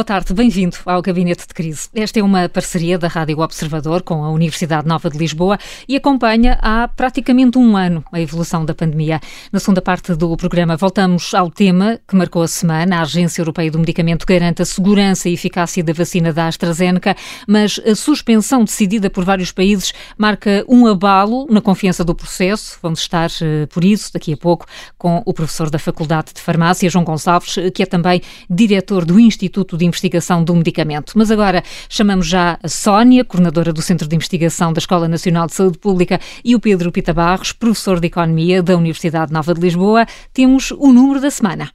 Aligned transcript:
boa 0.00 0.04
tarde, 0.06 0.32
bem-vindo 0.32 0.78
ao 0.86 1.02
Gabinete 1.02 1.46
de 1.46 1.52
Crise. 1.52 1.90
Esta 1.94 2.18
é 2.18 2.22
uma 2.22 2.48
parceria 2.48 2.96
da 2.96 3.06
Rádio 3.06 3.38
Observador 3.40 4.02
com 4.02 4.24
a 4.24 4.30
Universidade 4.30 4.88
Nova 4.88 5.10
de 5.10 5.18
Lisboa 5.18 5.58
e 5.86 5.94
acompanha 5.94 6.58
há 6.62 6.88
praticamente 6.88 7.58
um 7.58 7.76
ano 7.76 8.02
a 8.10 8.18
evolução 8.18 8.64
da 8.64 8.74
pandemia. 8.74 9.20
Na 9.52 9.60
segunda 9.60 9.82
parte 9.82 10.14
do 10.14 10.34
programa 10.38 10.74
voltamos 10.74 11.34
ao 11.34 11.50
tema 11.50 12.00
que 12.08 12.16
marcou 12.16 12.40
a 12.40 12.48
semana. 12.48 12.96
A 12.96 13.02
Agência 13.02 13.42
Europeia 13.42 13.70
do 13.70 13.78
Medicamento 13.78 14.24
garante 14.24 14.62
a 14.62 14.64
segurança 14.64 15.28
e 15.28 15.34
eficácia 15.34 15.84
da 15.84 15.92
vacina 15.92 16.32
da 16.32 16.46
AstraZeneca, 16.46 17.14
mas 17.46 17.78
a 17.86 17.94
suspensão 17.94 18.64
decidida 18.64 19.10
por 19.10 19.22
vários 19.22 19.52
países 19.52 19.92
marca 20.16 20.64
um 20.66 20.86
abalo 20.86 21.46
na 21.50 21.60
confiança 21.60 22.02
do 22.02 22.14
processo. 22.14 22.78
Vamos 22.82 23.00
estar 23.00 23.28
eh, 23.42 23.66
por 23.66 23.84
isso 23.84 24.14
daqui 24.14 24.32
a 24.32 24.36
pouco 24.38 24.64
com 24.96 25.22
o 25.26 25.34
professor 25.34 25.68
da 25.68 25.78
Faculdade 25.78 26.32
de 26.32 26.40
Farmácia, 26.40 26.88
João 26.88 27.04
Gonçalves, 27.04 27.58
eh, 27.58 27.70
que 27.70 27.82
é 27.82 27.86
também 27.86 28.22
diretor 28.48 29.04
do 29.04 29.20
Instituto 29.20 29.76
de 29.76 29.89
Investigação 29.90 30.42
do 30.42 30.54
Medicamento. 30.54 31.12
Mas 31.14 31.30
agora 31.30 31.62
chamamos 31.88 32.26
já 32.26 32.58
a 32.62 32.68
Sónia, 32.68 33.24
coordenadora 33.24 33.72
do 33.72 33.82
Centro 33.82 34.08
de 34.08 34.16
Investigação 34.16 34.72
da 34.72 34.78
Escola 34.78 35.06
Nacional 35.06 35.46
de 35.46 35.54
Saúde 35.54 35.78
Pública, 35.78 36.18
e 36.42 36.54
o 36.54 36.60
Pedro 36.60 36.90
Pita 36.90 37.12
Barros, 37.12 37.52
professor 37.52 38.00
de 38.00 38.06
Economia 38.06 38.62
da 38.62 38.76
Universidade 38.76 39.32
Nova 39.32 39.52
de 39.52 39.60
Lisboa. 39.60 40.06
Temos 40.32 40.70
o 40.70 40.92
número 40.92 41.20
da 41.20 41.30
semana. 41.30 41.70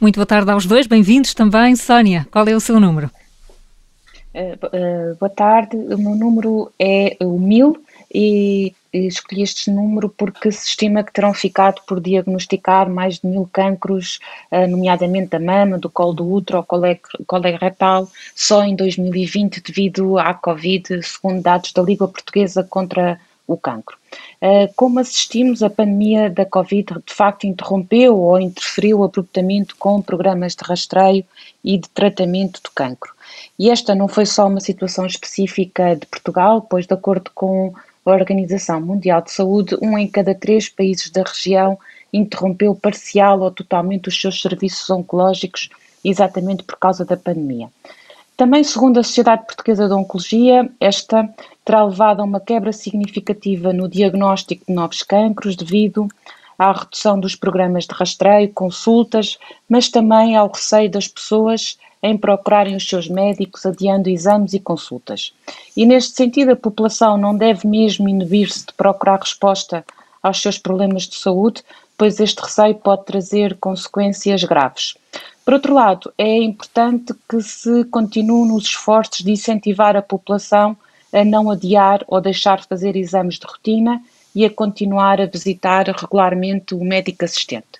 Muito 0.00 0.16
boa 0.16 0.26
tarde 0.26 0.50
aos 0.50 0.66
dois, 0.66 0.86
bem-vindos 0.86 1.34
também. 1.34 1.76
Sónia, 1.76 2.26
qual 2.30 2.46
é 2.48 2.56
o 2.56 2.60
seu 2.60 2.80
número? 2.80 3.10
Uh, 4.34 5.12
uh, 5.12 5.16
boa 5.20 5.28
tarde, 5.28 5.76
o 5.76 5.98
meu 5.98 6.14
número 6.14 6.72
é 6.78 7.16
o 7.20 7.38
1000 7.38 7.76
e 8.14 8.72
escolhi 8.92 9.42
este 9.42 9.70
número 9.70 10.08
porque 10.08 10.50
se 10.50 10.68
estima 10.68 11.02
que 11.02 11.12
terão 11.12 11.32
ficado 11.32 11.80
por 11.86 12.00
diagnosticar 12.00 12.88
mais 12.88 13.18
de 13.18 13.26
mil 13.26 13.48
cancros, 13.52 14.18
eh, 14.50 14.66
nomeadamente 14.66 15.30
da 15.30 15.40
mama, 15.40 15.78
do 15.78 15.88
colo 15.88 16.12
do 16.12 16.30
útero, 16.30 16.64
colorectal, 17.26 18.08
só 18.34 18.62
em 18.64 18.74
2020 18.74 19.62
devido 19.62 20.18
à 20.18 20.34
Covid, 20.34 21.02
segundo 21.02 21.42
dados 21.42 21.72
da 21.72 21.82
Liga 21.82 22.06
Portuguesa 22.08 22.64
contra 22.64 23.20
o 23.46 23.56
cancro. 23.56 23.96
Eh, 24.40 24.70
como 24.76 25.00
assistimos, 25.00 25.62
a 25.62 25.70
pandemia 25.70 26.30
da 26.30 26.44
Covid 26.44 26.94
de 27.06 27.12
facto 27.12 27.46
interrompeu 27.46 28.16
ou 28.16 28.40
interferiu 28.40 29.02
abruptamente 29.02 29.74
com 29.74 30.00
programas 30.00 30.54
de 30.54 30.64
rastreio 30.64 31.24
e 31.62 31.76
de 31.76 31.88
tratamento 31.90 32.60
do 32.62 32.70
cancro. 32.70 33.12
E 33.58 33.70
esta 33.70 33.94
não 33.94 34.08
foi 34.08 34.26
só 34.26 34.46
uma 34.46 34.60
situação 34.60 35.04
específica 35.06 35.94
de 35.96 36.06
Portugal, 36.06 36.62
pois, 36.62 36.86
de 36.86 36.94
acordo 36.94 37.30
com 37.34 37.74
Organização 38.04 38.80
Mundial 38.80 39.22
de 39.22 39.30
Saúde, 39.30 39.76
um 39.82 39.98
em 39.98 40.08
cada 40.08 40.34
três 40.34 40.68
países 40.68 41.10
da 41.10 41.22
região 41.22 41.78
interrompeu 42.12 42.74
parcial 42.74 43.40
ou 43.40 43.50
totalmente 43.50 44.08
os 44.08 44.20
seus 44.20 44.40
serviços 44.40 44.88
oncológicos, 44.90 45.68
exatamente 46.04 46.62
por 46.62 46.78
causa 46.78 47.04
da 47.04 47.16
pandemia. 47.16 47.68
Também, 48.36 48.64
segundo 48.64 48.98
a 48.98 49.02
Sociedade 49.02 49.44
Portuguesa 49.44 49.86
de 49.86 49.92
Oncologia, 49.92 50.68
esta 50.80 51.28
terá 51.62 51.84
levado 51.84 52.20
a 52.20 52.24
uma 52.24 52.40
quebra 52.40 52.72
significativa 52.72 53.70
no 53.72 53.86
diagnóstico 53.86 54.64
de 54.66 54.72
novos 54.72 55.02
cancros 55.02 55.54
devido 55.54 56.08
à 56.58 56.72
redução 56.72 57.20
dos 57.20 57.36
programas 57.36 57.84
de 57.84 57.94
rastreio, 57.94 58.50
consultas, 58.52 59.38
mas 59.68 59.90
também 59.90 60.36
ao 60.36 60.50
receio 60.50 60.90
das 60.90 61.06
pessoas 61.06 61.78
em 62.02 62.16
procurarem 62.16 62.74
os 62.74 62.88
seus 62.88 63.08
médicos, 63.08 63.66
adiando 63.66 64.08
exames 64.08 64.54
e 64.54 64.60
consultas. 64.60 65.34
E 65.76 65.84
neste 65.84 66.16
sentido, 66.16 66.52
a 66.52 66.56
população 66.56 67.16
não 67.16 67.36
deve 67.36 67.66
mesmo 67.66 68.08
inibir-se 68.08 68.66
de 68.66 68.72
procurar 68.72 69.20
resposta 69.20 69.84
aos 70.22 70.40
seus 70.40 70.58
problemas 70.58 71.04
de 71.04 71.16
saúde, 71.16 71.62
pois 71.96 72.18
este 72.18 72.40
receio 72.40 72.74
pode 72.76 73.04
trazer 73.04 73.56
consequências 73.58 74.42
graves. 74.44 74.94
Por 75.44 75.54
outro 75.54 75.74
lado, 75.74 76.12
é 76.16 76.38
importante 76.38 77.12
que 77.28 77.42
se 77.42 77.84
continue 77.84 78.48
nos 78.48 78.64
esforços 78.64 79.24
de 79.24 79.32
incentivar 79.32 79.96
a 79.96 80.02
população 80.02 80.76
a 81.12 81.24
não 81.24 81.50
adiar 81.50 82.04
ou 82.06 82.20
deixar 82.20 82.60
de 82.60 82.68
fazer 82.68 82.96
exames 82.96 83.38
de 83.38 83.46
rotina 83.46 84.00
e 84.34 84.44
a 84.44 84.50
continuar 84.50 85.20
a 85.20 85.26
visitar 85.26 85.88
regularmente 85.88 86.74
o 86.74 86.84
médico 86.84 87.24
assistente. 87.24 87.79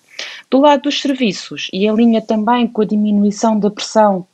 Do 0.51 0.61
lado 0.61 0.83
dos 0.83 1.01
serviços, 1.01 1.69
e 1.73 1.87
em 1.87 1.95
linha 1.95 2.21
também 2.21 2.67
com 2.67 2.83
a 2.83 2.87
diminuição 2.87 3.59
da 3.59 3.71
pressão 3.71 4.27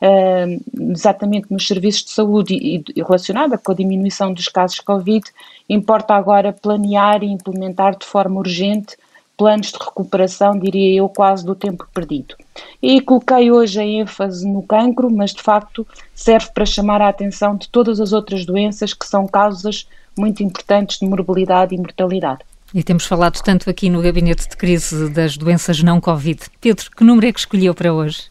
uh, 0.00 0.92
exatamente 0.92 1.50
nos 1.50 1.66
serviços 1.66 2.04
de 2.04 2.10
saúde 2.10 2.54
e, 2.54 2.84
e 2.94 3.02
relacionada 3.02 3.56
com 3.58 3.72
a 3.72 3.74
diminuição 3.74 4.32
dos 4.32 4.48
casos 4.48 4.76
de 4.76 4.82
Covid, 4.82 5.24
importa 5.68 6.14
agora 6.14 6.52
planear 6.52 7.22
e 7.22 7.26
implementar 7.26 7.96
de 7.96 8.06
forma 8.06 8.38
urgente 8.38 8.96
planos 9.40 9.72
de 9.72 9.78
recuperação, 9.78 10.58
diria 10.58 10.98
eu, 10.98 11.08
quase 11.08 11.46
do 11.46 11.54
tempo 11.54 11.88
perdido. 11.94 12.34
E 12.82 13.00
coloquei 13.00 13.50
hoje 13.50 13.80
a 13.80 13.86
ênfase 13.86 14.46
no 14.46 14.62
cancro, 14.62 15.10
mas 15.10 15.32
de 15.32 15.40
facto 15.40 15.86
serve 16.14 16.50
para 16.52 16.66
chamar 16.66 17.00
a 17.00 17.08
atenção 17.08 17.56
de 17.56 17.66
todas 17.70 18.02
as 18.02 18.12
outras 18.12 18.44
doenças 18.44 18.92
que 18.92 19.06
são 19.06 19.26
causas 19.26 19.88
muito 20.14 20.42
importantes 20.42 20.98
de 20.98 21.06
morbilidade 21.06 21.74
e 21.74 21.78
mortalidade. 21.78 22.40
E 22.72 22.84
temos 22.84 23.04
falado 23.04 23.42
tanto 23.42 23.68
aqui 23.68 23.90
no 23.90 24.00
gabinete 24.00 24.48
de 24.48 24.56
crise 24.56 25.10
das 25.10 25.36
doenças 25.36 25.82
não 25.82 26.00
Covid. 26.00 26.40
Pedro, 26.60 26.88
que 26.88 27.02
número 27.02 27.26
é 27.26 27.32
que 27.32 27.40
escolheu 27.40 27.74
para 27.74 27.92
hoje? 27.92 28.30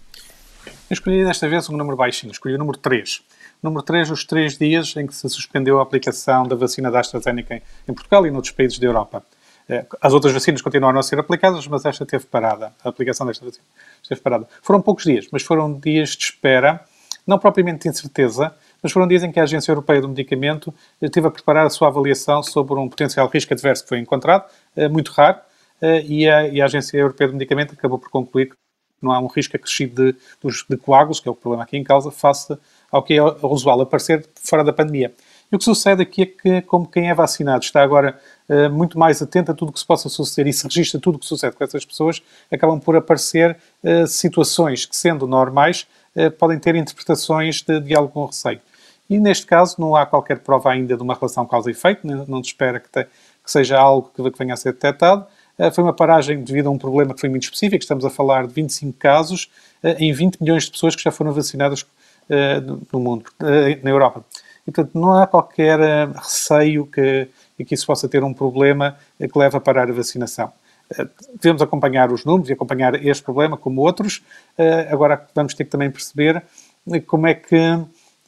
Eu 0.66 0.94
escolhi 0.94 1.26
desta 1.26 1.50
vez 1.50 1.70
um 1.70 1.76
número 1.76 1.98
baixinho, 1.98 2.32
escolhi 2.32 2.56
o 2.56 2.58
número 2.58 2.78
3. 2.78 3.22
Número 3.62 3.84
3, 3.84 4.12
os 4.12 4.24
três 4.24 4.58
dias 4.58 4.96
em 4.96 5.06
que 5.06 5.14
se 5.14 5.28
suspendeu 5.28 5.78
a 5.80 5.84
aplicação 5.84 6.48
da 6.48 6.56
vacina 6.56 6.90
da 6.90 7.02
AstraZeneca 7.02 7.62
em 7.86 7.94
Portugal 7.94 8.26
e 8.26 8.32
noutros 8.32 8.54
países 8.54 8.80
da 8.80 8.88
Europa. 8.88 9.22
Eh, 9.68 9.86
as 10.02 10.14
outras 10.14 10.34
vacinas 10.34 10.62
continuaram 10.62 10.98
a 10.98 11.04
ser 11.04 11.20
aplicadas, 11.20 11.68
mas 11.68 11.84
esta 11.84 12.06
teve 12.06 12.26
parada. 12.26 12.74
A 12.82 12.88
aplicação 12.88 13.28
desta 13.28 13.44
vacina 13.44 13.66
esteve 14.02 14.22
parada. 14.22 14.48
Foram 14.62 14.82
poucos 14.82 15.04
dias, 15.04 15.28
mas 15.34 15.44
foram 15.44 15.74
dias 15.74 16.12
de 16.12 16.24
espera, 16.24 16.86
não 17.28 17.38
propriamente 17.38 17.84
de 17.84 17.90
incerteza, 17.90 18.56
mas 18.82 18.92
foram 18.92 19.08
dias 19.08 19.24
em 19.24 19.32
que 19.32 19.40
a 19.40 19.44
Agência 19.44 19.72
Europeia 19.72 20.02
do 20.02 20.10
Medicamento 20.10 20.74
esteve 21.02 21.28
a 21.28 21.32
preparar 21.32 21.66
a 21.66 21.70
sua 21.70 21.88
avaliação 21.88 22.42
sobre 22.44 22.80
um 22.80 22.88
potencial 22.88 23.28
risco 23.28 23.54
adverso 23.54 23.84
que 23.84 23.90
foi 23.90 24.00
encontrado, 24.00 24.50
eh, 24.76 24.88
muito 24.88 25.12
raro, 25.12 25.40
eh, 25.82 26.04
e 26.06 26.30
a, 26.30 26.48
e 26.48 26.62
a 26.62 26.66
Agência 26.66 26.98
Europeia 26.98 27.30
do 27.30 27.34
Medicamento 27.34 27.74
acabou 27.74 27.98
por 27.98 28.10
concluir 28.10 28.50
que 28.50 28.56
não 29.02 29.12
há 29.12 29.20
um 29.20 29.28
risco 29.28 29.56
acrescido 29.56 30.14
de, 30.14 30.18
de 30.70 30.78
coágulos, 30.78 31.20
que 31.20 31.28
é 31.28 31.32
o 31.32 31.36
problema 31.36 31.64
aqui 31.64 31.78
em 31.78 31.84
causa, 31.84 32.12
face 32.12 32.58
ao 32.92 33.04
que 33.04 33.14
é 33.14 33.24
usual 33.24 33.82
aparecer 33.82 34.28
fora 34.36 34.64
da 34.64 34.74
pandemia. 34.74 35.14
E 35.52 35.56
o 35.56 35.58
que 35.58 35.66
sucede 35.66 36.02
aqui 36.02 36.22
é 36.22 36.26
que, 36.26 36.62
como 36.62 36.88
quem 36.88 37.10
é 37.10 37.14
vacinado 37.14 37.64
está 37.64 37.82
agora 37.82 38.20
uh, 38.48 38.70
muito 38.70 39.00
mais 39.00 39.22
atento 39.22 39.52
a 39.52 39.56
tudo 39.56 39.70
o 39.70 39.72
que 39.72 39.80
se 39.80 39.86
possa 39.86 40.08
suceder 40.08 40.48
e 40.48 40.54
se 40.54 40.64
registra 40.64 41.00
tudo 41.00 41.16
o 41.16 41.20
que 41.20 41.26
sucede 41.26 41.56
com 41.56 41.64
essas 41.64 41.84
pessoas, 41.84 42.22
acabam 42.52 42.80
por 42.80 42.96
aparecer 42.96 43.58
uh, 43.84 44.06
situações 44.06 44.86
que, 44.86 44.96
sendo 44.96 45.26
normais, 45.26 45.88
uh, 46.16 46.30
podem 46.32 46.60
ter 46.60 46.76
interpretações 46.76 47.62
de, 47.64 47.80
de 47.80 47.96
algum 47.96 48.26
receio. 48.26 48.62
E 49.10 49.18
neste 49.20 49.46
caso 49.46 49.76
não 49.80 49.96
há 49.96 50.06
qualquer 50.06 50.40
prova 50.40 50.72
ainda 50.72 50.96
de 50.96 51.02
uma 51.02 51.16
relação 51.16 51.46
causa-efeito, 51.46 52.06
não 52.06 52.44
se 52.44 52.50
espera 52.52 52.80
que, 52.80 52.90
te, 52.90 53.04
que, 53.04 53.52
seja 53.52 53.80
algo 53.80 54.12
que, 54.16 54.38
venha 54.38 54.54
a 54.54 54.58
ser 54.58 54.74
detectado. 54.74 55.26
Uh, 55.58 55.72
foi 55.72 55.84
uma 55.84 55.94
paragem 55.94 56.44
devido 56.44 56.68
a 56.68 56.70
um 56.70 56.78
problema 56.78 57.14
que 57.16 57.20
foi 57.20 57.28
muito 57.28 57.44
específico, 57.44 57.82
estamos 57.82 58.06
a 58.06 58.10
falar 58.10 58.46
de 58.46 58.54
25 58.54 58.98
casos 59.00 59.50
uh, 59.84 59.96
em 59.98 60.14
20 60.14 60.40
milhões 60.40 60.66
de 60.66 60.72
pessoas 60.72 60.96
que 60.96 61.02
já 61.02 61.12
foram 61.12 61.34
vacinadas 61.34 61.82
uh, 61.82 62.80
no 62.94 63.00
mundo, 63.00 63.26
na 63.82 63.90
Europa. 63.90 64.24
E, 64.68 64.72
portanto, 64.72 64.94
não 64.94 65.14
há 65.14 65.26
qualquer 65.26 65.80
receio 66.16 66.86
que, 66.86 67.28
que 67.66 67.74
isso 67.74 67.88
possa 67.88 68.08
ter 68.08 68.24
um 68.24 68.34
problema 68.34 68.96
que 69.18 69.40
leve 69.40 69.58
a 69.58 69.60
parar 69.60 69.90
a 69.90 69.94
vacinação. 69.94 70.52
Devemos 71.42 71.62
acompanhar 71.64 72.12
os 72.12 72.24
números 72.24 72.50
e 72.50 72.54
acompanhar 72.54 72.94
este 73.04 73.24
problema 73.24 73.58
como 73.58 73.82
outros. 73.82 74.22
Agora 74.92 75.26
vamos 75.34 75.56
ter 75.56 75.64
que 75.64 75.72
também 75.72 75.90
perceber 75.90 76.44
como 77.08 77.26
é 77.26 77.34
que 77.34 77.80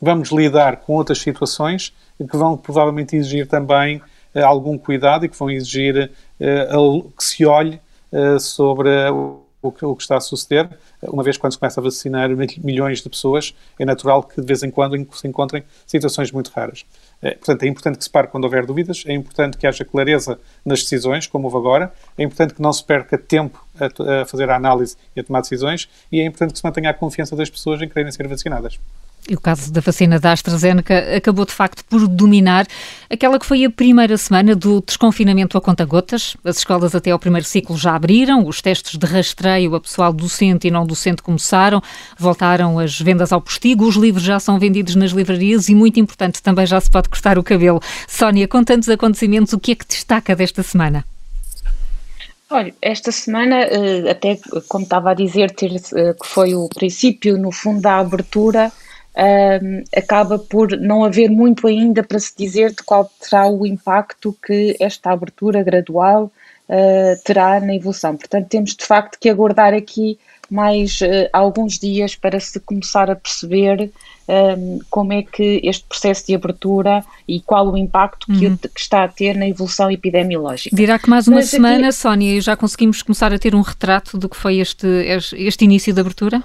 vamos 0.02 0.30
lidar 0.32 0.78
com 0.78 0.94
outras 0.94 1.20
situações 1.20 1.94
que 2.18 2.38
vão 2.38 2.58
provavelmente 2.58 3.16
exigir 3.16 3.48
também 3.48 3.98
uh, 3.98 4.44
algum 4.44 4.78
cuidado 4.78 5.26
e 5.26 5.30
que 5.30 5.38
vão 5.38 5.50
exigir 5.50 6.12
uh, 6.40 7.12
que 7.12 7.24
se 7.24 7.46
olhe 7.46 7.80
uh, 8.12 8.40
sobre 8.40 8.90
o, 9.10 9.42
o, 9.62 9.72
que, 9.72 9.86
o, 9.86 9.96
que, 9.96 10.02
está 10.02 10.18
a 10.18 10.22
suceder. 10.22 10.70
Uma 11.04 11.24
vez 11.24 11.38
quando 11.38 11.54
se 11.54 11.60
começa 11.60 11.80
a 11.80 11.84
vacinar 11.84 12.30
milhões 12.64 13.02
de 13.02 13.10
pessoas, 13.10 13.56
é 13.80 13.86
natural 13.86 14.24
que 14.24 14.40
de 14.40 14.48
vez 14.48 14.64
em 14.64 14.72
quando 14.72 14.96
se 15.16 15.28
encontrem 15.28 15.64
situações 15.86 16.32
muito 16.32 16.50
raras. 16.50 16.86
portanto, 17.22 17.64
é 17.64 17.68
importante 17.68 17.98
que 17.98 18.04
se 18.04 18.10
pare 18.10 18.28
quando 18.28 18.44
houver 18.44 18.66
dúvidas, 18.66 19.04
é 19.08 19.14
importante 19.14 19.58
que 19.58 19.66
haja 19.66 19.84
clareza 19.84 20.40
nas 20.64 20.82
decisões, 20.82 21.26
como 21.26 21.46
houve 21.46 21.58
agora, 21.58 21.92
é 22.18 22.24
importante 22.24 22.54
que 22.54 22.62
não 22.62 22.72
se 22.72 22.84
perca 22.84 23.18
tempo 23.18 23.66
a, 23.80 24.22
a 24.22 24.26
fazer 24.26 24.50
a 24.50 24.56
análise 24.56 24.96
e 25.16 25.20
a 25.20 25.24
tomar 25.24 25.42
decisões, 25.42 25.90
e 26.12 26.20
é 26.20 26.26
importante 26.26 26.54
que 26.54 26.60
se 26.60 26.66
mantenha 26.66 26.92
a 26.92 26.94
confiança 26.94 27.36
das 27.36 27.50
pessoas 27.50 27.82
em 27.82 27.88
quererem 27.88 28.12
ser 28.12 28.28
vacinadas. 28.28 28.80
E 29.30 29.36
o 29.36 29.40
caso 29.40 29.72
da 29.72 29.82
vacina 29.82 30.20
da 30.20 30.32
AstraZeneca 30.32 31.16
acabou 31.16 31.46
de 31.46 31.52
facto 31.52 31.86
por 31.86 32.08
dominar 32.08 32.66
aquela 33.10 33.40
que 33.40 33.46
foi 33.46 33.64
a 33.64 33.70
primeira 33.70 34.18
semana 34.18 34.56
do 34.56 34.82
desconfinamento 34.82 35.58
a 35.58 35.62
conta-gotas. 35.62 36.36
As 36.44 36.58
escolas 36.58 36.96
até 36.96 37.12
ao 37.12 37.20
primeiro 37.20 37.46
ciclo 37.46 37.78
já 37.78 37.96
abriram, 37.96 38.48
os 38.48 38.62
testes 38.62 38.98
de 38.98 39.06
rastreio 39.06 39.76
a 39.76 39.80
pessoal 39.80 40.12
docente 40.12 40.68
e 40.68 40.72
não 40.72 40.86
docente 40.86 41.22
começaram, 41.22 41.82
voltaram 42.18 42.80
as 42.80 43.00
vendas 43.00 43.32
ao 43.32 43.40
postigo, 43.40 43.86
os 43.86 43.96
livros 43.96 44.24
já 44.24 44.40
são 44.40 44.58
vendidos 44.58 44.96
nas 44.96 45.12
livrarias 45.12 45.70
e, 45.70 45.76
muito 45.76 46.00
importante, 46.00 46.42
também 46.42 46.66
já 46.66 46.82
se 46.82 46.90
pode 46.90 47.08
cortar 47.08 47.38
o 47.38 47.44
cabelo. 47.44 47.80
Sónia, 48.08 48.48
com 48.48 48.64
tantos 48.64 48.90
acontecimentos, 48.90 49.54
o 49.54 49.60
que 49.60 49.74
é 49.74 49.76
que 49.76 49.88
destaca 49.88 50.36
desta 50.36 50.64
semana? 50.64 51.06
Olha, 52.50 52.74
esta 52.82 53.14
semana, 53.14 53.62
eh, 53.62 54.12
até 54.12 54.38
como 54.68 54.84
estava 54.84 55.12
a 55.12 55.14
dizer, 55.14 55.56
eh, 55.62 56.14
que 56.14 56.28
foi 56.28 56.54
o 56.54 56.68
princípio, 56.68 57.38
no 57.38 57.50
fundo, 57.50 57.80
da 57.80 57.98
abertura, 58.00 58.72
um, 59.16 59.84
acaba 59.96 60.40
por 60.40 60.72
não 60.78 61.04
haver 61.04 61.30
muito 61.30 61.68
ainda 61.68 62.04
para 62.04 62.20
se 62.20 62.36
dizer 62.38 62.72
de 62.72 62.84
qual 62.84 63.12
será 63.20 63.48
o 63.48 63.66
impacto 63.66 64.36
que 64.46 64.76
esta 64.80 65.12
abertura 65.12 65.64
gradual 65.64 66.32
uh, 66.70 67.24
terá 67.24 67.60
na 67.60 67.76
evolução. 67.76 68.16
Portanto, 68.16 68.48
temos 68.48 68.76
de 68.76 68.86
facto 68.86 69.18
que 69.20 69.30
aguardar 69.30 69.74
aqui 69.74 70.18
mais 70.50 71.00
uh, 71.02 71.30
alguns 71.32 71.78
dias 71.78 72.16
para 72.16 72.40
se 72.40 72.60
começar 72.60 73.10
a 73.10 73.16
perceber 73.16 73.92
um, 74.28 74.80
como 74.90 75.14
é 75.14 75.24
que 75.24 75.60
este 75.64 75.84
processo 75.86 76.28
de 76.28 76.36
abertura 76.36 77.04
e 77.28 77.42
qual 77.42 77.70
o 77.70 77.78
impacto 77.78 78.28
que, 78.28 78.48
uhum. 78.48 78.58
que 78.58 78.80
está 78.80 79.04
a 79.04 79.08
ter 79.08 79.36
na 79.36 79.48
evolução 79.48 79.92
epidemiológica. 79.92 80.76
Dirá 80.76 80.98
que 81.00 81.10
mais 81.10 81.28
uma 81.28 81.38
Mas 81.38 81.50
semana, 81.50 81.88
aqui... 81.90 81.98
Sónia, 81.98 82.42
já 82.42 82.56
conseguimos 82.56 83.02
começar 83.02 83.34
a 83.34 83.40
ter 83.40 83.56
um 83.56 83.62
retrato 83.62 84.18
do 84.18 84.30
que 84.30 84.38
foi 84.38 84.60
este, 84.60 84.88
este 85.36 85.66
início 85.66 85.94
de 85.94 86.00
abertura? 86.00 86.44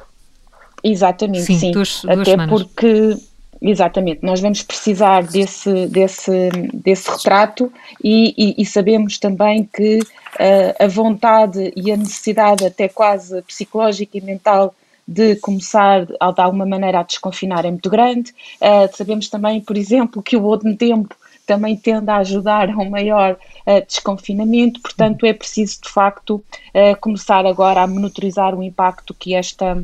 Exatamente, 0.89 1.45
sim. 1.45 1.59
sim. 1.59 1.71
Duas, 1.73 2.03
duas 2.03 2.21
Até 2.21 2.31
semanas. 2.31 2.63
porque 2.63 3.17
Exatamente, 3.61 4.21
nós 4.23 4.41
vamos 4.41 4.63
precisar 4.63 5.23
desse, 5.25 5.87
desse, 5.87 6.51
desse 6.75 7.11
retrato 7.11 7.73
e, 8.03 8.35
e, 8.37 8.63
e 8.63 8.67
sabemos 8.67 9.19
também 9.19 9.65
que 9.65 9.99
uh, 9.99 10.85
a 10.85 10.87
vontade 10.87 11.73
e 11.75 11.91
a 11.91 11.97
necessidade, 11.97 12.67
até 12.67 12.89
quase 12.89 13.41
psicológica 13.43 14.19
e 14.19 14.21
mental, 14.21 14.75
de 15.09 15.37
começar 15.37 16.05
de 16.05 16.15
alguma 16.19 16.67
maneira 16.67 16.99
a 16.99 17.03
desconfinar 17.05 17.65
é 17.65 17.71
muito 17.71 17.89
grande. 17.89 18.33
Uh, 18.61 18.95
sabemos 18.95 19.29
também, 19.29 19.61
por 19.61 19.77
exemplo, 19.77 20.21
que 20.21 20.37
o 20.37 20.43
outro 20.43 20.75
tempo 20.77 21.15
também 21.47 21.77
tende 21.77 22.11
a 22.11 22.17
ajudar 22.17 22.69
a 22.69 22.77
um 22.77 22.91
maior 22.91 23.35
uh, 23.67 23.87
desconfinamento, 23.87 24.81
portanto 24.81 25.25
é 25.25 25.33
preciso 25.33 25.81
de 25.83 25.89
facto 25.89 26.45
começar 27.01 27.47
agora 27.47 27.83
a 27.83 27.87
monitorizar 27.87 28.55
o 28.55 28.63
impacto 28.63 29.15
que 29.15 29.35
esta 29.35 29.83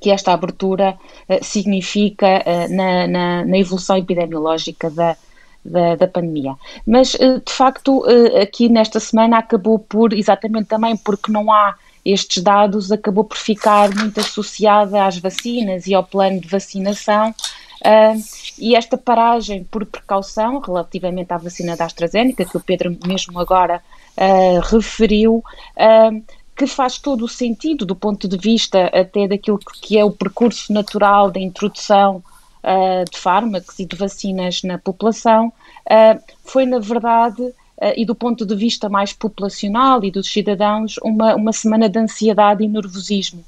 que 0.00 0.10
esta 0.10 0.32
abertura 0.32 0.96
uh, 1.28 1.44
significa 1.44 2.26
uh, 2.26 2.74
na, 2.74 3.06
na, 3.06 3.44
na, 3.44 3.58
evolução 3.58 3.96
epidemiológica 3.96 4.90
da, 4.90 5.16
da, 5.64 5.96
da 5.96 6.08
pandemia. 6.08 6.54
Mas, 6.86 7.14
uh, 7.14 7.40
de 7.44 7.52
facto, 7.52 8.04
aqui 8.40 8.68
nesta 8.68 9.00
semana 9.00 9.38
acabou 9.38 9.78
por, 9.78 10.12
exatamente 10.12 10.68
também 10.68 10.96
porque 10.96 11.32
não 11.32 11.52
há 11.52 11.74
estes 12.04 12.42
dados, 12.42 12.90
acabou 12.90 13.24
por 13.24 13.36
ficar 13.36 13.94
muito 13.94 14.20
associada 14.20 15.04
às 15.04 15.18
vacinas 15.18 15.86
e 15.86 15.94
ao 15.94 16.04
plano 16.04 16.40
de 16.40 16.48
vacinação. 16.48 17.34
e 18.58 18.74
esta 18.74 18.96
paragem 18.96 19.64
por 19.64 19.84
precaução 19.84 20.58
relativamente 20.58 21.32
à 21.32 21.36
vacina 21.36 21.76
da 21.76 21.84
AstraZeneca, 21.84 22.44
que 22.44 22.56
o 22.56 22.60
Pedro 22.60 22.96
mesmo 23.06 23.38
agora 23.38 23.82
referiu, 24.70 25.44
que 26.58 26.66
faz 26.66 26.98
todo 26.98 27.24
o 27.24 27.28
sentido 27.28 27.86
do 27.86 27.94
ponto 27.94 28.26
de 28.26 28.36
vista 28.36 28.86
até 28.86 29.28
daquilo 29.28 29.60
que 29.80 29.96
é 29.96 30.04
o 30.04 30.10
percurso 30.10 30.72
natural 30.72 31.30
da 31.30 31.38
introdução 31.38 32.16
uh, 32.16 33.08
de 33.08 33.16
fármacos 33.16 33.78
e 33.78 33.86
de 33.86 33.94
vacinas 33.94 34.64
na 34.64 34.76
população, 34.76 35.52
uh, 35.86 36.20
foi 36.42 36.66
na 36.66 36.80
verdade 36.80 37.42
uh, 37.42 37.54
e 37.96 38.04
do 38.04 38.12
ponto 38.12 38.44
de 38.44 38.56
vista 38.56 38.88
mais 38.88 39.12
populacional 39.12 40.02
e 40.02 40.10
dos 40.10 40.32
cidadãos, 40.32 40.96
uma, 41.04 41.36
uma 41.36 41.52
semana 41.52 41.88
de 41.88 41.96
ansiedade 41.96 42.64
e 42.64 42.68
nervosismo 42.68 43.44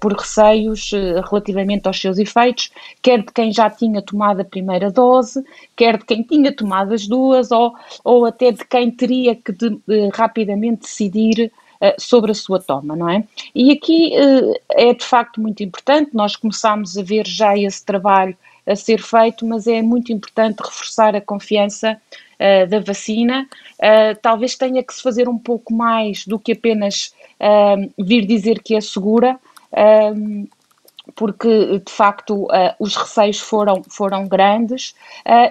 por 0.00 0.12
receios 0.12 0.90
relativamente 1.30 1.86
aos 1.86 1.98
seus 1.98 2.18
efeitos, 2.18 2.70
quer 3.00 3.22
de 3.22 3.32
quem 3.32 3.50
já 3.50 3.70
tinha 3.70 4.02
tomado 4.02 4.40
a 4.40 4.44
primeira 4.44 4.90
dose, 4.90 5.42
quer 5.74 5.96
de 5.96 6.04
quem 6.04 6.22
tinha 6.22 6.54
tomado 6.54 6.92
as 6.92 7.06
duas, 7.08 7.50
ou, 7.50 7.72
ou 8.04 8.26
até 8.26 8.52
de 8.52 8.66
quem 8.66 8.90
teria 8.90 9.34
que 9.34 9.50
de, 9.50 9.80
rapidamente 10.12 10.82
decidir 10.82 11.50
sobre 11.98 12.30
a 12.30 12.34
sua 12.34 12.60
toma, 12.60 12.94
não 12.94 13.08
é? 13.08 13.24
E 13.54 13.72
aqui 13.72 14.14
eh, 14.14 14.60
é 14.70 14.94
de 14.94 15.04
facto 15.04 15.40
muito 15.40 15.62
importante, 15.62 16.10
nós 16.14 16.36
começámos 16.36 16.96
a 16.96 17.02
ver 17.02 17.26
já 17.26 17.56
esse 17.56 17.84
trabalho 17.84 18.36
a 18.66 18.76
ser 18.76 19.02
feito, 19.02 19.44
mas 19.46 19.66
é 19.66 19.82
muito 19.82 20.12
importante 20.12 20.60
reforçar 20.60 21.16
a 21.16 21.20
confiança 21.20 22.00
uh, 22.38 22.66
da 22.68 22.80
vacina. 22.80 23.48
Uh, 23.74 24.16
talvez 24.20 24.56
tenha 24.56 24.82
que 24.82 24.94
se 24.94 25.02
fazer 25.02 25.28
um 25.28 25.38
pouco 25.38 25.74
mais 25.74 26.24
do 26.26 26.38
que 26.38 26.52
apenas 26.52 27.12
uh, 27.40 27.92
vir 27.98 28.24
dizer 28.24 28.62
que 28.62 28.74
é 28.74 28.80
segura, 28.80 29.38
porque 31.16 31.78
de 31.78 31.90
facto 31.90 32.46
os 32.78 32.94
receios 32.94 33.40
foram, 33.40 33.82
foram 33.88 34.28
grandes 34.28 34.94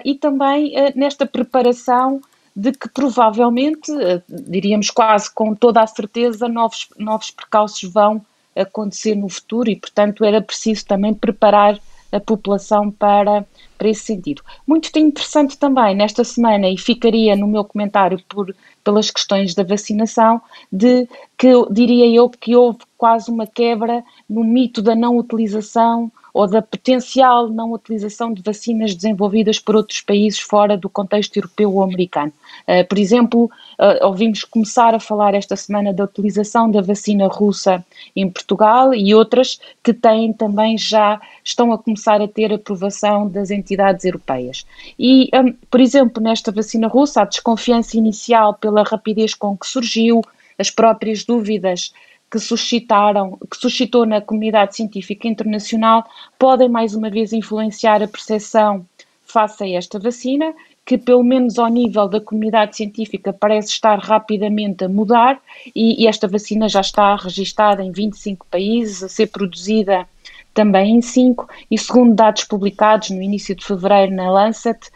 e 0.04 0.14
também 0.14 0.72
nesta 0.94 1.26
preparação 1.26 2.20
de 2.54 2.72
que 2.72 2.88
provavelmente, 2.88 3.90
eh, 3.92 4.22
diríamos 4.28 4.90
quase 4.90 5.32
com 5.32 5.54
toda 5.54 5.82
a 5.82 5.86
certeza, 5.86 6.48
novos, 6.48 6.88
novos 6.98 7.30
percalços 7.30 7.90
vão 7.90 8.24
acontecer 8.54 9.14
no 9.14 9.28
futuro 9.28 9.70
e, 9.70 9.76
portanto, 9.76 10.24
era 10.24 10.40
preciso 10.40 10.84
também 10.86 11.14
preparar 11.14 11.78
a 12.12 12.20
população 12.20 12.90
para, 12.90 13.46
para 13.78 13.88
esse 13.88 14.04
sentido. 14.04 14.42
Muito 14.66 14.96
interessante 14.98 15.56
também 15.56 15.96
nesta 15.96 16.22
semana, 16.22 16.68
e 16.68 16.76
ficaria 16.76 17.34
no 17.34 17.46
meu 17.46 17.64
comentário 17.64 18.22
por, 18.28 18.54
pelas 18.84 19.10
questões 19.10 19.54
da 19.54 19.64
vacinação, 19.64 20.40
de 20.70 21.08
que 21.38 21.48
diria 21.70 22.06
eu 22.06 22.28
que 22.28 22.54
houve 22.54 22.80
quase 22.98 23.30
uma 23.30 23.46
quebra 23.46 24.04
no 24.28 24.44
mito 24.44 24.82
da 24.82 24.94
não 24.94 25.16
utilização 25.16 26.12
ou 26.32 26.46
da 26.46 26.62
potencial 26.62 27.48
não 27.48 27.72
utilização 27.72 28.32
de 28.32 28.42
vacinas 28.42 28.94
desenvolvidas 28.94 29.58
por 29.58 29.76
outros 29.76 30.00
países 30.00 30.40
fora 30.40 30.76
do 30.76 30.88
contexto 30.88 31.36
europeu 31.36 31.74
ou 31.74 31.82
americano. 31.82 32.32
Uh, 32.66 32.86
por 32.88 32.98
exemplo, 32.98 33.44
uh, 33.78 34.06
ouvimos 34.06 34.44
começar 34.44 34.94
a 34.94 35.00
falar 35.00 35.34
esta 35.34 35.56
semana 35.56 35.92
da 35.92 36.04
utilização 36.04 36.70
da 36.70 36.80
vacina 36.80 37.26
russa 37.28 37.84
em 38.16 38.28
Portugal 38.30 38.94
e 38.94 39.14
outras 39.14 39.60
que 39.82 39.92
têm 39.92 40.32
também 40.32 40.78
já 40.78 41.20
estão 41.44 41.72
a 41.72 41.78
começar 41.78 42.20
a 42.20 42.28
ter 42.28 42.52
aprovação 42.52 43.28
das 43.28 43.50
entidades 43.50 44.04
europeias. 44.04 44.66
E, 44.98 45.28
um, 45.34 45.52
por 45.70 45.80
exemplo, 45.80 46.22
nesta 46.22 46.50
vacina 46.50 46.88
russa, 46.88 47.22
a 47.22 47.26
desconfiança 47.26 47.96
inicial 47.96 48.54
pela 48.54 48.82
rapidez 48.82 49.34
com 49.34 49.56
que 49.56 49.66
surgiu, 49.66 50.22
as 50.58 50.70
próprias 50.70 51.24
dúvidas 51.24 51.92
que 52.32 52.38
suscitaram, 52.38 53.38
que 53.50 53.58
suscitou 53.58 54.06
na 54.06 54.18
comunidade 54.18 54.74
científica 54.74 55.28
internacional, 55.28 56.02
podem 56.38 56.66
mais 56.66 56.94
uma 56.94 57.10
vez 57.10 57.30
influenciar 57.30 58.02
a 58.02 58.08
percepção 58.08 58.86
face 59.22 59.62
a 59.62 59.68
esta 59.68 59.98
vacina, 59.98 60.54
que 60.86 60.96
pelo 60.96 61.22
menos 61.22 61.58
ao 61.58 61.68
nível 61.68 62.08
da 62.08 62.22
comunidade 62.22 62.74
científica 62.74 63.34
parece 63.34 63.68
estar 63.68 63.98
rapidamente 63.98 64.82
a 64.82 64.88
mudar 64.88 65.38
e, 65.76 66.02
e 66.02 66.06
esta 66.06 66.26
vacina 66.26 66.70
já 66.70 66.80
está 66.80 67.14
registada 67.16 67.84
em 67.84 67.92
25 67.92 68.46
países, 68.50 69.02
a 69.02 69.10
ser 69.10 69.26
produzida 69.26 70.08
também 70.54 70.96
em 70.96 71.02
5 71.02 71.46
e 71.70 71.76
segundo 71.76 72.14
dados 72.14 72.44
publicados 72.44 73.10
no 73.10 73.20
início 73.20 73.54
de 73.54 73.64
fevereiro 73.64 74.12
na 74.12 74.30
Lancet, 74.30 74.90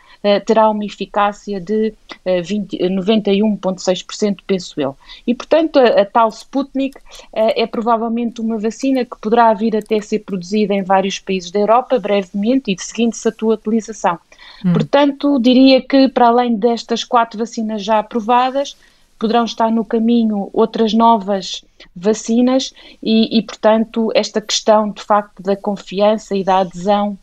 terá 0.44 0.70
uma 0.70 0.84
eficácia 0.84 1.60
de 1.60 1.92
91,6%, 2.24 4.30
eh, 4.30 4.36
penso 4.46 4.80
eu. 4.80 4.96
E, 5.26 5.34
portanto, 5.34 5.78
a, 5.78 6.02
a 6.02 6.04
tal 6.04 6.28
Sputnik 6.28 6.96
eh, 7.32 7.62
é 7.62 7.66
provavelmente 7.66 8.40
uma 8.40 8.58
vacina 8.58 9.04
que 9.04 9.18
poderá 9.20 9.52
vir 9.54 9.76
até 9.76 10.00
ser 10.00 10.20
produzida 10.20 10.74
em 10.74 10.82
vários 10.82 11.18
países 11.18 11.50
da 11.50 11.60
Europa 11.60 11.98
brevemente 11.98 12.72
e 12.72 12.76
seguindo-se 12.78 13.28
a 13.28 13.32
tua 13.32 13.54
utilização. 13.54 14.18
Hum. 14.64 14.72
Portanto, 14.72 15.38
diria 15.38 15.80
que 15.80 16.08
para 16.08 16.28
além 16.28 16.56
destas 16.56 17.04
quatro 17.04 17.38
vacinas 17.38 17.84
já 17.84 17.98
aprovadas, 17.98 18.76
poderão 19.18 19.44
estar 19.44 19.70
no 19.70 19.84
caminho 19.84 20.50
outras 20.52 20.92
novas 20.92 21.64
vacinas 21.94 22.72
e, 23.02 23.38
e, 23.38 23.42
portanto, 23.42 24.10
esta 24.14 24.40
questão 24.40 24.90
de 24.90 25.02
facto 25.02 25.42
da 25.42 25.56
confiança 25.56 26.36
e 26.36 26.44
da 26.44 26.58
adesão 26.58 27.18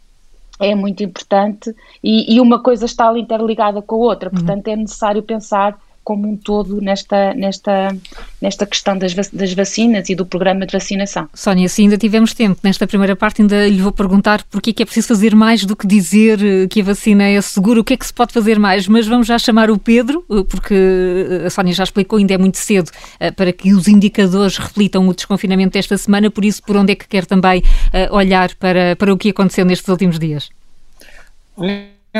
é 0.60 0.75
muito 0.75 1.03
importante 1.03 1.75
e, 2.03 2.36
e, 2.36 2.39
uma 2.39 2.62
coisa 2.62 2.86
está 2.86 3.17
interligada 3.17 3.81
com 3.81 3.95
a 3.95 3.98
outra, 4.00 4.29
uhum. 4.29 4.36
portanto 4.36 4.67
é 4.67 4.75
necessário 4.75 5.24
pensar 5.24 5.77
como 6.03 6.29
um 6.29 6.36
todo 6.36 6.81
nesta, 6.81 7.33
nesta, 7.33 7.95
nesta 8.41 8.65
questão 8.65 8.98
das, 8.98 9.13
das 9.13 9.53
vacinas 9.53 10.10
e 10.10 10.15
do 10.15 10.25
programa 10.25 10.65
de 10.65 10.74
vacinação. 10.74 11.29
Sónia, 11.33 11.69
se 11.69 11.81
ainda 11.81 11.98
tivemos 11.98 12.33
tempo, 12.33 12.60
nesta 12.63 12.86
primeira 12.86 13.15
parte 13.15 13.41
ainda 13.41 13.67
lhe 13.67 13.81
vou 13.81 13.91
perguntar 13.91 14.43
porque 14.50 14.72
é 14.72 14.74
que 14.74 14.83
é 14.83 14.86
preciso 14.86 15.07
fazer 15.07 15.36
mais 15.36 15.65
do 15.65 15.75
que 15.75 15.88
dizer 15.88 16.39
eh, 16.43 16.67
que 16.67 16.81
a 16.81 16.83
vacina 16.83 17.24
é 17.24 17.39
segura, 17.41 17.79
o 17.79 17.83
que 17.83 17.93
é 17.93 17.98
que 17.98 18.05
se 18.05 18.13
pode 18.13 18.33
fazer 18.33 18.60
mais, 18.60 18.88
mas 18.88 19.07
vamos 19.07 19.27
já 19.27 19.38
chamar 19.39 19.72
o 19.72 19.77
Pedro, 19.77 20.25
eh, 20.29 20.43
porque 20.43 20.74
eh, 20.74 21.48
a 21.48 21.50
Sónia 21.50 21.74
já 21.74 21.83
explicou, 21.83 22.19
ainda 22.19 22.33
é 22.33 22.38
muito 22.38 22.57
cedo 22.57 22.91
para 23.36 23.53
que 23.53 23.74
os 23.74 23.88
indicadores 23.88 24.57
reflitam 24.57 25.07
o 25.07 25.13
desconfinamento 25.13 25.74
desta 25.74 25.98
semana, 25.98 26.29
por 26.29 26.43
isso 26.43 26.62
por 26.63 26.75
onde 26.75 26.91
é 26.91 26.95
que 26.95 27.07
quer 27.07 27.25
também 27.25 27.63
olhar 28.12 28.53
para, 28.55 28.95
para 28.95 29.13
o 29.13 29.17
que 29.17 29.29
aconteceu 29.29 29.65
nestes 29.65 29.88
últimos 29.88 30.19
dias? 30.19 30.50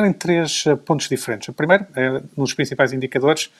em 0.02 0.14
três 0.14 0.64
pontos 0.86 1.08
diferentes. 1.08 1.48
O 1.50 1.54
primeiro, 1.54 1.86
é, 1.96 2.22
nos 2.36 2.54
principais 2.54 2.94
indicadores, 2.94 3.52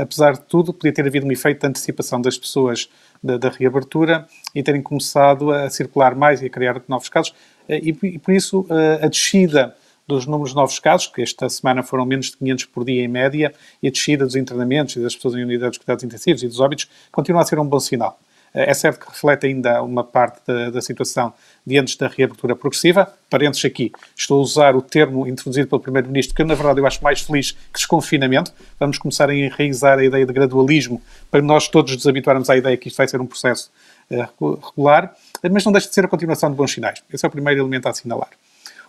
apesar 0.00 0.32
de 0.32 0.42
tudo, 0.42 0.72
podia 0.72 0.92
ter 0.92 1.06
havido 1.06 1.26
um 1.26 1.32
efeito 1.32 1.60
de 1.60 1.66
antecipação 1.66 2.20
das 2.20 2.38
pessoas 2.38 2.88
da, 3.22 3.36
da 3.36 3.48
reabertura 3.50 4.26
e 4.54 4.62
terem 4.62 4.82
começado 4.82 5.50
a 5.50 5.68
circular 5.68 6.14
mais 6.14 6.40
e 6.42 6.46
a 6.46 6.50
criar 6.50 6.82
novos 6.88 7.08
casos, 7.08 7.34
eh, 7.68 7.80
e, 7.82 7.96
e 8.02 8.18
por 8.18 8.32
isso 8.32 8.66
eh, 8.70 9.00
a 9.04 9.08
descida 9.08 9.76
dos 10.06 10.26
números 10.26 10.50
de 10.50 10.56
novos 10.56 10.78
casos, 10.78 11.06
que 11.06 11.22
esta 11.22 11.48
semana 11.48 11.82
foram 11.82 12.04
menos 12.04 12.26
de 12.26 12.36
500 12.36 12.64
por 12.66 12.84
dia 12.84 13.02
em 13.02 13.08
média, 13.08 13.52
e 13.82 13.88
a 13.88 13.90
descida 13.90 14.24
dos 14.24 14.36
internamentos 14.36 14.96
e 14.96 15.00
das 15.00 15.14
pessoas 15.14 15.34
em 15.34 15.42
unidades 15.42 15.74
de 15.74 15.80
cuidados 15.80 16.04
intensivos 16.04 16.42
e 16.42 16.48
dos 16.48 16.60
óbitos 16.60 16.88
continua 17.10 17.42
a 17.42 17.44
ser 17.44 17.58
um 17.58 17.66
bom 17.66 17.80
sinal. 17.80 18.18
Eh, 18.54 18.70
é 18.70 18.74
certo 18.74 19.00
que 19.00 19.10
reflete 19.10 19.46
ainda 19.46 19.82
uma 19.82 20.04
parte 20.04 20.40
da, 20.46 20.70
da 20.70 20.80
situação 20.80 21.32
diante 21.66 21.96
da 21.98 22.08
reabertura 22.08 22.54
progressiva. 22.54 23.12
Parênteses 23.30 23.64
aqui, 23.64 23.92
estou 24.16 24.40
a 24.40 24.42
usar 24.42 24.76
o 24.76 24.82
termo 24.82 25.26
introduzido 25.26 25.68
pelo 25.68 25.80
Primeiro-Ministro, 25.80 26.34
que 26.34 26.44
na 26.44 26.54
verdade 26.54 26.80
eu 26.80 26.86
acho 26.86 27.02
mais 27.02 27.20
feliz 27.20 27.52
que 27.52 27.58
desconfinamento. 27.74 28.52
Vamos 28.78 28.98
começar 28.98 29.30
a 29.30 29.34
enraizar 29.34 29.98
a 29.98 30.04
ideia 30.04 30.26
de 30.26 30.32
gradualismo 30.32 31.00
para 31.30 31.40
nós 31.40 31.68
todos 31.68 31.94
nos 31.94 32.06
habituarmos 32.06 32.50
à 32.50 32.56
ideia 32.56 32.76
que 32.76 32.88
isto 32.88 32.96
vai 32.96 33.08
ser 33.08 33.20
um 33.20 33.26
processo 33.26 33.70
uh, 34.10 34.54
regular, 34.56 35.14
mas 35.50 35.64
não 35.64 35.72
deixa 35.72 35.88
de 35.88 35.94
ser 35.94 36.04
a 36.04 36.08
continuação 36.08 36.50
de 36.50 36.56
bons 36.56 36.72
sinais. 36.72 37.02
Esse 37.12 37.24
é 37.24 37.28
o 37.28 37.30
primeiro 37.30 37.60
elemento 37.60 37.86
a 37.86 37.90
assinalar. 37.90 38.30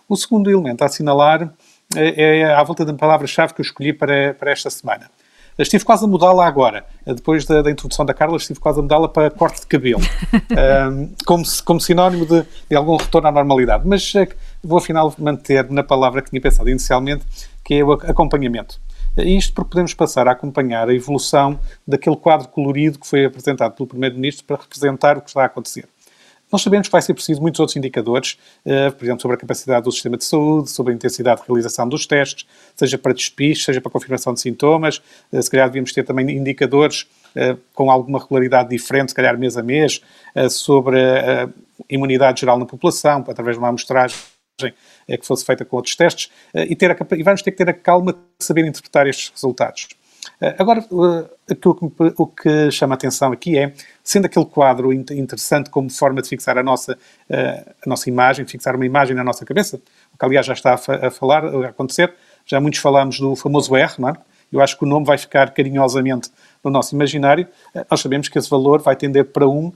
O 0.08 0.16
segundo 0.16 0.50
elemento 0.50 0.82
a 0.82 0.86
assinalar 0.86 1.52
é 1.96 2.44
à 2.44 2.62
volta 2.62 2.84
da 2.84 2.92
palavra-chave 2.92 3.54
que 3.54 3.60
eu 3.60 3.64
escolhi 3.64 3.92
para, 3.92 4.34
para 4.34 4.50
esta 4.50 4.68
semana. 4.68 5.10
Estive 5.56 5.84
quase 5.84 6.04
a 6.04 6.08
mudá-la 6.08 6.46
agora. 6.46 6.84
Depois 7.06 7.44
da, 7.44 7.62
da, 7.62 7.70
introdução 7.70 8.04
da 8.04 8.12
Carla, 8.12 8.36
estive 8.36 8.58
quase 8.58 8.80
a 8.80 8.82
mudá-la 8.82 9.08
para 9.08 9.30
corte 9.30 9.60
de 9.60 9.66
cabelo. 9.66 10.00
um, 10.90 11.10
como, 11.24 11.44
como 11.64 11.80
sinónimo 11.80 12.26
de, 12.26 12.44
de, 12.68 12.76
algum 12.76 12.96
retorno 12.96 13.28
à 13.28 13.32
normalidade. 13.32 13.86
Mas 13.86 14.12
é, 14.16 14.28
vou 14.62 14.78
afinal 14.78 15.14
manter 15.16 15.70
na 15.70 15.84
palavra 15.84 16.22
que 16.22 16.30
tinha 16.30 16.40
pensado 16.40 16.68
inicialmente, 16.68 17.24
que 17.62 17.74
é 17.74 17.84
o 17.84 17.92
acompanhamento. 17.92 18.80
Isto 19.16 19.54
porque 19.54 19.70
podemos 19.70 19.94
passar 19.94 20.26
a 20.26 20.32
acompanhar 20.32 20.88
a 20.88 20.94
evolução 20.94 21.58
daquele 21.86 22.16
quadro 22.16 22.48
colorido 22.48 22.98
que 22.98 23.06
foi 23.06 23.24
apresentado 23.24 23.74
pelo 23.74 23.86
Primeiro-Ministro 23.86 24.44
para 24.44 24.56
representar 24.56 25.16
o 25.16 25.20
que 25.20 25.28
está 25.28 25.42
a 25.42 25.46
acontecer. 25.46 25.88
Nós 26.54 26.62
sabemos 26.62 26.86
que 26.86 26.92
vai 26.92 27.02
ser 27.02 27.14
preciso 27.14 27.42
muitos 27.42 27.58
outros 27.58 27.74
indicadores, 27.74 28.38
uh, 28.64 28.92
por 28.92 29.04
exemplo, 29.04 29.20
sobre 29.20 29.34
a 29.36 29.40
capacidade 29.40 29.82
do 29.82 29.90
sistema 29.90 30.16
de 30.16 30.24
saúde, 30.24 30.70
sobre 30.70 30.92
a 30.92 30.94
intensidade 30.94 31.40
de 31.40 31.48
realização 31.48 31.88
dos 31.88 32.06
testes, 32.06 32.46
seja 32.76 32.96
para 32.96 33.12
despiste, 33.12 33.64
seja 33.64 33.80
para 33.80 33.90
confirmação 33.90 34.32
de 34.32 34.40
sintomas. 34.40 35.02
Uh, 35.32 35.42
se 35.42 35.50
calhar 35.50 35.66
devíamos 35.66 35.92
ter 35.92 36.04
também 36.04 36.30
indicadores 36.30 37.08
uh, 37.34 37.58
com 37.72 37.90
alguma 37.90 38.20
regularidade 38.20 38.68
diferente, 38.68 39.08
se 39.08 39.16
calhar 39.16 39.36
mês 39.36 39.56
a 39.56 39.64
mês, 39.64 40.00
sobre 40.48 41.00
a 41.00 41.48
imunidade 41.90 42.42
geral 42.42 42.56
na 42.56 42.66
população, 42.66 43.24
através 43.28 43.56
de 43.56 43.58
uma 43.58 43.70
amostragem 43.70 44.16
que 44.56 45.26
fosse 45.26 45.44
feita 45.44 45.64
com 45.64 45.74
outros 45.74 45.96
testes, 45.96 46.30
e, 46.54 46.76
ter 46.76 46.92
a, 46.92 46.96
e 47.16 47.22
vamos 47.24 47.42
ter 47.42 47.50
que 47.50 47.56
ter 47.56 47.68
a 47.68 47.72
calma 47.72 48.12
de 48.12 48.18
saber 48.38 48.64
interpretar 48.64 49.08
estes 49.08 49.30
resultados. 49.30 49.88
Agora, 50.58 50.84
aquilo 51.50 51.74
que, 51.74 52.14
o 52.16 52.26
que 52.26 52.70
chama 52.70 52.94
a 52.94 52.96
atenção 52.96 53.32
aqui 53.32 53.58
é, 53.58 53.72
sendo 54.02 54.26
aquele 54.26 54.46
quadro 54.46 54.92
interessante 54.92 55.70
como 55.70 55.90
forma 55.90 56.22
de 56.22 56.28
fixar 56.28 56.58
a 56.58 56.62
nossa, 56.62 56.98
a 57.30 57.88
nossa 57.88 58.08
imagem, 58.08 58.46
fixar 58.46 58.74
uma 58.76 58.86
imagem 58.86 59.14
na 59.14 59.24
nossa 59.24 59.44
cabeça, 59.44 59.80
o 60.12 60.18
que 60.18 60.24
aliás 60.24 60.46
já 60.46 60.52
está 60.52 60.74
a, 60.74 61.10
falar, 61.10 61.44
a 61.44 61.68
acontecer, 61.68 62.14
já 62.46 62.60
muitos 62.60 62.80
falamos 62.80 63.18
do 63.18 63.34
famoso 63.36 63.74
R, 63.76 63.94
não 63.98 64.08
é? 64.10 64.14
Eu 64.52 64.60
acho 64.60 64.78
que 64.78 64.84
o 64.84 64.86
nome 64.86 65.04
vai 65.04 65.18
ficar 65.18 65.50
carinhosamente 65.50 66.30
no 66.64 66.70
nosso 66.70 66.94
imaginário. 66.94 67.46
Nós 67.90 68.00
sabemos 68.00 68.28
que 68.28 68.38
esse 68.38 68.48
valor 68.48 68.80
vai 68.80 68.96
tender 68.96 69.26
para 69.26 69.46
1. 69.46 69.72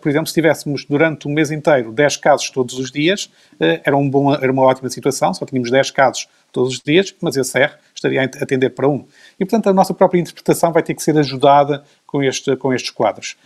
Por 0.00 0.08
exemplo, 0.08 0.28
se 0.28 0.34
tivéssemos 0.34 0.84
durante 0.84 1.28
um 1.28 1.32
mês 1.32 1.50
inteiro 1.50 1.92
10 1.92 2.16
casos 2.18 2.50
todos 2.50 2.78
os 2.78 2.90
dias, 2.90 3.30
era, 3.58 3.96
um 3.96 4.08
bom, 4.08 4.32
era 4.32 4.50
uma 4.50 4.62
ótima 4.62 4.88
situação, 4.88 5.34
só 5.34 5.44
tínhamos 5.44 5.70
10 5.70 5.90
casos 5.90 6.28
todos 6.52 6.74
os 6.74 6.80
dias, 6.80 7.14
mas 7.20 7.36
esse 7.36 7.58
R 7.58 7.72
estaria 7.94 8.22
a 8.22 8.46
tender 8.46 8.70
para 8.70 8.88
1. 8.88 9.04
E, 9.38 9.44
portanto, 9.44 9.68
a 9.68 9.72
nossa 9.72 9.92
própria 9.92 10.20
interpretação 10.20 10.72
vai 10.72 10.82
ter 10.82 10.94
que 10.94 11.02
ser 11.02 11.16
ajudada 11.18 11.82
com, 12.06 12.22
este, 12.22 12.56
com 12.56 12.72
estes 12.72 12.90
quadros. 12.90 13.36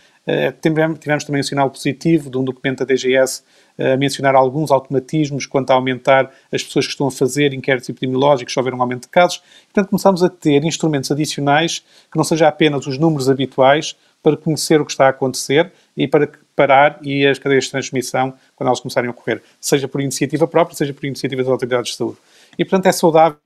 Tivemos, 0.61 1.23
também 1.23 1.41
um 1.41 1.43
sinal 1.43 1.69
positivo 1.69 2.29
de 2.31 2.37
um 2.37 2.43
documento 2.43 2.79
da 2.79 2.85
DGS 2.85 3.43
a 3.77 3.97
mencionar 3.97 4.35
alguns 4.35 4.71
automatismos 4.71 5.45
quanto 5.45 5.71
a 5.71 5.73
aumentar 5.73 6.31
as 6.51 6.63
pessoas 6.63 6.85
que 6.85 6.91
estão 6.91 7.07
a 7.07 7.11
fazer 7.11 7.53
inquéritos 7.53 7.89
epidemiológicos 7.89 8.53
se 8.53 8.59
houver 8.59 8.73
um 8.73 8.81
aumento 8.81 9.03
de 9.03 9.09
casos. 9.09 9.41
Portanto, 9.65 9.89
começamos 9.89 10.23
a 10.23 10.29
ter 10.29 10.63
instrumentos 10.63 11.11
adicionais 11.11 11.79
que 12.11 12.17
não 12.17 12.23
sejam 12.23 12.47
apenas 12.47 12.87
os 12.87 12.97
números 12.97 13.29
habituais 13.29 13.95
para 14.23 14.37
conhecer 14.37 14.81
o 14.81 14.85
que 14.85 14.91
está 14.91 15.05
a 15.05 15.09
acontecer 15.09 15.71
e 15.95 16.07
para 16.07 16.29
parar 16.55 16.99
e 17.03 17.27
as 17.27 17.37
cadeias 17.37 17.65
de 17.65 17.71
transmissão 17.71 18.33
quando 18.55 18.67
elas 18.67 18.79
começarem 18.79 19.07
a 19.07 19.11
ocorrer, 19.11 19.43
seja 19.59 19.87
por 19.87 20.01
iniciativa 20.01 20.47
própria, 20.47 20.75
seja 20.75 20.93
por 20.93 21.05
iniciativa 21.05 21.43
das 21.43 21.51
autoridades 21.51 21.91
de 21.91 21.97
saúde. 21.97 22.17
E, 22.57 22.63
portanto, 22.63 22.87
é 22.87 22.91
saudável 22.91 23.37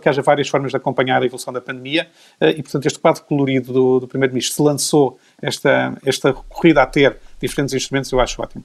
que 0.00 0.08
haja 0.08 0.20
várias 0.20 0.48
formas 0.48 0.72
de 0.72 0.76
acompanhar 0.76 1.22
a 1.22 1.24
evolução 1.24 1.52
da 1.52 1.60
pandemia 1.60 2.08
eh, 2.40 2.50
e, 2.50 2.62
portanto, 2.62 2.86
este 2.86 2.98
quadro 2.98 3.22
colorido 3.22 3.72
do, 3.72 4.00
do 4.00 4.08
Primeiro-Ministro 4.08 4.56
se 4.56 4.62
lançou 4.62 5.18
esta, 5.40 5.96
esta 6.04 6.32
corrida 6.32 6.82
a 6.82 6.86
ter 6.86 7.16
diferentes 7.40 7.72
instrumentos, 7.72 8.10
eu 8.10 8.20
acho 8.20 8.42
ótimo. 8.42 8.64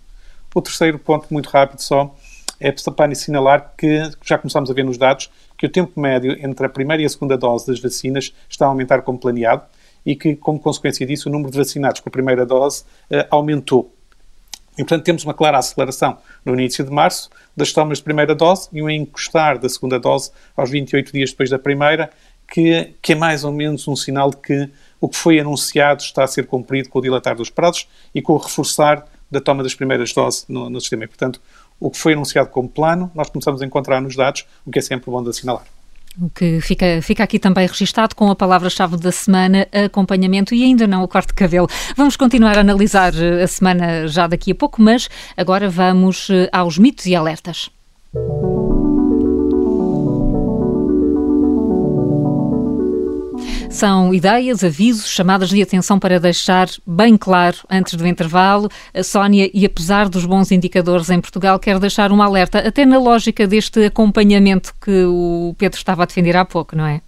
O 0.53 0.61
terceiro 0.61 0.99
ponto, 0.99 1.27
muito 1.31 1.49
rápido 1.49 1.79
só, 1.79 2.13
é 2.59 2.71
para 2.71 3.11
assinalar 3.11 3.73
que 3.77 4.11
já 4.23 4.37
começamos 4.37 4.69
a 4.69 4.73
ver 4.73 4.83
nos 4.83 4.97
dados 4.97 5.31
que 5.57 5.65
o 5.65 5.69
tempo 5.69 5.99
médio 5.99 6.37
entre 6.45 6.65
a 6.65 6.69
primeira 6.69 7.01
e 7.01 7.05
a 7.05 7.09
segunda 7.09 7.37
dose 7.37 7.65
das 7.67 7.79
vacinas 7.79 8.33
está 8.49 8.65
a 8.65 8.69
aumentar 8.69 9.01
como 9.01 9.17
planeado 9.17 9.63
e 10.05 10.15
que, 10.15 10.35
como 10.35 10.59
consequência 10.59 11.05
disso, 11.05 11.29
o 11.29 11.31
número 11.31 11.51
de 11.51 11.57
vacinados 11.57 12.01
com 12.01 12.09
a 12.09 12.11
primeira 12.11 12.45
dose 12.45 12.83
uh, 13.11 13.25
aumentou. 13.29 13.93
E, 14.73 14.83
portanto, 14.83 15.03
temos 15.03 15.23
uma 15.23 15.33
clara 15.33 15.57
aceleração 15.57 16.17
no 16.45 16.53
início 16.53 16.83
de 16.83 16.91
março 16.91 17.29
das 17.55 17.71
tomas 17.71 17.97
de 17.99 18.03
primeira 18.03 18.33
dose 18.33 18.69
e 18.71 18.81
um 18.81 18.89
encostar 18.89 19.57
da 19.57 19.69
segunda 19.69 19.99
dose 19.99 20.31
aos 20.55 20.69
28 20.69 21.11
dias 21.11 21.31
depois 21.31 21.49
da 21.49 21.59
primeira, 21.59 22.09
que, 22.51 22.93
que 23.01 23.13
é 23.13 23.15
mais 23.15 23.43
ou 23.43 23.51
menos 23.51 23.87
um 23.87 23.95
sinal 23.95 24.29
de 24.29 24.37
que 24.37 24.69
o 24.99 25.07
que 25.07 25.17
foi 25.17 25.39
anunciado 25.39 26.01
está 26.01 26.23
a 26.23 26.27
ser 26.27 26.45
cumprido 26.45 26.89
com 26.89 26.99
o 26.99 27.01
dilatar 27.01 27.35
dos 27.35 27.49
prazos 27.49 27.87
e 28.13 28.21
com 28.21 28.33
o 28.33 28.37
reforçar 28.37 29.05
da 29.31 29.39
toma 29.39 29.63
das 29.63 29.73
primeiras 29.73 30.13
doses 30.13 30.45
no, 30.47 30.69
no 30.69 30.79
sistema. 30.79 31.05
E, 31.05 31.07
portanto, 31.07 31.41
o 31.79 31.89
que 31.89 31.97
foi 31.97 32.13
anunciado 32.13 32.49
como 32.49 32.69
plano, 32.69 33.09
nós 33.15 33.29
começamos 33.29 33.61
a 33.61 33.65
encontrar 33.65 34.01
nos 34.01 34.15
dados, 34.15 34.45
o 34.65 34.71
que 34.71 34.79
é 34.79 34.81
sempre 34.81 35.09
bom 35.09 35.23
de 35.23 35.29
assinalar. 35.29 35.63
O 36.21 36.29
que 36.29 36.59
fica, 36.59 37.01
fica 37.01 37.23
aqui 37.23 37.39
também 37.39 37.65
registado 37.65 38.15
com 38.15 38.29
a 38.29 38.35
palavra-chave 38.35 38.97
da 38.97 39.11
semana, 39.11 39.65
acompanhamento 39.85 40.53
e 40.53 40.63
ainda 40.63 40.85
não 40.85 41.03
o 41.03 41.07
corte 41.07 41.29
de 41.29 41.35
cabelo. 41.35 41.67
Vamos 41.95 42.17
continuar 42.17 42.57
a 42.57 42.61
analisar 42.61 43.13
a 43.15 43.47
semana 43.47 44.07
já 44.07 44.27
daqui 44.27 44.51
a 44.51 44.55
pouco, 44.55 44.81
mas 44.81 45.09
agora 45.37 45.69
vamos 45.69 46.29
eh, 46.29 46.49
aos 46.51 46.77
mitos 46.77 47.05
e 47.05 47.15
alertas. 47.15 47.69
São 53.71 54.13
ideias, 54.13 54.65
avisos, 54.65 55.09
chamadas 55.09 55.49
de 55.49 55.61
atenção 55.61 55.97
para 55.97 56.19
deixar 56.19 56.67
bem 56.85 57.17
claro 57.17 57.57
antes 57.69 57.95
do 57.95 58.05
intervalo. 58.05 58.69
A 58.93 59.01
Sónia, 59.01 59.49
e 59.53 59.65
apesar 59.65 60.09
dos 60.09 60.25
bons 60.25 60.51
indicadores 60.51 61.09
em 61.09 61.21
Portugal, 61.21 61.57
quer 61.57 61.79
deixar 61.79 62.11
um 62.11 62.21
alerta, 62.21 62.59
até 62.59 62.85
na 62.85 62.99
lógica 62.99 63.47
deste 63.47 63.85
acompanhamento 63.85 64.75
que 64.79 65.05
o 65.05 65.55
Pedro 65.57 65.77
estava 65.77 66.03
a 66.03 66.05
defender 66.05 66.35
há 66.35 66.43
pouco, 66.43 66.75
não 66.75 66.85
é? 66.85 67.01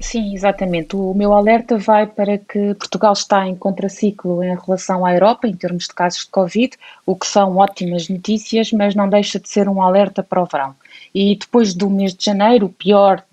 Sim, 0.00 0.34
exatamente. 0.34 0.96
O 0.96 1.14
meu 1.14 1.32
alerta 1.32 1.78
vai 1.78 2.06
para 2.06 2.36
que 2.36 2.74
Portugal 2.74 3.12
está 3.12 3.46
em 3.46 3.54
contraciclo 3.54 4.42
em 4.42 4.56
relação 4.56 5.06
à 5.06 5.14
Europa, 5.14 5.46
em 5.46 5.54
termos 5.54 5.84
de 5.84 5.94
casos 5.94 6.24
de 6.24 6.30
Covid, 6.30 6.72
o 7.06 7.14
que 7.14 7.26
são 7.26 7.56
ótimas 7.56 8.08
notícias, 8.08 8.72
mas 8.72 8.94
não 8.94 9.08
deixa 9.08 9.38
de 9.38 9.48
ser 9.48 9.68
um 9.68 9.80
alerta 9.80 10.22
para 10.22 10.42
o 10.42 10.46
verão. 10.46 10.74
E 11.14 11.36
depois 11.36 11.72
do 11.72 11.88
mês 11.88 12.12
de 12.12 12.24
janeiro, 12.24 12.66
o 12.66 12.70
pior 12.70 13.24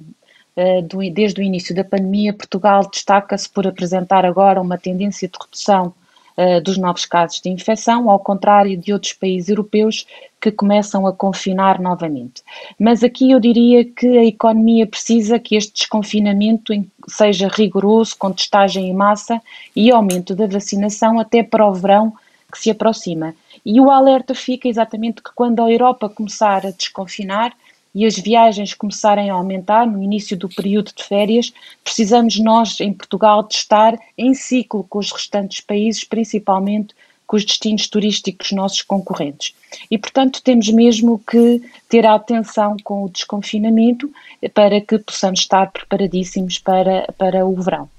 desde 1.13 1.41
o 1.41 1.43
início 1.43 1.73
da 1.73 1.83
pandemia, 1.83 2.33
Portugal 2.33 2.89
destaca-se 2.89 3.49
por 3.49 3.65
apresentar 3.65 4.25
agora 4.25 4.61
uma 4.61 4.77
tendência 4.77 5.27
de 5.27 5.37
redução 5.39 5.93
eh, 6.37 6.61
dos 6.61 6.77
novos 6.77 7.05
casos 7.05 7.41
de 7.41 7.49
infecção, 7.49 8.09
ao 8.09 8.19
contrário 8.19 8.77
de 8.77 8.93
outros 8.93 9.13
países 9.13 9.49
europeus 9.49 10.07
que 10.39 10.51
começam 10.51 11.05
a 11.05 11.13
confinar 11.13 11.79
novamente. 11.79 12.41
Mas 12.79 13.03
aqui 13.03 13.31
eu 13.31 13.39
diria 13.39 13.85
que 13.85 14.17
a 14.17 14.25
economia 14.25 14.87
precisa 14.87 15.37
que 15.37 15.55
este 15.55 15.73
desconfinamento 15.73 16.73
seja 17.07 17.47
rigoroso, 17.47 18.17
com 18.17 18.31
testagem 18.31 18.89
em 18.89 18.93
massa 18.93 19.41
e 19.75 19.91
aumento 19.91 20.33
da 20.33 20.47
vacinação 20.47 21.19
até 21.19 21.43
para 21.43 21.67
o 21.67 21.73
verão 21.73 22.13
que 22.51 22.57
se 22.57 22.71
aproxima. 22.71 23.35
E 23.65 23.79
o 23.79 23.91
alerta 23.91 24.33
fica 24.33 24.67
exatamente 24.67 25.21
que 25.21 25.31
quando 25.35 25.61
a 25.61 25.71
Europa 25.71 26.09
começar 26.09 26.65
a 26.65 26.71
desconfinar, 26.71 27.53
e 27.93 28.05
as 28.05 28.17
viagens 28.17 28.73
começarem 28.73 29.29
a 29.29 29.33
aumentar 29.33 29.85
no 29.85 30.01
início 30.01 30.37
do 30.37 30.47
período 30.47 30.91
de 30.95 31.03
férias, 31.03 31.51
precisamos 31.83 32.39
nós, 32.39 32.79
em 32.79 32.93
Portugal, 32.93 33.47
de 33.47 33.55
estar 33.55 33.97
em 34.17 34.33
ciclo 34.33 34.85
com 34.89 34.99
os 34.99 35.11
restantes 35.11 35.61
países, 35.61 36.03
principalmente 36.03 36.95
com 37.27 37.37
os 37.37 37.45
destinos 37.45 37.87
turísticos 37.87 38.51
nossos 38.51 38.81
concorrentes. 38.81 39.53
E, 39.89 39.97
portanto, 39.97 40.41
temos 40.43 40.69
mesmo 40.69 41.17
que 41.19 41.61
ter 41.87 42.05
atenção 42.05 42.75
com 42.83 43.05
o 43.05 43.09
desconfinamento 43.09 44.11
para 44.53 44.81
que 44.81 44.97
possamos 44.99 45.39
estar 45.39 45.71
preparadíssimos 45.71 46.59
para, 46.59 47.07
para 47.17 47.45
o 47.45 47.55
verão. 47.55 47.89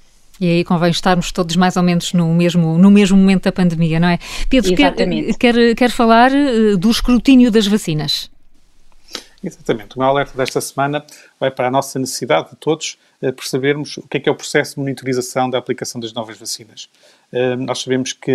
E 0.41 0.47
aí 0.47 0.65
convém 0.65 0.91
estarmos 0.91 1.31
todos 1.31 1.57
mais 1.57 1.77
ou 1.77 1.83
menos 1.83 2.13
no 2.13 2.27
mesmo, 2.35 2.77
no 2.77 2.91
mesmo 2.91 3.17
momento 3.17 3.45
da 3.45 3.53
pandemia, 3.53 4.01
não 4.01 4.09
é? 4.09 4.19
Pedro, 4.49 4.75
quer, 4.75 4.95
quer, 5.39 5.75
quer 5.77 5.91
falar 5.91 6.33
eh, 6.35 6.77
do 6.77 6.91
escrutínio 6.91 7.51
das 7.51 7.67
vacinas? 7.67 8.32
Exatamente. 9.43 9.97
O 9.97 9.99
meu 9.99 10.09
alerta 10.09 10.37
desta 10.37 10.61
semana 10.61 11.05
vai 11.39 11.51
para 11.51 11.69
a 11.69 11.71
nossa 11.71 11.99
necessidade 11.99 12.51
de 12.51 12.57
todos 12.57 12.97
uh, 13.21 13.33
percebermos 13.33 13.97
o 13.97 14.07
que 14.07 14.19
é 14.19 14.21
que 14.21 14.29
é 14.29 14.33
o 14.33 14.37
processo 14.37 14.75
de 14.75 14.81
monitorização 14.81 15.51
da 15.51 15.59
aplicação 15.59 16.01
das 16.01 16.13
novas 16.13 16.39
vacinas. 16.39 16.89
Uh, 17.33 17.57
nós 17.57 17.83
sabemos 17.83 18.13
que 18.13 18.33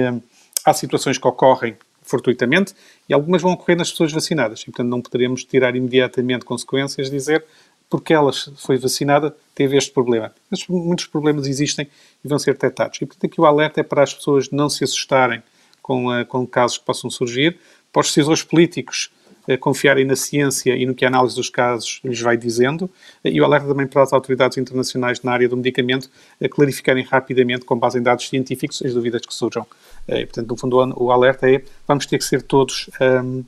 há 0.65 0.73
situações 0.73 1.17
que 1.17 1.27
ocorrem 1.27 1.77
fortuitamente, 2.07 2.73
e 3.07 3.13
algumas 3.13 3.41
vão 3.41 3.51
ocorrer 3.51 3.77
nas 3.77 3.91
pessoas 3.91 4.11
vacinadas. 4.11 4.61
E, 4.61 4.65
portanto, 4.65 4.87
não 4.87 5.01
poderemos 5.01 5.43
tirar 5.43 5.75
imediatamente 5.75 6.45
consequências, 6.45 7.09
dizer 7.09 7.43
porque 7.89 8.13
ela 8.13 8.31
foi 8.57 8.77
vacinada, 8.77 9.35
teve 9.55 9.77
este 9.77 9.91
problema. 9.91 10.33
Mas 10.51 10.67
muitos 10.67 11.05
problemas 11.05 11.47
existem 11.47 11.87
e 12.23 12.27
vão 12.27 12.37
ser 12.37 12.53
detectados. 12.53 12.97
E, 13.01 13.05
portanto, 13.05 13.31
aqui 13.31 13.39
o 13.39 13.45
alerta 13.45 13.79
é 13.79 13.83
para 13.83 14.03
as 14.03 14.13
pessoas 14.13 14.49
não 14.51 14.69
se 14.69 14.83
assustarem 14.83 15.41
com, 15.81 16.07
uh, 16.07 16.25
com 16.25 16.45
casos 16.45 16.77
que 16.77 16.85
possam 16.85 17.09
surgir, 17.09 17.57
para 17.91 18.01
os 18.01 18.07
decisores 18.07 18.43
políticos 18.43 19.09
confiarem 19.55 20.03
na 20.03 20.15
ciência 20.15 20.75
e 20.75 20.85
no 20.85 20.93
que 20.93 21.05
a 21.05 21.07
análise 21.07 21.35
dos 21.35 21.49
casos 21.49 22.01
lhes 22.03 22.19
vai 22.19 22.35
dizendo, 22.35 22.85
uh, 22.85 22.89
e 23.23 23.39
o 23.39 23.45
alerta 23.45 23.67
também 23.67 23.87
para 23.87 24.03
as 24.03 24.11
autoridades 24.11 24.57
internacionais 24.57 25.21
na 25.21 25.31
área 25.31 25.47
do 25.47 25.55
medicamento 25.55 26.09
clarificarem 26.51 27.03
rapidamente, 27.03 27.63
com 27.63 27.77
base 27.77 27.99
em 27.99 28.01
dados 28.01 28.27
científicos, 28.27 28.81
as 28.83 28.93
dúvidas 28.93 29.21
que 29.25 29.33
surjam. 29.33 29.65
E, 30.07 30.25
portanto, 30.25 30.49
no 30.49 30.57
fundo, 30.57 30.93
o, 30.97 31.11
alerta 31.11 31.49
é 31.49 31.61
vamos 31.87 32.05
ter 32.05 32.17
que 32.17 32.23
ser 32.23 32.41
todos. 32.41 32.89
Um, 33.01 33.43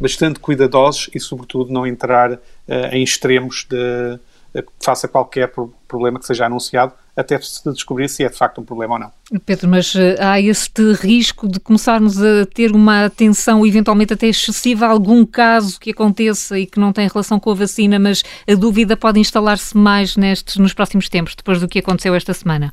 bastante 0.00 0.40
cuidadosos 0.40 1.10
e, 1.14 1.20
sobretudo, 1.20 1.72
não 1.72 1.86
entrar 1.86 2.32
uh, 2.32 2.38
em 2.90 3.02
extremos 3.02 3.66
de, 3.68 4.18
face 4.80 5.06
a 5.06 5.08
qualquer 5.08 5.52
problema 5.86 6.18
que 6.18 6.26
seja 6.26 6.46
anunciado, 6.46 6.92
até 7.16 7.38
se 7.40 7.62
descobrir 7.72 8.08
se 8.08 8.24
é 8.24 8.28
de 8.28 8.36
facto 8.36 8.60
um 8.60 8.64
problema 8.64 8.94
ou 8.94 9.00
não. 9.00 9.40
Pedro, 9.44 9.68
mas 9.68 9.94
uh, 9.94 10.16
há 10.18 10.40
este 10.40 10.92
risco 10.92 11.48
de 11.48 11.60
começarmos 11.60 12.20
a 12.22 12.46
ter 12.46 12.72
uma 12.72 13.04
atenção 13.04 13.66
eventualmente 13.66 14.12
até 14.12 14.26
excessiva 14.26 14.86
a 14.86 14.90
algum 14.90 15.24
caso 15.24 15.78
que 15.78 15.90
aconteça 15.90 16.58
e 16.58 16.66
que 16.66 16.80
não 16.80 16.92
tem 16.92 17.08
relação 17.08 17.38
com 17.38 17.50
a 17.50 17.54
vacina, 17.54 17.98
mas 17.98 18.22
a 18.48 18.54
dúvida 18.54 18.96
pode 18.96 19.20
instalar-se 19.20 19.76
mais 19.76 20.16
nestes, 20.16 20.56
nos 20.56 20.72
próximos 20.72 21.08
tempos, 21.08 21.34
depois 21.34 21.60
do 21.60 21.68
que 21.68 21.78
aconteceu 21.78 22.14
esta 22.14 22.32
semana? 22.32 22.72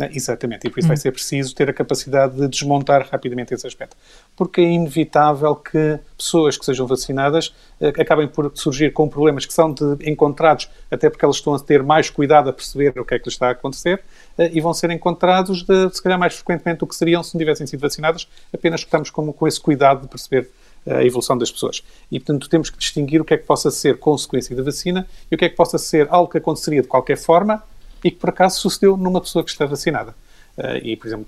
Né? 0.00 0.08
Exatamente, 0.14 0.66
e 0.66 0.70
por 0.70 0.78
isso 0.78 0.88
vai 0.88 0.96
hum. 0.96 1.00
ser 1.00 1.12
preciso 1.12 1.54
ter 1.54 1.68
a 1.68 1.74
capacidade 1.74 2.34
de 2.34 2.48
desmontar 2.48 3.06
rapidamente 3.12 3.52
esse 3.52 3.66
aspecto. 3.66 3.94
Porque 4.34 4.62
é 4.62 4.64
inevitável 4.64 5.54
que 5.54 5.98
pessoas 6.16 6.56
que 6.56 6.64
sejam 6.64 6.86
vacinadas 6.86 7.54
eh, 7.78 7.92
acabem 7.98 8.26
por 8.26 8.50
surgir 8.54 8.94
com 8.94 9.06
problemas 9.06 9.44
que 9.44 9.52
são 9.52 9.74
de, 9.74 9.98
encontrados, 10.10 10.70
até 10.90 11.10
porque 11.10 11.22
elas 11.22 11.36
estão 11.36 11.54
a 11.54 11.60
ter 11.60 11.82
mais 11.82 12.08
cuidado 12.08 12.48
a 12.48 12.52
perceber 12.54 12.98
o 12.98 13.04
que 13.04 13.12
é 13.12 13.18
que 13.18 13.26
lhes 13.26 13.34
está 13.34 13.48
a 13.48 13.50
acontecer, 13.50 14.02
eh, 14.38 14.50
e 14.54 14.60
vão 14.62 14.72
ser 14.72 14.90
encontrados, 14.90 15.64
de, 15.64 15.94
se 15.94 16.02
calhar, 16.02 16.18
mais 16.18 16.34
frequentemente 16.34 16.78
do 16.78 16.86
que 16.86 16.96
seriam 16.96 17.22
se 17.22 17.34
não 17.34 17.38
tivessem 17.38 17.66
sido 17.66 17.80
vacinadas, 17.80 18.26
apenas 18.54 18.80
estamos 18.80 19.10
com, 19.10 19.30
com 19.30 19.46
esse 19.46 19.60
cuidado 19.60 20.00
de 20.00 20.08
perceber 20.08 20.48
eh, 20.86 20.94
a 20.94 21.04
evolução 21.04 21.36
das 21.36 21.52
pessoas. 21.52 21.84
E, 22.10 22.18
portanto, 22.18 22.48
temos 22.48 22.70
que 22.70 22.78
distinguir 22.78 23.20
o 23.20 23.24
que 23.26 23.34
é 23.34 23.36
que 23.36 23.44
possa 23.44 23.70
ser 23.70 23.98
consequência 23.98 24.56
da 24.56 24.62
vacina 24.62 25.06
e 25.30 25.34
o 25.34 25.36
que 25.36 25.44
é 25.44 25.48
que 25.50 25.56
possa 25.56 25.76
ser 25.76 26.08
algo 26.08 26.32
que 26.32 26.38
aconteceria 26.38 26.80
de 26.80 26.88
qualquer 26.88 27.18
forma 27.18 27.62
e 28.02 28.10
que 28.10 28.16
por 28.16 28.30
acaso 28.30 28.60
sucedeu 28.60 28.96
numa 28.96 29.20
pessoa 29.20 29.44
que 29.44 29.50
está 29.50 29.66
vacinada. 29.66 30.14
Uh, 30.58 30.76
e, 30.82 30.96
por 30.96 31.06
exemplo, 31.06 31.26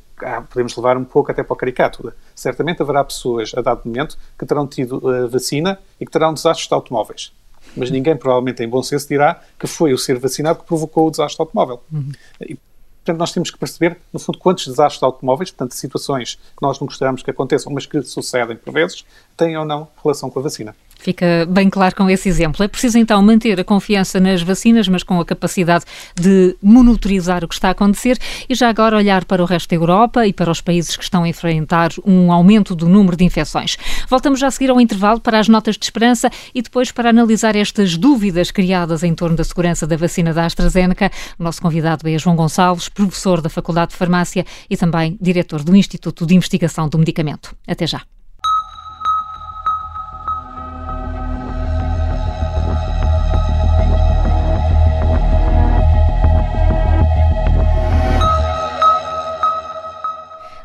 podemos 0.51 0.77
levar 0.77 0.97
um 0.97 1.05
pouco 1.05 1.31
até 1.31 1.43
para 1.43 1.55
o 1.55 1.57
caricato. 1.57 2.13
Certamente 2.35 2.83
haverá 2.83 3.03
pessoas, 3.05 3.53
a 3.57 3.61
dado 3.61 3.83
momento, 3.85 4.19
que 4.39 4.45
terão 4.45 4.67
tido 4.67 4.99
uh, 4.99 5.29
vacina 5.29 5.79
e 6.01 6.05
que 6.05 6.13
terão 6.13 6.35
desastres 6.35 6.69
de 6.69 6.75
automóveis. 6.75 7.33
Mas 7.77 7.91
ninguém, 7.91 8.17
provavelmente, 8.17 8.63
em 8.63 8.69
bom 8.69 8.83
senso, 8.83 9.09
dirá 9.09 9.41
que 9.59 9.67
foi 9.67 9.93
o 9.93 9.99
ser 9.99 10.19
vacinado 10.19 10.59
que 10.59 10.67
provocou 10.67 11.09
o 11.09 11.11
desastre 11.11 11.41
automóvel. 11.41 11.83
Uhum. 11.91 12.13
E, 12.43 12.57
portanto, 13.05 13.19
nós 13.19 13.33
temos 13.33 13.51
que 13.51 13.59
perceber, 13.59 13.99
no 14.13 14.19
fundo, 14.19 14.39
quantos 14.39 14.67
desastres 14.67 14.99
de 14.99 15.05
automóveis, 15.05 15.51
portanto, 15.51 15.73
situações 15.73 16.35
que 16.35 16.63
nós 16.63 16.79
não 16.79 16.87
gostamos 16.87 17.23
que 17.23 17.31
aconteçam, 17.31 17.73
mas 17.73 17.87
que 17.87 18.03
sucedem 18.03 18.57
por 18.57 18.73
vezes, 18.73 19.05
têm 19.37 19.57
ou 19.57 19.65
não 19.65 19.89
relação 20.03 20.29
com 20.29 20.39
a 20.41 20.43
vacina. 20.43 20.75
Fica 21.03 21.45
bem 21.49 21.69
claro 21.69 21.97
com 21.97 22.09
esse 22.09 22.29
exemplo. 22.29 22.63
É 22.63 22.69
preciso 22.69 22.97
então 22.97 23.21
manter 23.21 23.59
a 23.59 23.65
confiança 23.65 24.21
nas 24.21 24.41
vacinas, 24.41 24.87
mas 24.87 25.03
com 25.03 25.21
a 25.21 25.25
capacidade 25.25 25.85
de 26.15 26.57
monitorizar 26.63 27.43
o 27.43 27.49
que 27.49 27.55
está 27.55 27.69
a 27.69 27.71
acontecer 27.73 28.17
e 28.49 28.55
já 28.55 28.69
agora 28.69 28.97
olhar 28.97 29.25
para 29.25 29.43
o 29.43 29.45
resto 29.45 29.71
da 29.71 29.75
Europa 29.75 30.25
e 30.29 30.33
para 30.33 30.49
os 30.49 30.61
países 30.61 30.97
que 30.97 31.03
estão 31.03 31.25
a 31.25 31.29
enfrentar 31.29 31.91
um 32.07 32.31
aumento 32.31 32.77
do 32.77 32.89
número 32.89 33.17
de 33.17 33.25
infecções. 33.25 33.77
Voltamos 34.09 34.39
já 34.39 34.47
a 34.47 34.51
seguir 34.53 34.71
ao 34.71 34.81
intervalo 34.81 35.19
para 35.19 35.41
as 35.41 35.49
notas 35.49 35.77
de 35.77 35.85
esperança 35.85 36.31
e 36.55 36.63
depois 36.63 36.93
para 36.93 37.11
analisar 37.11 37.57
estas 37.57 37.97
dúvidas 37.97 38.53
criadas 38.53 39.03
em 39.03 39.13
torno 39.13 39.37
da 39.37 39.43
segurança 39.43 39.89
da 39.89 39.97
vacina 39.97 40.33
da 40.33 40.47
AstraZeneca. 40.47 41.11
O 41.37 41.43
nosso 41.43 41.61
convidado 41.61 42.09
é 42.09 42.17
João 42.17 42.37
Gonçalves, 42.37 42.89
professor 42.89 43.41
da 43.41 43.49
Faculdade 43.49 43.91
de 43.91 43.97
Farmácia 43.97 44.47
e 44.71 44.77
também 44.77 45.19
diretor 45.21 45.65
do 45.65 45.75
Instituto 45.75 46.25
de 46.25 46.37
Investigação 46.37 46.89
do 46.89 46.97
Medicamento. 46.97 47.57
Até 47.67 47.89
já. 47.89 48.03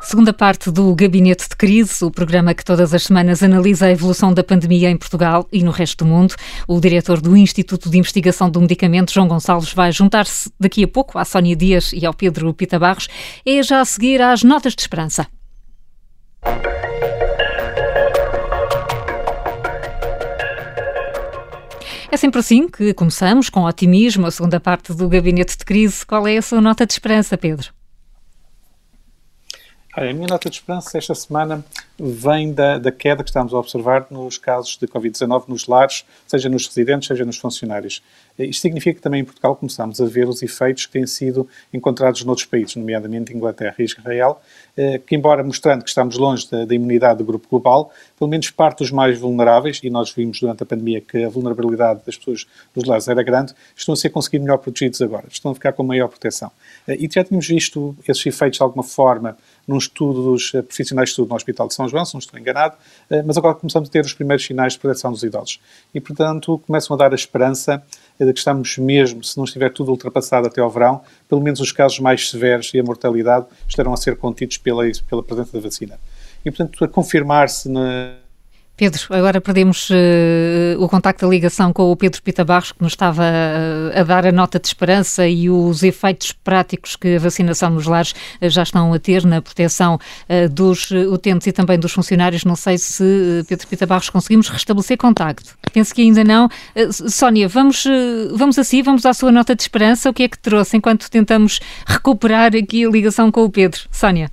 Segunda 0.08 0.32
parte 0.32 0.72
do 0.72 0.96
Gabinete 0.96 1.50
de 1.50 1.56
Crise, 1.58 2.06
o 2.06 2.10
programa 2.10 2.54
que 2.54 2.64
todas 2.64 2.94
as 2.94 3.04
semanas 3.04 3.44
analisa 3.44 3.88
a 3.88 3.92
evolução 3.92 4.34
da 4.34 4.42
pandemia 4.42 4.90
em 4.90 4.96
Portugal 4.96 5.46
e 5.52 5.62
no 5.62 5.70
resto 5.70 6.06
do 6.06 6.10
mundo. 6.10 6.34
O 6.66 6.80
diretor 6.80 7.20
do 7.20 7.36
Instituto 7.36 7.90
de 7.90 7.98
Investigação 7.98 8.50
do 8.50 8.62
Medicamento, 8.62 9.12
João 9.12 9.28
Gonçalves, 9.28 9.74
vai 9.74 9.92
juntar-se 9.92 10.50
daqui 10.58 10.82
a 10.86 10.88
pouco 10.88 11.20
à 11.20 11.26
Sónia 11.26 11.58
Dias 11.58 11.92
e 11.92 12.06
ao 12.06 12.14
Pedro 12.14 12.54
Pita 12.54 12.80
Barros. 12.80 13.10
É 13.46 13.62
já 13.62 13.82
a 13.82 13.86
seguir 13.86 14.22
às 14.22 14.44
notas 14.44 14.74
de 14.74 14.82
esperança. 14.82 15.28
É 22.10 22.16
sempre 22.16 22.40
assim 22.40 22.70
que 22.70 22.94
começamos, 22.94 23.50
com 23.50 23.66
otimismo, 23.66 24.26
a 24.26 24.32
segunda 24.32 24.58
parte 24.58 24.94
do 24.94 25.10
Gabinete 25.10 25.58
de 25.58 25.66
Crise. 25.66 26.06
Qual 26.06 26.26
é 26.26 26.38
a 26.38 26.42
sua 26.42 26.62
nota 26.62 26.86
de 26.86 26.94
esperança, 26.94 27.38
Pedro? 27.38 27.77
A 29.98 30.14
minha 30.14 30.28
nota 30.28 30.48
de 30.48 30.58
esperança 30.58 30.96
esta 30.96 31.16
semana 31.16 31.66
vem 31.98 32.54
da, 32.54 32.78
da 32.78 32.92
queda 32.92 33.24
que 33.24 33.32
estamos 33.32 33.52
a 33.52 33.58
observar 33.58 34.06
nos 34.12 34.38
casos 34.38 34.78
de 34.78 34.88
Covid-19 34.88 35.46
nos 35.48 35.66
lares, 35.66 36.06
seja 36.28 36.48
nos 36.48 36.68
residentes, 36.68 37.08
seja 37.08 37.26
nos 37.26 37.40
funcionários. 37.40 38.04
Isto 38.38 38.62
significa 38.62 38.98
que 38.98 39.02
também 39.02 39.22
em 39.22 39.26
Portugal 39.26 39.56
começamos 39.56 40.00
a 40.00 40.06
ver 40.06 40.28
os 40.28 40.44
efeitos 40.44 40.86
que 40.86 40.92
têm 40.92 41.08
sido 41.08 41.50
encontrados 41.74 42.24
noutros 42.24 42.46
países, 42.46 42.76
nomeadamente 42.76 43.34
Inglaterra 43.34 43.74
e 43.80 43.86
Israel, 43.86 44.40
que 45.08 45.16
embora 45.16 45.44
mostrando 45.44 45.84
que 45.84 45.90
estamos 45.90 46.18
longe 46.18 46.50
da, 46.50 46.64
da 46.64 46.76
imunidade 46.76 47.18
do 47.18 47.26
grupo 47.26 47.48
global, 47.50 47.92
pelo 48.18 48.30
menos 48.30 48.50
parte 48.52 48.80
dos 48.80 48.92
mais 48.92 49.18
vulneráveis, 49.20 49.80
e 49.84 49.90
nós 49.90 50.12
vimos 50.12 50.40
durante 50.40 50.64
a 50.64 50.66
pandemia 50.66 51.02
que 51.02 51.24
a 51.24 51.30
vulnerabilidade 51.30 52.02
das 52.06 52.16
pessoas 52.16 52.46
nos 52.76 52.86
lares 52.86 53.08
era 53.08 53.24
grande, 53.24 53.54
estão 53.76 53.94
a 53.94 53.96
ser 53.96 54.10
conseguidos 54.10 54.46
melhor 54.46 54.58
protegidos 54.58 55.02
agora, 55.02 55.26
estão 55.32 55.52
a 55.52 55.56
ficar 55.56 55.74
com 55.74 55.84
maior 55.84 56.08
proteção. 56.08 56.52
Eh, 56.88 56.98
e 57.00 57.10
já 57.12 57.24
tínhamos 57.24 57.48
visto 57.48 57.96
esses 58.08 58.26
efeitos 58.26 58.58
de 58.58 58.64
alguma 58.64 58.84
forma 58.84 59.38
num 59.68 59.78
estudo 59.78 60.32
dos 60.32 60.54
eh, 60.54 60.62
profissionais 60.62 61.10
de 61.10 61.12
estudo 61.12 61.30
no 61.30 61.36
Hospital 61.36 61.68
de 61.68 61.74
São 61.74 61.88
João, 61.88 62.06
se 62.06 62.14
não 62.14 62.20
estou 62.20 62.40
enganado, 62.40 62.76
eh, 63.10 63.22
mas 63.24 63.38
agora 63.38 63.56
começamos 63.56 63.90
a 63.90 63.92
ter 63.92 64.06
os 64.06 64.14
primeiros 64.14 64.46
sinais 64.46 64.74
de 64.74 64.80
proteção 64.80 65.12
dos 65.12 65.24
idosos. 65.24 65.60
E, 65.94 66.00
portanto, 66.00 66.62
começam 66.66 66.96
a 66.96 66.98
dar 66.98 67.12
a 67.12 67.16
esperança 67.16 67.84
de 68.26 68.34
que 68.34 68.40
estamos 68.40 68.78
mesmo, 68.78 69.24
se 69.24 69.38
não 69.38 69.46
estiver 69.46 69.72
tudo 69.72 69.92
ultrapassado 69.92 70.48
até 70.48 70.62
ao 70.62 70.70
verão, 70.70 71.02
pelo 71.28 71.42
menos 71.42 71.60
os 71.60 71.72
casos 71.72 72.00
mais 72.00 72.30
severos 72.30 72.74
e 72.74 72.80
a 72.80 72.84
mortalidade 72.84 73.46
estarão 73.68 73.94
a 73.94 73.98
ser 73.98 74.18
contidos 74.18 74.58
pela, 74.58 74.84
pela 75.08 75.24
presença 75.24 75.52
da 75.54 75.60
vacina. 75.60 76.00
E, 76.46 76.52
portanto, 76.52 76.84
a 76.84 76.88
confirmar-se 76.88 77.70
na 77.70 78.16
Pedro, 78.78 79.02
agora 79.10 79.42
perdemos 79.42 79.90
uh, 79.90 80.80
o 80.80 80.88
contacto 80.88 81.26
da 81.26 81.32
ligação 81.32 81.74
com 81.74 81.92
o 81.92 81.96
Pedro 81.96 82.22
Pita 82.22 82.46
Barros, 82.46 82.72
que 82.72 82.84
nos 82.84 82.94
estava 82.94 83.24
uh, 83.24 84.00
a 84.00 84.04
dar 84.04 84.28
a 84.28 84.32
nota 84.32 84.60
de 84.60 84.68
esperança 84.68 85.28
e 85.28 85.50
os 85.50 85.82
efeitos 85.82 86.32
práticos 86.32 86.96
que 86.96 87.16
a 87.16 87.20
vacinação 87.20 87.72
nos 87.72 87.88
lares 87.88 88.12
uh, 88.12 88.48
já 88.48 88.62
estão 88.62 88.94
a 88.94 89.00
ter 89.00 89.26
na 89.26 89.42
proteção 89.42 90.00
dos 90.52 90.92
utentes 90.92 91.48
e 91.48 91.52
também 91.52 91.80
dos 91.80 91.92
funcionários. 91.92 92.46
Não 92.46 92.56
sei 92.56 92.78
se, 92.78 93.44
Pedro 93.50 93.68
Pita 93.68 93.88
Barros, 93.88 94.12
conseguimos 94.12 94.48
restabelecer 94.48 94.96
contacto. 94.96 95.58
Penso 95.74 95.96
que 95.96 96.04
ainda 96.04 96.24
não. 96.24 96.48
Sónia, 96.92 97.48
vamos, 97.48 97.84
vamos 98.36 98.60
assim, 98.60 98.84
vamos 98.84 99.06
à 99.08 99.14
sua 99.14 99.32
nota 99.32 99.56
de 99.56 99.64
esperança. 99.64 100.10
O 100.10 100.14
que 100.14 100.24
é 100.24 100.28
que 100.28 100.38
trouxe 100.38 100.78
enquanto 100.78 101.10
tentamos 101.10 101.60
recuperar 101.86 102.56
aqui 102.56 102.86
a 102.86 102.90
ligação 102.90 103.32
com 103.32 103.44
o 103.44 103.50
Pedro? 103.50 103.82
Sónia. 103.92 104.30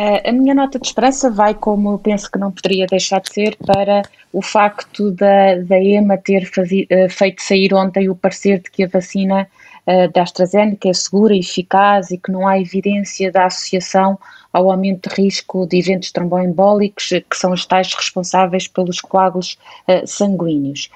A 0.00 0.30
minha 0.30 0.54
nota 0.54 0.78
de 0.78 0.86
esperança 0.86 1.28
vai, 1.28 1.54
como 1.54 1.98
penso 1.98 2.30
que 2.30 2.38
não 2.38 2.52
poderia 2.52 2.86
deixar 2.86 3.20
de 3.20 3.32
ser, 3.32 3.56
para 3.56 4.02
o 4.32 4.40
facto 4.40 5.10
da, 5.10 5.56
da 5.56 5.82
EMA 5.82 6.16
ter 6.16 6.46
fazi, 6.46 6.86
eh, 6.88 7.08
feito 7.08 7.42
sair 7.42 7.74
ontem 7.74 8.08
o 8.08 8.14
parecer 8.14 8.60
de 8.60 8.70
que 8.70 8.84
a 8.84 8.86
vacina 8.86 9.48
uh, 9.88 10.12
da 10.12 10.22
AstraZeneca 10.22 10.88
é 10.88 10.92
segura 10.92 11.34
e 11.34 11.40
eficaz 11.40 12.12
e 12.12 12.18
que 12.18 12.30
não 12.30 12.46
há 12.46 12.60
evidência 12.60 13.32
da 13.32 13.46
associação 13.46 14.16
ao 14.52 14.70
aumento 14.70 15.08
de 15.08 15.20
risco 15.20 15.66
de 15.66 15.80
eventos 15.80 16.12
tromboembólicos, 16.12 17.08
que 17.08 17.36
são 17.36 17.50
os 17.52 17.66
tais 17.66 17.92
responsáveis 17.92 18.68
pelos 18.68 19.00
coágulos 19.00 19.58
sanguíneos. 20.06 20.88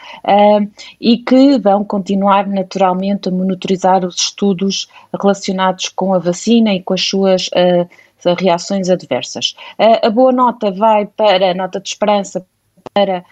E 0.99 1.19
que 1.19 1.59
vão 1.59 1.85
continuar 1.85 2.47
naturalmente 2.47 3.29
a 3.29 3.33
monitorizar 3.33 4.07
os 4.07 4.17
estudos 4.17 4.89
relacionados 5.21 5.91
com 5.91 6.15
a 6.15 6.19
vacina 6.19 6.73
e 6.73 6.83
com 6.83 6.95
as 6.95 7.03
suas 7.03 7.51
reações 8.39 8.89
adversas. 8.89 9.55
a 10.03 10.11
boa 10.11 10.33
nota 10.33 10.71
vai 10.71 11.07
para 11.07 11.51
a 11.51 11.55
nota 11.55 11.81
de 11.81 11.89
esperança 11.89 12.45
para 12.95 13.25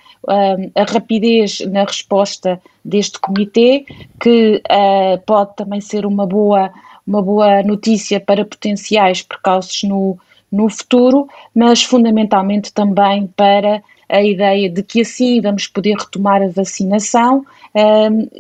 a 0.75 0.85
rapidez 0.85 1.61
na 1.61 1.85
resposta 1.85 2.61
deste 2.85 3.19
comitê, 3.19 3.85
que 4.21 4.63
uh, 4.71 5.21
pode 5.27 5.57
também 5.57 5.81
ser 5.81 6.05
uma 6.05 6.27
boa, 6.27 6.71
uma 7.07 7.23
boa 7.23 7.63
notícia 7.63 8.21
para 8.21 8.45
potenciais 8.45 9.23
percalços 9.23 9.83
no, 9.85 10.19
no 10.51 10.69
futuro, 10.69 11.29
mas 11.55 11.83
fundamentalmente 11.83 12.73
também 12.73 13.27
para 13.29 13.83
a 14.11 14.23
ideia 14.23 14.69
de 14.69 14.83
que 14.83 15.01
assim 15.03 15.41
vamos 15.41 15.67
poder 15.67 15.97
retomar 15.97 16.43
a 16.43 16.49
vacinação, 16.49 17.45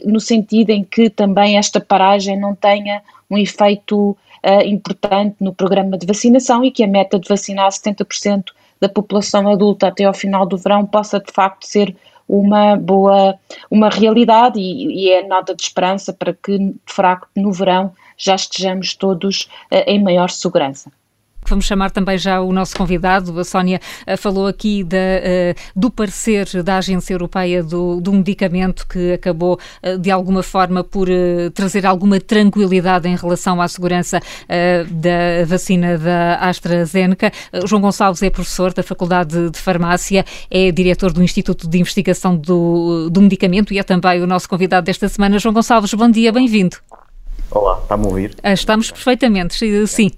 no 0.05 0.19
sentido 0.19 0.71
em 0.71 0.83
que 0.83 1.09
também 1.09 1.57
esta 1.57 1.81
paragem 1.81 2.39
não 2.39 2.55
tenha 2.55 3.01
um 3.31 3.39
efeito 3.39 4.17
uh, 4.45 4.67
importante 4.67 5.37
no 5.41 5.55
programa 5.55 5.97
de 5.97 6.07
vacinação 6.07 6.65
e 6.65 6.71
que 6.71 6.83
a 6.83 6.87
meta 6.87 7.19
de 7.19 7.29
vacinar 7.29 7.71
70% 7.71 8.47
da 8.81 8.89
população 8.89 9.49
adulta 9.49 9.89
até 9.89 10.05
ao 10.05 10.15
final 10.15 10.47
do 10.47 10.57
verão 10.57 10.85
possa 10.85 11.21
de 11.21 11.33
facto 11.33 11.65
ser 11.65 11.95
uma 12.29 12.77
boa, 12.77 13.39
uma 13.71 13.89
realidade 13.89 14.59
e, 14.59 15.07
e 15.07 15.11
é 15.11 15.27
nota 15.27 15.55
de 15.55 15.63
esperança 15.63 16.13
para 16.13 16.33
que 16.33 16.59
de 16.59 16.75
facto 16.87 17.29
no 17.37 17.53
verão 17.53 17.93
já 18.17 18.35
estejamos 18.35 18.95
todos 18.95 19.49
uh, 19.71 19.85
em 19.87 20.03
maior 20.03 20.31
segurança. 20.31 20.91
Vamos 21.49 21.65
chamar 21.65 21.91
também 21.91 22.17
já 22.17 22.41
o 22.41 22.53
nosso 22.53 22.77
convidado. 22.77 23.39
A 23.39 23.45
Sónia 23.45 23.81
eh, 24.07 24.17
falou 24.17 24.47
aqui 24.47 24.85
da, 24.85 24.97
uh, 24.97 25.61
do 25.75 25.91
parecer 25.91 26.63
da 26.63 26.79
Agência 26.79 27.13
Europeia 27.13 27.63
do, 27.63 28.01
do, 28.01 28.13
medicamento 28.13 28.87
que 28.87 29.15
acabou, 29.15 29.59
uh, 29.83 29.99
de 29.99 30.11
alguma 30.11 30.43
forma, 30.43 30.85
por 30.85 31.09
trazer 31.55 31.87
alguma 31.87 32.21
tranquilidade 32.21 33.09
em 33.09 33.17
relação 33.17 33.61
à 33.61 33.67
segurança 33.67 34.21
da 34.91 35.45
vacina 35.47 35.99
da 35.99 36.37
AstraZeneca. 36.37 37.33
João 37.67 37.83
Gonçalves 37.83 38.23
é 38.23 38.31
professor 38.31 38.73
da 38.73 38.83
Faculdade 38.83 39.51
de 39.51 39.59
Farmácia, 39.59 40.25
é 40.51 40.71
diretor 40.71 41.13
do 41.13 41.23
Instituto 41.23 41.69
de 41.69 41.79
Investigação 41.79 42.37
do, 42.37 43.09
do 43.11 43.21
Medicamento 43.21 43.73
e 43.73 43.79
é 43.79 43.83
também 43.83 44.23
o 44.23 44.27
nosso 44.27 44.49
convidado 44.49 44.87
desta 44.87 45.09
semana. 45.09 45.39
João 45.39 45.55
Gonçalves, 45.55 45.93
bom 45.95 46.11
dia, 46.11 46.33
bem-vindo. 46.33 46.77
Olá, 47.51 47.79
está-me 47.83 48.05
a 48.05 48.09
ouvir? 48.09 48.37
Estamos 48.45 48.91
perfeitamente, 48.91 49.57
sim. 49.87 50.11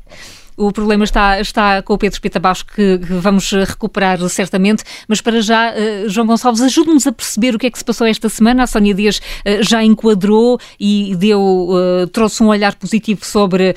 O 0.62 0.70
problema 0.70 1.02
está, 1.02 1.40
está 1.40 1.82
com 1.82 1.94
o 1.94 1.98
Pedro 1.98 2.14
Espita 2.14 2.38
Baixo, 2.38 2.64
que, 2.64 2.96
que, 2.96 3.14
vamos 3.14 3.50
recuperar 3.50 4.20
certamente, 4.28 4.84
mas 5.08 5.20
para 5.20 5.40
já, 5.40 5.72
uh, 5.72 6.08
João 6.08 6.24
Gonçalves, 6.24 6.62
ajude-nos 6.62 7.04
a 7.04 7.10
perceber 7.10 7.56
o 7.56 7.58
que 7.58 7.66
é 7.66 7.70
que 7.70 7.78
se 7.78 7.84
passou 7.84 8.06
esta 8.06 8.28
semana. 8.28 8.62
A 8.62 8.66
Sónia 8.68 8.94
Dias 8.94 9.18
uh, 9.18 9.60
já 9.60 9.82
enquadrou 9.82 10.60
e 10.78 11.16
deu, 11.16 11.40
uh, 11.40 12.06
trouxe 12.12 12.44
um 12.44 12.46
olhar 12.46 12.76
positivo 12.76 13.24
sobre 13.24 13.74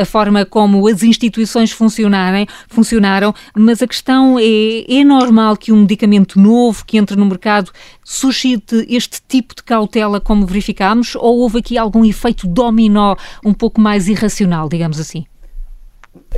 a 0.00 0.04
forma 0.04 0.44
como 0.44 0.86
as 0.86 1.02
instituições 1.02 1.72
funcionarem, 1.72 2.46
funcionaram, 2.68 3.34
mas 3.56 3.82
a 3.82 3.86
questão 3.86 4.38
é, 4.38 4.84
é 4.88 5.04
normal 5.04 5.56
que 5.56 5.72
um 5.72 5.80
medicamento 5.80 6.38
novo 6.38 6.84
que 6.84 6.98
entre 6.98 7.16
no 7.16 7.26
mercado 7.26 7.72
suscite 8.04 8.86
este 8.88 9.20
tipo 9.26 9.56
de 9.56 9.62
cautela 9.62 10.20
como 10.20 10.46
verificámos, 10.46 11.16
ou 11.16 11.38
houve 11.38 11.58
aqui 11.58 11.76
algum 11.76 12.04
efeito 12.04 12.46
dominó 12.46 13.16
um 13.44 13.52
pouco 13.52 13.80
mais 13.80 14.08
irracional, 14.08 14.68
digamos 14.68 15.00
assim? 15.00 15.26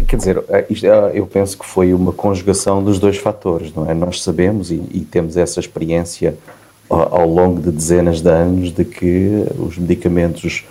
Quer 0.07 0.17
dizer, 0.17 0.45
é, 0.49 0.59
é, 0.61 1.11
eu 1.15 1.27
penso 1.27 1.59
que 1.59 1.65
foi 1.65 1.93
uma 1.93 2.13
conjugação 2.13 2.83
dos 2.83 2.99
dois 2.99 3.17
fatores, 3.17 3.73
não 3.75 3.89
é? 3.89 3.95
Nós 3.95 4.23
sabemos 4.23 4.71
e, 4.71 4.83
e 4.93 5.01
temos 5.01 5.37
essa 5.37 5.61
experiência 5.61 6.37
ao, 6.89 7.21
ao 7.21 7.29
longo 7.29 7.61
de 7.61 7.71
dezenas 7.71 8.21
de 8.21 8.29
anos 8.29 8.73
de 8.73 8.85
que 8.85 9.45
os 9.59 9.79
medicamentos 9.79 10.65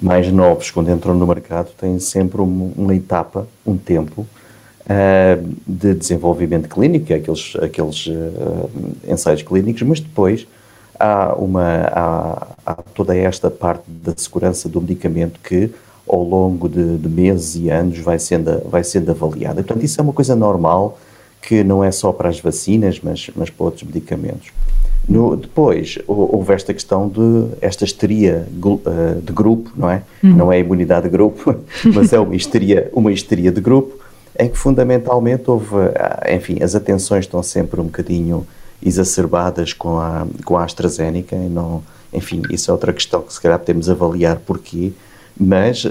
mais 0.00 0.30
novos, 0.30 0.70
quando 0.70 0.90
entram 0.90 1.14
no 1.14 1.26
mercado, 1.26 1.70
têm 1.78 1.98
sempre 1.98 2.40
uma 2.40 2.94
etapa, 2.94 3.46
um 3.64 3.76
tempo 3.76 4.22
uh, 4.22 5.54
de 5.66 5.94
desenvolvimento 5.94 6.68
clínico, 6.68 7.12
aqueles, 7.14 7.54
aqueles 7.56 8.06
uh, 8.06 8.70
ensaios 9.08 9.42
clínicos, 9.42 9.82
mas 9.82 10.00
depois 10.00 10.46
há, 10.98 11.34
uma, 11.34 11.88
há, 11.92 12.46
há 12.66 12.74
toda 12.74 13.16
esta 13.16 13.50
parte 13.50 13.84
da 13.86 14.12
segurança 14.16 14.68
do 14.68 14.80
medicamento 14.80 15.38
que 15.40 15.70
ao 16.08 16.22
longo 16.22 16.68
de, 16.68 16.98
de, 16.98 17.08
meses 17.08 17.56
e 17.56 17.70
anos 17.70 17.98
vai 17.98 18.18
sendo, 18.18 18.60
vai 18.68 18.82
sendo 18.84 19.10
avaliada. 19.10 19.60
E, 19.60 19.64
portanto, 19.64 19.84
isso 19.84 20.00
é 20.00 20.02
uma 20.02 20.12
coisa 20.12 20.34
normal 20.34 20.98
que 21.40 21.64
não 21.64 21.82
é 21.82 21.90
só 21.90 22.12
para 22.12 22.28
as 22.28 22.40
vacinas, 22.40 23.00
mas, 23.02 23.30
mas 23.34 23.50
para 23.50 23.64
outros 23.64 23.82
medicamentos. 23.82 24.50
No, 25.08 25.36
depois 25.36 25.98
houve 26.06 26.52
esta 26.52 26.72
questão 26.72 27.08
de 27.08 27.48
esta 27.60 27.84
histeria 27.84 28.46
eh, 28.46 29.20
de 29.20 29.32
grupo, 29.32 29.72
não 29.76 29.90
é? 29.90 30.02
Uhum. 30.22 30.36
Não 30.36 30.52
é 30.52 30.60
imunidade 30.60 31.04
de 31.04 31.10
grupo, 31.10 31.56
mas 31.92 32.12
é 32.12 32.20
uma 32.20 32.36
histeria, 32.36 32.88
uma 32.92 33.10
histeria 33.10 33.50
de 33.50 33.60
grupo, 33.60 33.98
em 34.38 34.48
que 34.48 34.56
fundamentalmente 34.56 35.50
houve, 35.50 35.74
ah, 35.96 36.32
enfim, 36.32 36.62
as 36.62 36.76
atenções 36.76 37.24
estão 37.24 37.42
sempre 37.42 37.80
um 37.80 37.84
bocadinho 37.84 38.46
exacerbadas 38.84 39.72
com 39.72 39.98
a, 39.98 40.26
com 40.44 40.56
a 40.56 40.64
AstraZeneca, 40.64 41.34
e 41.34 41.48
não, 41.48 41.82
enfim, 42.12 42.42
isso 42.50 42.70
é 42.70 42.72
outra 42.72 42.92
questão 42.92 43.22
que 43.22 43.32
se 43.32 43.40
calhar 43.40 43.58
podemos 43.58 43.90
avaliar 43.90 44.36
porquê, 44.38 44.92
mas 45.38 45.84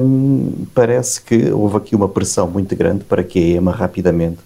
hum, 0.00 0.66
parece 0.74 1.20
que 1.20 1.50
houve 1.50 1.76
aqui 1.76 1.94
uma 1.94 2.08
pressão 2.08 2.48
muito 2.48 2.74
grande 2.74 3.04
para 3.04 3.22
que 3.22 3.38
a 3.38 3.56
EMA 3.56 3.72
rapidamente, 3.72 4.38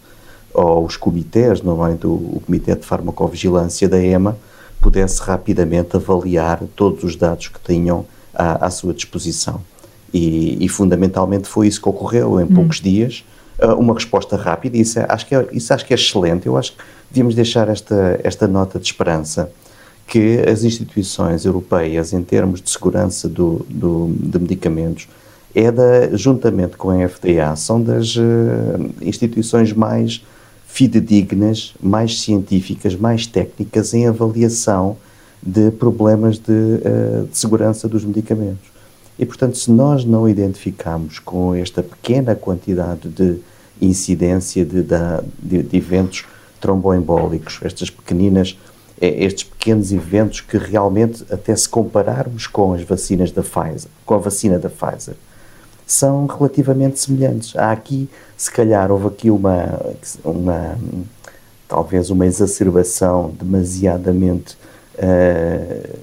ou 0.53 0.85
os 0.85 0.97
comitês, 0.97 1.63
normalmente 1.63 2.07
o, 2.07 2.11
o 2.11 2.43
Comitê 2.45 2.75
de 2.75 2.85
Farmacovigilância 2.85 3.89
da 3.89 4.03
EMA, 4.03 4.37
pudesse 4.81 5.23
rapidamente 5.23 5.97
avaliar 5.97 6.61
todos 6.75 7.05
os 7.05 7.15
dados 7.15 7.49
que 7.49 7.61
tinham 7.61 8.05
à, 8.35 8.67
à 8.67 8.71
sua 8.71 8.93
disposição. 8.93 9.61
E, 10.13 10.63
e, 10.63 10.69
fundamentalmente 10.69 11.49
foi 11.49 11.69
isso 11.69 11.81
que 11.81 11.89
ocorreu 11.89 12.39
em 12.39 12.45
hum. 12.45 12.49
poucos 12.49 12.81
dias, 12.81 13.25
uh, 13.63 13.75
uma 13.75 13.95
resposta 13.95 14.37
rápida, 14.37 14.77
e 14.77 14.81
isso, 14.81 14.99
é, 14.99 15.07
acho 15.09 15.27
que 15.27 15.35
é, 15.35 15.49
isso 15.53 15.73
acho 15.73 15.87
que 15.87 15.95
é 15.95 15.97
excelente. 15.97 16.47
Eu 16.47 16.57
acho 16.57 16.73
que 16.73 16.79
devíamos 17.11 17.35
deixar 17.35 17.69
esta, 17.69 18.21
esta 18.23 18.47
nota 18.47 18.79
de 18.79 18.85
esperança 18.85 19.51
que 20.07 20.39
as 20.49 20.65
instituições 20.65 21.45
europeias, 21.45 22.13
em 22.13 22.23
termos 22.23 22.61
de 22.61 22.71
segurança 22.71 23.29
do, 23.29 23.65
do, 23.69 24.15
de 24.19 24.39
medicamentos, 24.39 25.09
é 25.55 25.71
da, 25.71 26.15
juntamente 26.17 26.77
com 26.77 26.91
a 26.91 27.09
FDA, 27.09 27.55
são 27.57 27.83
das 27.83 28.17
uh, 28.17 28.21
instituições 29.01 29.73
mais 29.73 30.25
fidedignas, 30.67 31.75
mais 31.81 32.21
científicas, 32.21 32.95
mais 32.97 33.27
técnicas 33.27 33.93
em 33.93 34.07
avaliação 34.07 34.97
de 35.43 35.71
problemas 35.71 36.39
de, 36.39 36.53
uh, 36.53 37.27
de 37.31 37.37
segurança 37.37 37.89
dos 37.89 38.05
medicamentos. 38.05 38.73
E, 39.19 39.27
portanto, 39.27 39.59
se 39.59 39.71
nós 39.71 40.05
não 40.05 40.29
identificamos 40.29 41.19
com 41.19 41.55
esta 41.55 41.83
pequena 41.83 42.35
quantidade 42.35 43.09
de 43.09 43.39
incidência 43.81 44.65
de, 44.65 44.83
de, 44.83 45.63
de 45.63 45.77
eventos 45.77 46.25
tromboembólicos, 46.61 47.59
estas 47.63 47.91
pequeninas 47.91 48.57
é 49.01 49.25
estes 49.25 49.45
pequenos 49.45 49.93
eventos 49.93 50.41
que 50.41 50.57
realmente, 50.57 51.25
até 51.31 51.55
se 51.55 51.69
compararmos 51.69 52.47
com 52.47 52.73
as 52.73 52.83
vacinas 52.83 53.31
da 53.31 53.43
Pfizer, 53.43 53.91
com 54.05 54.15
a 54.15 54.19
vacina 54.19 54.59
da 54.59 54.69
Pfizer, 54.69 55.15
são 55.87 56.27
relativamente 56.27 57.01
semelhantes. 57.01 57.57
Há 57.57 57.73
aqui, 57.73 58.09
se 58.37 58.51
calhar, 58.51 58.91
houve 58.91 59.09
aqui 59.09 59.31
uma, 59.31 59.81
uma 60.25 60.79
talvez 61.69 62.11
uma 62.11 62.27
exacerbação 62.27 63.33
demasiadamente 63.41 64.57
uh, 64.99 65.99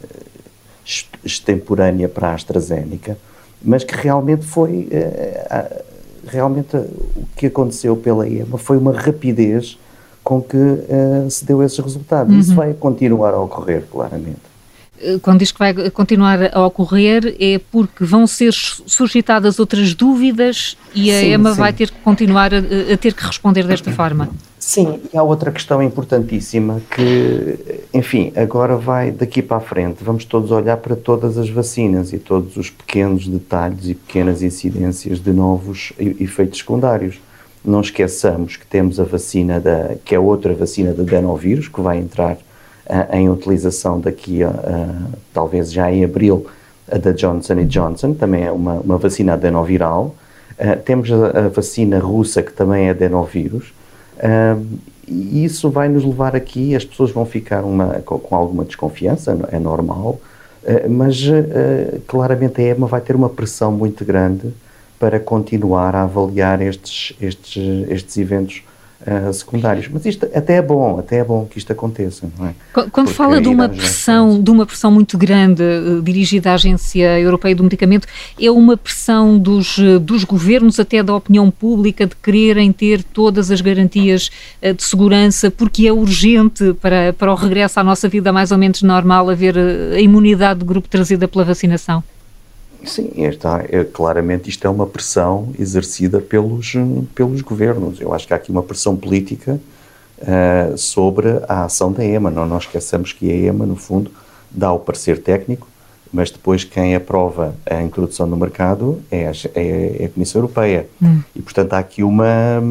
extemporânea 1.24 2.10
para 2.10 2.30
a 2.30 2.34
AstraZeneca, 2.34 3.18
mas 3.62 3.84
que 3.84 3.96
realmente 3.96 4.46
foi, 4.46 4.90
uh, 4.92 5.84
realmente 6.28 6.76
o 6.76 7.28
que 7.36 7.46
aconteceu 7.46 7.96
pela 7.96 8.28
EMA 8.28 8.58
foi 8.58 8.78
uma 8.78 8.92
rapidez 8.92 9.78
com 10.24 10.42
que 10.42 10.58
uh, 10.58 11.30
se 11.30 11.46
deu 11.46 11.64
esses 11.64 11.80
resultados. 11.80 12.34
Uhum. 12.34 12.40
Isso 12.40 12.56
vai 12.56 12.74
continuar 12.74 13.34
a 13.34 13.40
ocorrer, 13.40 13.84
claramente. 13.92 14.50
Eh, 15.02 15.18
quando 15.22 15.40
diz 15.40 15.52
que 15.52 15.60
vai 15.60 15.74
continuar 15.90 16.50
a 16.54 16.66
ocorrer, 16.66 17.36
é 17.40 17.60
porque 17.72 18.04
vão 18.04 18.28
ser 18.28 18.54
suscitadas 18.54 19.60
outras 19.60 19.94
dúvidas 19.94 20.78
e 20.94 21.12
a 21.12 21.20
sim, 21.20 21.32
EMA 21.32 21.54
sim. 21.54 21.60
vai 21.60 21.74
ter 21.74 21.90
que 21.90 22.00
continuar 22.00 22.54
a, 22.54 22.58
a, 22.58 22.98
ter 22.98 23.14
que 23.14 23.26
responder 23.26 23.66
desta 23.66 23.92
forma. 23.92 24.30
Sim, 24.60 25.00
e 25.12 25.18
há 25.18 25.24
outra 25.24 25.52
questão 25.52 25.82
importantíssima 25.82 26.82
que, 26.92 27.82
enfim, 27.94 28.32
agora 28.36 28.76
vai 28.76 29.10
daqui 29.10 29.42
para 29.42 29.58
a 29.58 29.62
frente, 29.62 30.04
vamos 30.04 30.26
todos 30.26 30.52
olhar 30.52 30.78
para 30.78 30.96
todas 30.96 31.38
as 31.38 31.50
vacinas 31.50 32.12
e 32.12 32.20
todos 32.20 32.58
os 32.58 32.70
pequenos 32.70 33.28
detalhes 33.28 33.88
e 33.88 33.96
pequenas 33.96 34.44
incidências 34.44 35.20
de 35.20 35.32
novos 35.32 35.94
efeitos 35.98 36.60
secundários 36.60 37.20
não 37.64 37.82
esqueçamos 37.82 38.56
que 38.56 38.66
temos 38.66 39.00
a 39.00 39.04
vacina 39.04 39.60
da, 39.60 39.96
que 40.06 40.16
é 40.16 40.20
outra 40.20 40.54
vacina 40.54 40.94
da 40.94 41.04
adenovírus, 41.04 41.68
que 41.68 41.82
vai 41.82 41.98
entrar 41.98 42.34
uh, 42.34 43.16
em 43.16 43.30
utilização 43.30 44.00
daqui 44.00 44.44
uh, 44.44 44.50
talvez 45.34 45.72
já 45.72 45.92
em 45.92 46.04
abril, 46.04 46.48
a 46.90 46.98
da 46.98 47.12
Johnson 47.12 47.66
Johnson, 47.66 48.14
também 48.14 48.46
é 48.46 48.52
uma, 48.52 48.76
uma 48.76 48.98
vacina 48.98 49.34
adenoviral. 49.34 50.16
Uh, 50.58 50.82
temos 50.84 51.12
a, 51.12 51.46
a, 51.46 51.50
vacina 51.50 52.00
russa, 52.00 52.42
que 52.42 52.54
também 52.54 52.88
é 52.88 52.92
adenovírus. 52.92 53.74
e 55.08 55.44
isso 55.44 55.70
vai 55.70 55.90
nos 55.90 56.06
levar 56.06 56.36
aqui, 56.36 56.76
as 56.76 56.86
pessoas 56.86 57.12
vão 57.12 57.26
ficar 57.26 57.64
uma, 57.64 58.02
com, 58.06 58.20
com 58.20 58.36
alguma 58.36 58.64
desconfiança, 58.64 59.38
é 59.52 59.60
normal, 59.60 60.20
mas 60.90 61.18
claramente 62.06 62.62
a 62.62 62.66
EMA 62.66 62.86
vai 62.86 63.02
ter 63.02 63.16
uma 63.16 63.30
pressão 63.30 63.72
muito 63.72 64.04
grande 64.04 64.54
para 65.00 65.20
continuar 65.20 65.96
a 65.96 66.04
avaliar 66.04 66.62
estes, 66.62 67.16
estes, 67.22 67.90
estes 67.90 68.18
eventos 68.18 68.64
uh, 69.02 69.34
secundários. 69.34 69.88
Mas 69.92 70.06
isto 70.06 70.26
até 70.36 70.56
é 70.56 70.62
bom, 70.62 71.00
até 71.00 71.18
é 71.18 71.24
bom 71.24 71.46
que 71.46 71.58
isto 71.58 71.72
aconteça, 71.72 72.30
não 72.38 72.48
é? 72.48 72.54
Quando 72.74 72.92
Porque 72.92 73.14
fala 73.14 73.40
de 73.40 73.48
uma 73.48 73.70
pressão, 73.70 74.42
de 74.42 74.52
uma 74.52 74.66
pressão 74.66 74.92
muito 74.92 75.18
grande 75.18 75.64
uh, 75.64 76.02
dirigida 76.02 76.52
à 76.52 76.56
Agência 76.56 77.20
Europeia 77.20 77.56
do 77.56 77.64
Medicamento, 77.64 78.08
é 78.40 78.52
uma 78.52 78.76
pressão 78.76 79.38
dos, 79.38 79.78
uh, 79.78 80.00
dos 80.00 80.24
governos, 80.24 80.80
até 80.80 81.02
da 81.02 81.16
opinião 81.16 81.50
pública, 81.50 82.06
de 82.06 82.16
quererem 82.16 82.72
ter 82.72 83.02
todas 83.02 83.52
as 83.52 83.62
garantias 83.62 84.30
de 84.62 84.84
segurança, 84.84 85.50
porque 85.50 85.88
é 85.88 85.94
urgente 85.94 86.74
para, 86.82 87.14
para 87.14 87.32
o 87.32 87.36
regresso 87.36 87.80
à 87.80 87.84
nossa 87.84 88.10
vida 88.10 88.32
mais 88.34 88.52
ou 88.52 88.58
menos 88.58 88.82
normal 88.82 89.30
haver 89.30 89.56
a 89.58 90.00
imunidade 90.00 90.60
de 90.60 90.66
grupo 90.66 90.88
trazida 90.88 91.28
pela 91.28 91.46
vacinação? 91.46 92.04
Sim, 92.84 93.12
está, 93.16 93.64
é, 93.68 93.84
claramente 93.84 94.50
isto 94.50 94.66
é 94.66 94.70
uma 94.70 94.88
pressão 94.88 95.50
exercida 95.60 96.20
pelos, 96.20 96.74
pelos 97.14 97.42
governos. 97.42 98.00
Eu 98.00 98.14
acho 98.14 98.26
que 98.26 98.34
há 98.34 98.38
aqui 98.38 98.52
uma 98.52 98.64
pressão 98.64 98.96
política 98.96 99.60
uh, 100.20 100.78
sobre 100.78 101.28
a 101.48 101.66
ação 101.66 101.92
da 101.92 102.04
EMA. 102.04 102.32
Não 102.32 102.48
nós 102.48 102.64
esqueçamos 102.64 103.14
que 103.14 103.30
a 103.32 103.36
EMA, 103.36 103.66
no 103.66 103.76
fundo, 103.76 104.12
dá 104.50 104.72
o 104.72 104.80
parecer 104.80 105.22
técnico, 105.22 105.68
mas 106.12 106.32
depois 106.32 106.64
quem 106.64 106.96
aprova 106.96 107.54
a 107.66 107.82
introdução 107.82 108.26
no 108.26 108.36
mercado 108.38 109.02
é 109.12 109.28
a, 109.28 109.32
é, 109.54 110.04
é 110.04 110.06
a 110.06 110.10
Comissão 110.10 110.42
Europeia. 110.42 110.88
Hum. 111.02 111.22
E, 111.36 111.42
portanto, 111.42 111.74
há 111.74 111.80
aqui 111.80 112.04
uma, 112.04 112.64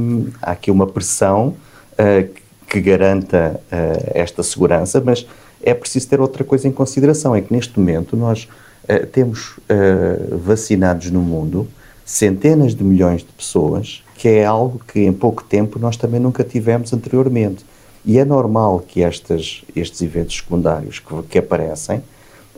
há 0.43 0.53
aqui 0.53 0.71
uma 0.71 0.87
pressão 0.87 1.55
uh, 1.93 2.29
que 2.67 2.81
garanta 2.81 3.61
uh, 3.67 4.11
esta 4.15 4.43
segurança, 4.43 5.01
mas 5.05 5.27
é 5.63 5.75
preciso 5.75 6.09
ter 6.09 6.21
outra 6.21 6.45
coisa 6.45 6.67
em 6.67 6.73
consideração, 6.73 7.35
é 7.35 7.41
que 7.41 7.53
neste 7.53 7.79
momento 7.79 8.17
nós 8.17 8.49
uh, 8.89 9.07
temos 9.07 9.57
uh, 9.59 10.37
vacinados 10.39 11.11
no 11.11 11.21
mundo 11.21 11.69
centenas 12.05 12.75
de 12.75 12.83
milhões 12.83 13.21
de 13.21 13.31
pessoas, 13.33 14.03
que 14.17 14.29
é 14.29 14.45
algo 14.45 14.81
que 14.91 15.01
em 15.01 15.13
pouco 15.13 15.45
tempo 15.45 15.79
nós 15.79 15.97
também 15.97 16.19
nunca 16.19 16.43
tivemos 16.43 16.93
anteriormente. 16.95 17.67
E 18.05 18.19
é 18.19 18.25
normal 18.25 18.81
que 18.81 19.03
estas, 19.03 19.63
estes 19.77 20.01
eventos 20.01 20.37
secundários 20.37 21.01
que, 21.01 21.23
que 21.25 21.39
aparecem 21.39 22.03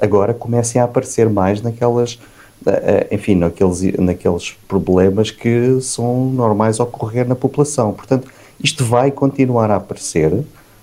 agora 0.01 0.33
comecem 0.33 0.81
a 0.81 0.85
aparecer 0.85 1.29
mais 1.29 1.61
naquelas, 1.61 2.15
uh, 2.15 3.13
enfim, 3.13 3.35
naqueles, 3.35 3.83
naqueles 3.99 4.53
problemas 4.69 5.33
que 5.33 5.81
são 5.81 6.27
normais 6.27 6.79
ocorrer 6.79 7.27
na 7.27 7.35
população. 7.35 7.93
Portanto, 7.93 8.29
isto 8.63 8.85
vai 8.85 9.11
continuar 9.11 9.71
a 9.71 9.77
aparecer, 9.77 10.33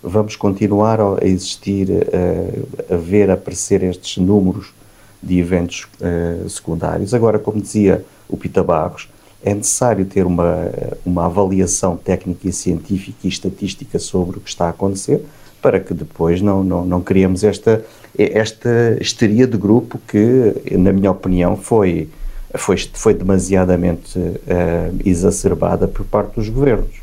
vamos 0.04 0.36
continuar 0.36 1.00
a 1.00 1.26
existir, 1.26 1.88
a, 1.92 2.94
a 2.94 2.98
ver 2.98 3.32
aparecer 3.32 3.82
estes 3.84 4.18
números 4.18 4.74
de 5.21 5.39
eventos 5.39 5.88
uh, 5.99 6.49
secundários. 6.49 7.13
Agora, 7.13 7.39
como 7.39 7.62
dizia 7.62 8.06
o 8.30 8.38
Pita 8.38 8.63
Barros, 8.63 9.10
é 9.43 9.53
necessário 9.53 10.06
ter 10.06 10.25
uma, 10.25 10.69
uma 11.06 11.25
avaliação 11.25 11.95
técnica 11.95 12.47
e 12.47 12.53
científica 12.53 13.17
e 13.23 13.27
estatística 13.27 13.99
sobre 13.99 14.38
o 14.38 14.41
que 14.41 14.49
está 14.49 14.65
a 14.65 14.69
acontecer 14.69 15.23
para 15.62 15.80
que 15.80 15.93
depois 15.93 16.41
não, 16.41 16.63
não, 16.63 16.86
não 16.86 17.01
criemos 17.01 17.43
esta, 17.43 17.84
esta 18.17 18.97
histeria 19.01 19.47
de 19.47 19.58
grupo 19.58 19.99
que, 20.08 20.53
na 20.71 20.93
minha 20.93 21.12
opinião, 21.12 21.58
foi, 21.58 22.10
foi, 22.56 22.77
foi 22.93 23.13
demasiadamente 23.13 24.17
uh, 24.17 24.99
exacerbada 25.03 25.88
por 25.88 26.06
parte 26.06 26.36
dos 26.36 26.49
governos. 26.49 26.95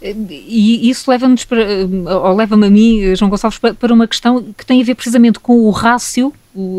E 0.00 0.88
isso 0.88 1.10
leva-nos 1.10 1.46
ou 2.24 2.34
leva-me 2.34 2.66
a 2.66 2.70
mim, 2.70 3.16
João 3.16 3.30
Gonçalves, 3.30 3.58
para 3.58 3.92
uma 3.92 4.06
questão 4.06 4.44
que 4.56 4.64
tem 4.64 4.80
a 4.80 4.84
ver 4.84 4.94
precisamente 4.94 5.40
com 5.40 5.62
o 5.62 5.70
rácio 5.70 6.32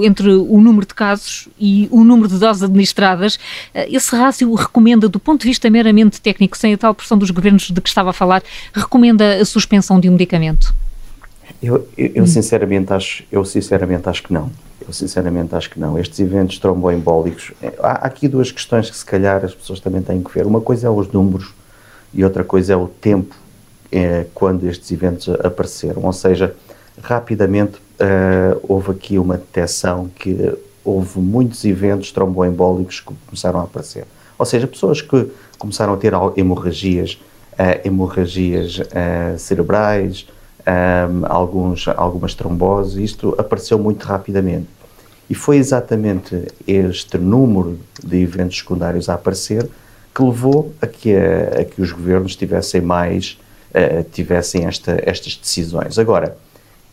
entre 0.04 0.30
o 0.30 0.62
número 0.62 0.86
de 0.86 0.94
casos 0.94 1.48
e 1.60 1.88
o 1.92 2.04
número 2.04 2.28
de 2.28 2.38
doses 2.38 2.64
administradas. 2.64 3.38
Esse 3.74 4.16
rácio 4.16 4.54
recomenda, 4.54 5.10
do 5.10 5.20
ponto 5.20 5.42
de 5.42 5.48
vista 5.48 5.70
meramente 5.70 6.22
técnico, 6.22 6.58
sem 6.58 6.74
a 6.74 6.78
tal 6.78 6.96
pressão 6.96 7.18
dos 7.18 7.32
governos 7.32 7.70
de 7.70 7.82
que 7.82 7.90
estava 7.90 8.12
a 8.12 8.14
falar, 8.14 8.42
recomenda 8.74 9.36
a 9.36 9.46
suspensão 9.46 10.00
de 10.00 10.08
um 10.08 10.14
medicamento? 10.14 10.74
Eu, 11.62 11.88
eu, 11.98 12.12
eu 12.16 12.28
sinceramente 12.28 12.94
acho, 12.94 13.24
eu 13.32 13.44
sinceramente 13.46 14.08
acho 14.08 14.24
que 14.24 14.34
não. 14.34 14.52
Eu 14.86 14.94
sinceramente 14.94 15.56
acho 15.56 15.70
que 15.70 15.80
não. 15.80 15.98
Estes 15.98 16.20
eventos 16.20 16.60
tromboembólicos, 16.60 17.52
é, 17.62 17.74
há 17.80 17.94
aqui 18.06 18.28
duas 18.28 18.52
questões 18.52 18.90
que 18.90 18.96
se 18.96 19.06
calhar 19.06 19.44
as 19.44 19.54
pessoas 19.54 19.80
também 19.80 20.02
têm 20.02 20.22
que 20.22 20.32
ver. 20.32 20.46
Uma 20.46 20.62
coisa 20.62 20.88
é 20.88 20.90
os 20.90 21.12
números 21.12 21.54
e 22.14 22.24
outra 22.24 22.44
coisa 22.44 22.74
é 22.74 22.76
o 22.76 22.88
tempo 22.88 23.36
é, 23.92 24.26
quando 24.34 24.68
estes 24.68 24.92
eventos 24.92 25.30
apareceram. 25.30 26.04
Ou 26.04 26.14
seja, 26.14 26.56
rapidamente 27.02 27.78
uh, 28.00 28.60
houve 28.68 28.92
aqui 28.92 29.18
uma 29.18 29.38
detecção 29.38 30.10
que 30.16 30.54
houve 30.84 31.20
muitos 31.20 31.66
eventos 31.66 32.12
tromboembólicos 32.12 33.00
que 33.00 33.14
começaram 33.26 33.60
a 33.60 33.64
aparecer. 33.64 34.06
Ou 34.38 34.46
seja, 34.46 34.68
pessoas 34.68 35.02
que 35.02 35.32
começaram 35.58 35.94
a 35.94 35.98
ter 35.98 36.14
hemorragias, 36.36 37.20
uh, 37.54 37.88
hemorragias 37.88 38.80
uh, 38.80 39.38
cerebrais, 39.38 40.28
um, 40.68 41.26
alguns, 41.26 41.88
algumas 41.88 42.34
tromboses, 42.34 42.96
isto 42.96 43.36
apareceu 43.38 43.78
muito 43.80 44.04
rapidamente. 44.04 44.68
E 45.30 45.34
foi 45.34 45.58
exatamente 45.58 46.48
este 46.68 47.18
número 47.18 47.80
de 48.04 48.22
eventos 48.22 48.58
secundários 48.58 49.10
a 49.10 49.16
aparecer 49.16 49.68
que 50.14 50.24
levou 50.24 50.74
a 50.82 50.88
que, 50.88 51.16
a, 51.16 51.62
a 51.62 51.66
que 51.66 51.82
os 51.82 51.92
governos 51.92 52.36
tivessem 52.36 52.82
mais, 52.82 53.40
uh, 53.72 54.04
tivessem 54.12 54.66
esta, 54.66 55.02
estas 55.04 55.36
decisões. 55.36 55.98
Agora, 55.98 56.38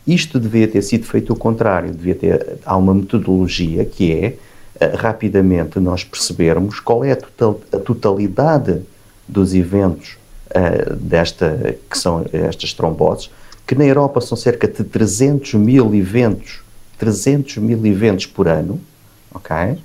isto 0.05 0.39
devia 0.39 0.67
ter 0.67 0.81
sido 0.81 1.05
feito 1.05 1.33
o 1.33 1.35
contrário, 1.35 1.91
devia 1.91 2.15
ter, 2.15 2.57
há 2.65 2.75
uma 2.75 2.93
metodologia 2.93 3.85
que 3.85 4.11
é 4.11 4.35
uh, 4.75 4.97
rapidamente 4.97 5.79
nós 5.79 6.03
percebermos 6.03 6.79
qual 6.79 7.03
é 7.03 7.13
a, 7.13 7.15
total, 7.15 7.61
a 7.71 7.77
totalidade 7.77 8.81
dos 9.27 9.53
eventos 9.53 10.17
uh, 10.49 10.95
desta, 10.95 11.77
que 11.89 11.97
são 11.97 12.25
estas 12.33 12.73
tromboses, 12.73 13.29
que 13.65 13.75
na 13.75 13.85
Europa 13.85 14.19
são 14.19 14.37
cerca 14.37 14.67
de 14.67 14.83
300 14.83 15.53
mil 15.53 15.93
eventos, 15.95 16.61
300 16.97 17.57
mil 17.57 17.85
eventos 17.85 18.25
por 18.25 18.47
ano, 18.47 18.79
ok? 19.33 19.77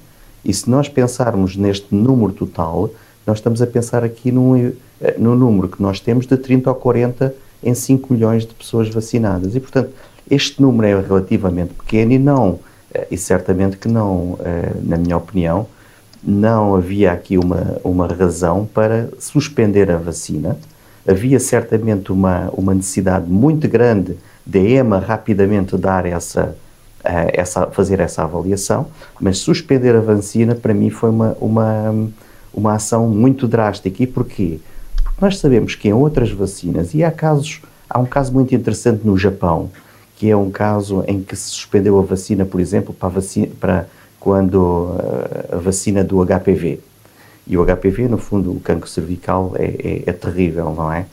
E 0.44 0.52
se 0.52 0.68
nós 0.68 0.88
pensarmos 0.88 1.56
neste 1.56 1.94
número 1.94 2.32
total, 2.32 2.90
nós 3.26 3.38
estamos 3.38 3.60
a 3.60 3.66
pensar 3.66 4.02
aqui 4.02 4.32
num, 4.32 4.72
eh, 5.00 5.14
num 5.18 5.34
número 5.34 5.68
que 5.68 5.82
nós 5.82 6.00
temos 6.00 6.26
de 6.26 6.36
30 6.36 6.70
ou 6.70 6.76
40 6.76 7.34
em 7.62 7.74
5 7.74 8.12
milhões 8.12 8.46
de 8.46 8.54
pessoas 8.54 8.88
vacinadas. 8.88 9.54
E, 9.54 9.60
portanto, 9.60 9.90
este 10.30 10.60
número 10.60 10.86
é 10.86 11.00
relativamente 11.00 11.74
pequeno 11.74 12.12
e 12.12 12.18
não, 12.18 12.60
eh, 12.92 13.08
e 13.10 13.16
certamente 13.16 13.76
que 13.76 13.88
não, 13.88 14.38
eh, 14.40 14.72
na 14.82 14.96
minha 14.96 15.16
opinião, 15.16 15.66
não 16.22 16.74
havia 16.74 17.12
aqui 17.12 17.38
uma, 17.38 17.78
uma 17.84 18.06
razão 18.06 18.66
para 18.66 19.08
suspender 19.18 19.90
a 19.90 19.96
vacina. 19.96 20.56
Havia 21.06 21.38
certamente 21.40 22.12
uma, 22.12 22.50
uma 22.52 22.74
necessidade 22.74 23.30
muito 23.30 23.68
grande 23.68 24.16
da 24.44 24.58
EMA 24.58 24.98
rapidamente 24.98 25.76
dar 25.76 26.04
essa, 26.04 26.56
essa, 27.04 27.66
fazer 27.68 28.00
essa 28.00 28.24
avaliação, 28.24 28.86
mas 29.20 29.38
suspender 29.38 29.94
a 29.94 30.00
vacina 30.00 30.54
para 30.54 30.74
mim 30.74 30.90
foi 30.90 31.10
uma, 31.10 31.36
uma 31.40 32.08
uma 32.52 32.74
ação 32.74 33.08
muito 33.08 33.46
drástica. 33.46 34.02
E 34.02 34.06
porquê? 34.06 34.60
Nós 35.20 35.38
sabemos 35.38 35.74
que 35.74 35.88
em 35.88 35.92
outras 35.92 36.30
vacinas, 36.30 36.94
e 36.94 37.02
há 37.02 37.10
casos, 37.10 37.60
há 37.90 37.98
um 37.98 38.06
caso 38.06 38.32
muito 38.32 38.54
interessante 38.54 39.04
no 39.04 39.18
Japão, 39.18 39.68
que 40.16 40.30
é 40.30 40.36
um 40.36 40.50
caso 40.50 41.02
em 41.08 41.22
que 41.22 41.34
se 41.34 41.50
suspendeu 41.50 41.98
a 41.98 42.02
vacina, 42.02 42.44
por 42.44 42.60
exemplo, 42.60 42.94
para, 42.94 43.08
vacina, 43.08 43.48
para 43.60 43.86
quando 44.20 44.94
eh, 44.98 45.56
a 45.56 45.56
vacina 45.56 46.04
do 46.04 46.24
HPV. 46.24 46.80
E 47.48 47.56
o 47.56 47.64
HPV, 47.64 48.08
no 48.08 48.18
fundo, 48.18 48.52
o 48.52 48.60
cancro 48.60 48.88
cervical 48.88 49.52
é, 49.56 49.64
é, 49.64 50.02
é 50.06 50.12
terrível, 50.12 50.72
não 50.76 50.92
é? 50.92 51.06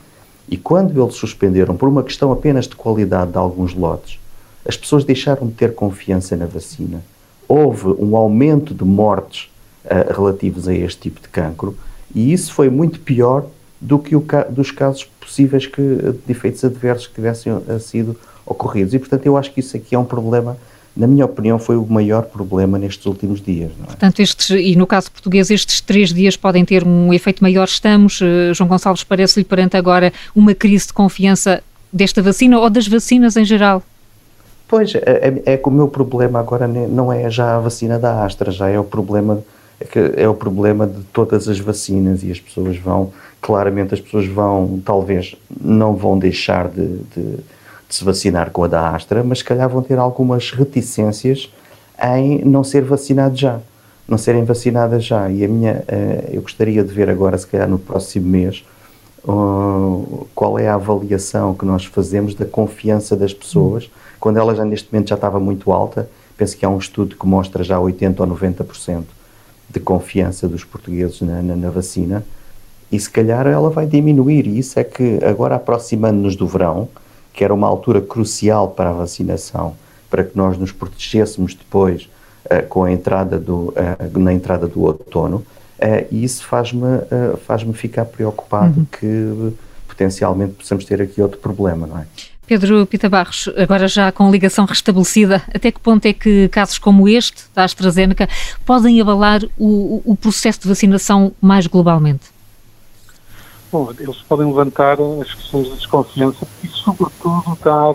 E 0.48 0.56
quando 0.56 1.02
eles 1.02 1.16
suspenderam, 1.16 1.76
por 1.76 1.90
uma 1.90 2.04
questão 2.04 2.32
apenas 2.32 2.68
de 2.68 2.76
qualidade 2.76 3.32
de 3.32 3.38
alguns 3.38 3.74
lotes, 3.74 4.20
as 4.68 4.78
pessoas 4.78 5.04
deixaram 5.04 5.48
de 5.48 5.54
ter 5.54 5.74
confiança 5.74 6.36
na 6.36 6.46
vacina. 6.46 7.02
Houve 7.48 7.88
um 8.00 8.16
aumento 8.16 8.74
de 8.74 8.84
mortes 8.84 9.50
uh, 9.86 10.14
relativos 10.14 10.68
a 10.68 10.74
este 10.74 11.02
tipo 11.02 11.22
de 11.22 11.30
cancro, 11.30 11.76
e 12.14 12.32
isso 12.34 12.54
foi 12.54 12.70
muito 12.70 13.00
pior 13.00 13.46
do 13.80 14.00
que 14.00 14.16
o 14.16 14.26
dos 14.50 14.72
casos 14.72 15.04
possíveis 15.20 15.66
que, 15.66 15.82
de 15.82 16.32
efeitos 16.32 16.64
adversos 16.64 17.08
que 17.08 17.16
tivessem 17.16 17.54
uh, 17.54 17.80
sido 17.80 18.16
ocorridos. 18.46 18.94
E, 18.94 19.00
portanto, 19.00 19.26
eu 19.26 19.38
acho 19.38 19.52
que 19.52 19.60
isso 19.60 19.76
aqui 19.76 19.96
é 19.96 20.00
um 20.00 20.06
problema 20.06 20.58
na 20.96 21.08
minha 21.08 21.26
opinião, 21.26 21.60
foi 21.60 21.76
o 21.76 21.86
maior 21.86 22.24
problema 22.24 22.78
nestes 22.78 23.06
últimos 23.06 23.42
dias. 23.42 23.70
É? 23.84 23.86
Portanto, 23.86 24.22
estes, 24.22 24.50
e 24.52 24.76
no 24.78 24.88
caso 24.88 25.12
português, 25.12 25.52
estes 25.52 25.82
três 25.82 26.14
dias 26.14 26.38
podem 26.38 26.64
ter 26.64 26.86
um 26.86 27.14
efeito 27.14 27.44
maior. 27.44 27.66
Estamos, 27.66 28.22
uh, 28.22 28.54
João 28.54 28.70
Gonçalves, 28.70 29.04
parece-lhe 29.04 29.44
perante 29.44 29.76
agora 29.76 30.14
uma 30.34 30.56
crise 30.56 30.88
de 30.88 30.94
confiança 30.94 31.62
desta 31.92 32.22
vacina 32.22 32.60
ou 32.60 32.70
das 32.70 32.88
vacinas 32.88 33.36
em 33.36 33.44
geral? 33.44 33.84
Pois, 34.68 34.96
é, 34.96 35.00
é, 35.46 35.54
é 35.54 35.58
que 35.58 35.68
o 35.68 35.72
meu 35.72 35.88
problema 35.88 36.40
agora 36.40 36.68
não 36.68 37.12
é 37.12 37.30
já 37.30 37.58
a 37.58 37.60
vacina 37.60 38.00
da 38.00 38.24
Astra, 38.24 38.50
já 38.52 38.70
é 38.70 38.80
o 38.80 38.84
problema 38.84 39.44
é 39.80 39.86
que 39.86 40.00
é 40.16 40.28
o 40.28 40.34
problema 40.34 40.88
de 40.88 41.04
todas 41.06 41.48
as 41.48 41.60
vacinas 41.60 42.24
e 42.24 42.32
as 42.32 42.40
pessoas 42.40 42.78
vão, 42.78 43.12
claramente 43.42 43.94
as 43.94 44.00
pessoas 44.00 44.26
vão, 44.26 44.82
talvez 44.86 45.36
não 45.62 45.96
vão 45.96 46.18
deixar 46.18 46.70
de, 46.70 46.98
de, 47.16 47.38
de 47.38 47.96
se 47.96 48.04
vacinar 48.04 48.52
com 48.52 48.64
a 48.64 48.68
da 48.68 48.96
Astra, 48.96 49.24
mas 49.24 49.40
se 49.40 49.44
calhar 49.44 49.70
vão 49.70 49.82
ter 49.82 49.98
algumas 49.98 50.52
reticências 50.52 51.52
em 52.02 52.44
não 52.46 52.64
ser 52.64 52.84
vacinado 52.84 53.36
já, 53.36 53.60
não 54.08 54.18
serem 54.18 54.46
vacinadas 54.46 55.04
já. 55.04 55.30
E 55.30 55.44
a 55.44 55.48
minha, 55.48 55.84
uh, 55.88 56.30
eu 56.32 56.42
gostaria 56.42 56.84
de 56.84 56.94
ver 56.94 57.10
agora, 57.10 57.38
se 57.38 57.48
calhar 57.48 57.68
no 57.68 57.80
próximo 57.80 58.28
mês, 58.28 58.64
qual 60.36 60.60
é 60.60 60.68
a 60.68 60.76
avaliação 60.76 61.56
que 61.56 61.66
nós 61.66 61.84
fazemos 61.84 62.36
da 62.36 62.46
confiança 62.46 63.16
das 63.16 63.34
pessoas, 63.34 63.90
quando 64.20 64.38
ela 64.38 64.54
já 64.54 64.64
neste 64.64 64.94
momento 64.94 65.10
já 65.10 65.16
estava 65.16 65.40
muito 65.40 65.72
alta. 65.72 66.08
Penso 66.38 66.56
que 66.56 66.66
há 66.66 66.70
um 66.70 66.78
estudo 66.78 67.16
que 67.16 67.26
mostra 67.26 67.64
já 67.64 67.78
80% 67.78 68.20
ou 68.20 68.28
90% 68.28 69.04
de 69.70 69.80
confiança 69.80 70.48
dos 70.48 70.64
portugueses 70.64 71.22
na, 71.22 71.42
na, 71.42 71.56
na, 71.56 71.70
vacina, 71.70 72.24
e 72.92 73.00
se 73.00 73.10
calhar 73.10 73.48
ela 73.48 73.70
vai 73.70 73.86
diminuir. 73.86 74.48
E 74.48 74.60
isso 74.60 74.80
é 74.80 74.84
que, 74.84 75.20
agora 75.24 75.56
aproximando-nos 75.56 76.36
do 76.36 76.48
verão, 76.48 76.88
que 77.34 77.44
era 77.44 77.54
uma 77.54 77.68
altura 77.68 78.02
crucial 78.02 78.70
para 78.70 78.90
a 78.90 78.94
vacinação, 78.94 79.76
para 80.10 80.24
que 80.24 80.38
nós 80.38 80.58
nos 80.58 80.72
protegêssemos 80.72 81.54
depois 81.54 82.10
uh, 82.46 82.66
com 82.68 82.84
a 82.84 82.92
entrada 82.92 83.38
do, 83.38 83.74
uh, 83.74 84.20
na 84.20 84.34
entrada 84.34 84.68
do 84.68 84.84
outono, 84.84 85.38
uh, 85.38 86.08
e 86.12 86.24
isso 86.24 86.46
faz-me 86.46 86.86
faz 87.46 87.64
ficar 87.74 88.06
preocupado 88.06 88.80
uhum. 88.80 88.86
que 88.86 89.54
potencialmente 89.88 90.54
possamos 90.54 90.86
ter 90.86 91.02
aqui 91.02 91.22
outro 91.22 91.40
problema, 91.40 91.88
não 91.88 92.00
é? 92.00 92.06
Pedro 92.48 92.86
Pita 92.86 93.10
Barros, 93.10 93.50
agora 93.58 93.88
já 93.88 94.12
com 94.12 94.30
ligação 94.30 94.66
restabelecida, 94.66 95.42
até 95.54 95.72
que 95.72 95.80
ponto 95.80 96.06
é 96.06 96.14
que 96.14 96.48
casos 96.50 96.78
como 96.78 97.10
este, 97.10 97.44
da 97.54 97.64
AstraZeneca, 97.64 98.30
podem 98.66 99.02
abalar 99.02 99.42
o, 99.58 100.02
o 100.06 100.16
processo 100.16 100.62
de 100.62 100.68
vacinação 100.68 101.34
mais 101.42 101.66
globalmente? 101.66 102.26
Bom, 103.72 103.92
eles 104.00 104.18
podem 104.22 104.46
levantar 104.46 104.98
as 105.22 105.34
questões 105.34 105.68
de 105.68 105.76
desconfiança 105.76 106.48
e, 106.64 106.68
sobretudo, 106.68 107.58
dar 107.64 107.94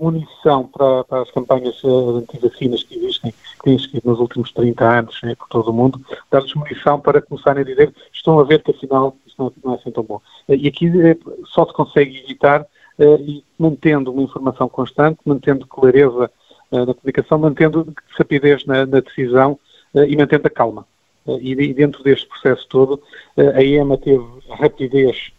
munição 0.00 0.66
para, 0.66 1.04
para 1.04 1.22
as 1.22 1.30
campanhas 1.30 1.76
anti-vacinas 1.84 2.82
que 2.82 2.96
existem, 2.96 3.30
que 3.30 3.62
têm 3.62 3.74
existido 3.74 4.08
nos 4.08 4.18
últimos 4.18 4.50
30 4.52 4.84
anos 4.84 5.20
né, 5.22 5.34
por 5.34 5.46
todo 5.48 5.68
o 5.68 5.74
mundo, 5.74 6.00
dar-lhes 6.30 6.54
munição 6.54 6.98
para 6.98 7.20
começarem 7.20 7.62
a 7.62 7.66
dizer 7.66 7.94
estão 8.12 8.40
a 8.40 8.44
ver 8.44 8.62
que 8.62 8.70
afinal 8.70 9.14
isto 9.26 9.52
não, 9.62 9.74
é 9.74 9.76
assim 9.76 9.90
tão 9.90 10.02
bom. 10.02 10.20
E 10.48 10.66
aqui 10.66 10.86
eh, 10.86 11.18
só 11.52 11.66
se 11.66 11.74
consegue 11.74 12.18
evitar 12.24 12.66
e 13.00 13.44
mantendo 13.58 14.12
uma 14.12 14.22
informação 14.22 14.68
constante, 14.68 15.18
mantendo 15.24 15.66
clareza 15.66 16.30
eh, 16.70 16.84
na 16.84 16.94
comunicação, 16.94 17.38
mantendo 17.38 17.92
rapidez 18.10 18.64
na, 18.66 18.86
na 18.86 19.00
decisão 19.00 19.58
eh, 19.94 20.08
e 20.08 20.16
mantendo 20.16 20.46
a 20.46 20.50
calma. 20.50 20.86
E, 21.26 21.52
e, 21.52 21.74
dentro 21.74 22.02
deste 22.02 22.26
processo 22.26 22.66
todo, 22.68 23.00
a 23.36 23.62
EMA 23.62 23.96
teve 23.98 24.24
rapidez 24.50 25.30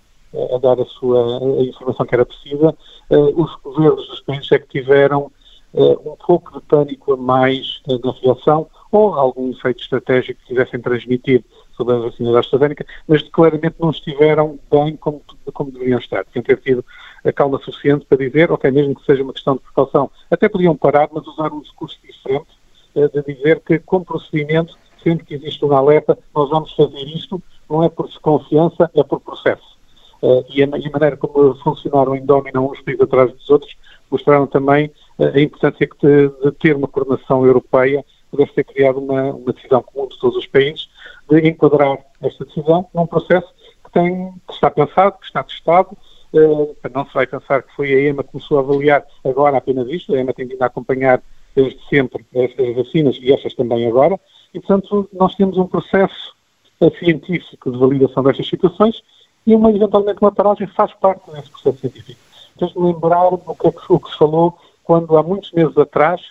a 0.54 0.58
dar 0.60 0.80
a 0.80 0.86
sua 0.86 1.40
a 1.40 1.64
informação 1.64 2.06
que 2.06 2.16
era 2.16 2.26
precisa. 2.26 2.78
Os 3.10 3.56
governos 3.56 4.08
dos 4.08 4.22
países 4.22 4.52
é 4.52 4.60
que 4.60 4.68
tiveram 4.68 5.32
um 5.74 6.16
pouco 6.26 6.54
de 6.54 6.66
pânico 6.66 7.14
a 7.14 7.18
mais 7.18 7.82
na 7.88 8.12
reação 8.22 8.68
ou 8.92 9.14
algum 9.16 9.50
efeito 9.50 9.82
estratégico 9.82 10.40
que 10.42 10.48
quisessem 10.50 10.80
transmitir 10.80 11.44
sobre 11.76 11.96
a 11.96 12.00
vacina 12.00 12.32
da 12.32 12.40
AstraZeneca, 12.40 12.86
mas 13.08 13.24
claramente 13.24 13.76
não 13.80 13.90
estiveram 13.90 14.60
bem 14.70 14.96
como, 14.98 15.22
como 15.54 15.72
deveriam 15.72 16.00
estar. 16.00 16.26
Tinham 16.26 16.44
ter 16.44 16.58
tido 16.58 16.86
a 17.24 17.32
calma 17.32 17.60
suficiente 17.60 18.06
para 18.06 18.18
dizer, 18.18 18.52
ok, 18.52 18.70
mesmo 18.72 18.96
que 18.96 19.06
seja 19.06 19.24
uma 19.24 19.34
questão 19.34 19.56
de 19.56 19.62
precaução, 19.62 20.10
até 20.30 20.50
podiam 20.50 20.76
parar, 20.76 21.10
mas 21.12 21.26
usar 21.28 21.52
um 21.54 21.62
discurso 21.62 21.98
diferente 22.04 22.48
uh, 22.96 23.10
de 23.10 23.36
dizer 23.36 23.60
que, 23.60 23.80
como 23.80 24.06
procedimento, 24.06 24.78
sempre 25.04 25.26
que 25.26 25.34
existe 25.36 25.64
uma 25.64 25.78
alerta, 25.78 26.18
nós 26.34 26.50
vamos 26.50 26.74
fazer 26.74 27.04
isto, 27.04 27.42
não 27.70 27.84
é 27.84 27.90
por 27.90 28.08
desconfiança, 28.08 28.90
é 28.94 29.04
por 29.04 29.20
processo. 29.20 29.78
Uh, 30.22 30.46
e, 30.50 30.62
a, 30.62 30.68
maneira 30.68 31.18
como 31.18 31.56
funcionaram 31.56 32.16
em 32.16 32.24
domínio 32.24 32.72
uns 32.72 32.80
países 32.82 33.02
atrás 33.02 33.32
dos 33.32 33.50
outros 33.50 33.76
mostraram 34.10 34.46
também 34.46 34.92
uh, 35.18 35.26
a 35.34 35.42
importância 35.42 35.88
de, 35.88 36.52
ter 36.60 36.76
uma 36.76 36.88
coordenação 36.88 37.46
europeia, 37.46 38.06
pudesse 38.30 38.54
ter 38.54 38.64
criado 38.64 39.00
uma, 39.00 39.34
uma 39.34 39.54
decisão 39.54 39.82
comum 39.82 40.08
de 40.08 40.18
todos 40.20 40.38
os 40.38 40.48
países, 40.48 40.90
de 41.30 41.48
enquadrar 41.48 41.98
esta 42.22 42.46
decisão 42.46 42.88
num 42.94 43.06
processo 43.06 43.48
que, 43.84 43.92
tem, 43.92 44.32
que 44.48 44.54
está 44.54 44.70
pensado, 44.70 45.18
que 45.18 45.26
está 45.26 45.44
testado, 45.44 45.98
Uh, 46.34 46.76
não 46.94 47.06
se 47.06 47.14
vai 47.14 47.28
pensar 47.28 47.62
que 47.62 47.76
foi 47.76 47.94
a 47.94 48.10
EMA 48.10 48.24
que 48.24 48.32
começou 48.32 48.58
a 48.58 48.62
avaliar 48.62 49.06
agora 49.24 49.58
apenas 49.58 49.90
isto, 49.90 50.14
a 50.14 50.20
EMA 50.20 50.34
tem 50.34 50.48
vindo 50.48 50.62
a 50.62 50.68
acompanhar 50.68 51.22
desde 51.54 51.78
sempre 51.90 52.26
estas 52.34 52.74
vacinas 52.74 53.18
e 53.20 53.34
estas 53.34 53.54
também 53.54 53.86
agora, 53.86 54.18
e 54.54 54.60
portanto 54.60 55.10
nós 55.12 55.36
temos 55.36 55.58
um 55.58 55.68
processo 55.68 56.34
uh, 56.80 56.90
científico 56.98 57.70
de 57.70 57.78
validação 57.78 58.24
destas 58.24 58.48
situações 58.48 59.04
e 59.46 59.54
uma, 59.54 59.72
eventualmente 59.72 60.22
uma 60.22 60.32
paragem 60.32 60.68
faz 60.68 60.94
parte 60.94 61.30
desse 61.32 61.50
processo 61.50 61.80
científico. 61.80 62.20
Tens 62.58 62.72
de 62.72 62.80
lembrar 62.80 63.34
o 63.34 63.56
que, 63.56 63.68
é 63.68 63.72
que, 63.72 63.80
o 63.90 64.00
que 64.00 64.12
se 64.12 64.18
falou 64.18 64.58
quando 64.84 65.18
há 65.18 65.24
muitos 65.24 65.52
meses 65.52 65.78
atrás 65.78 66.22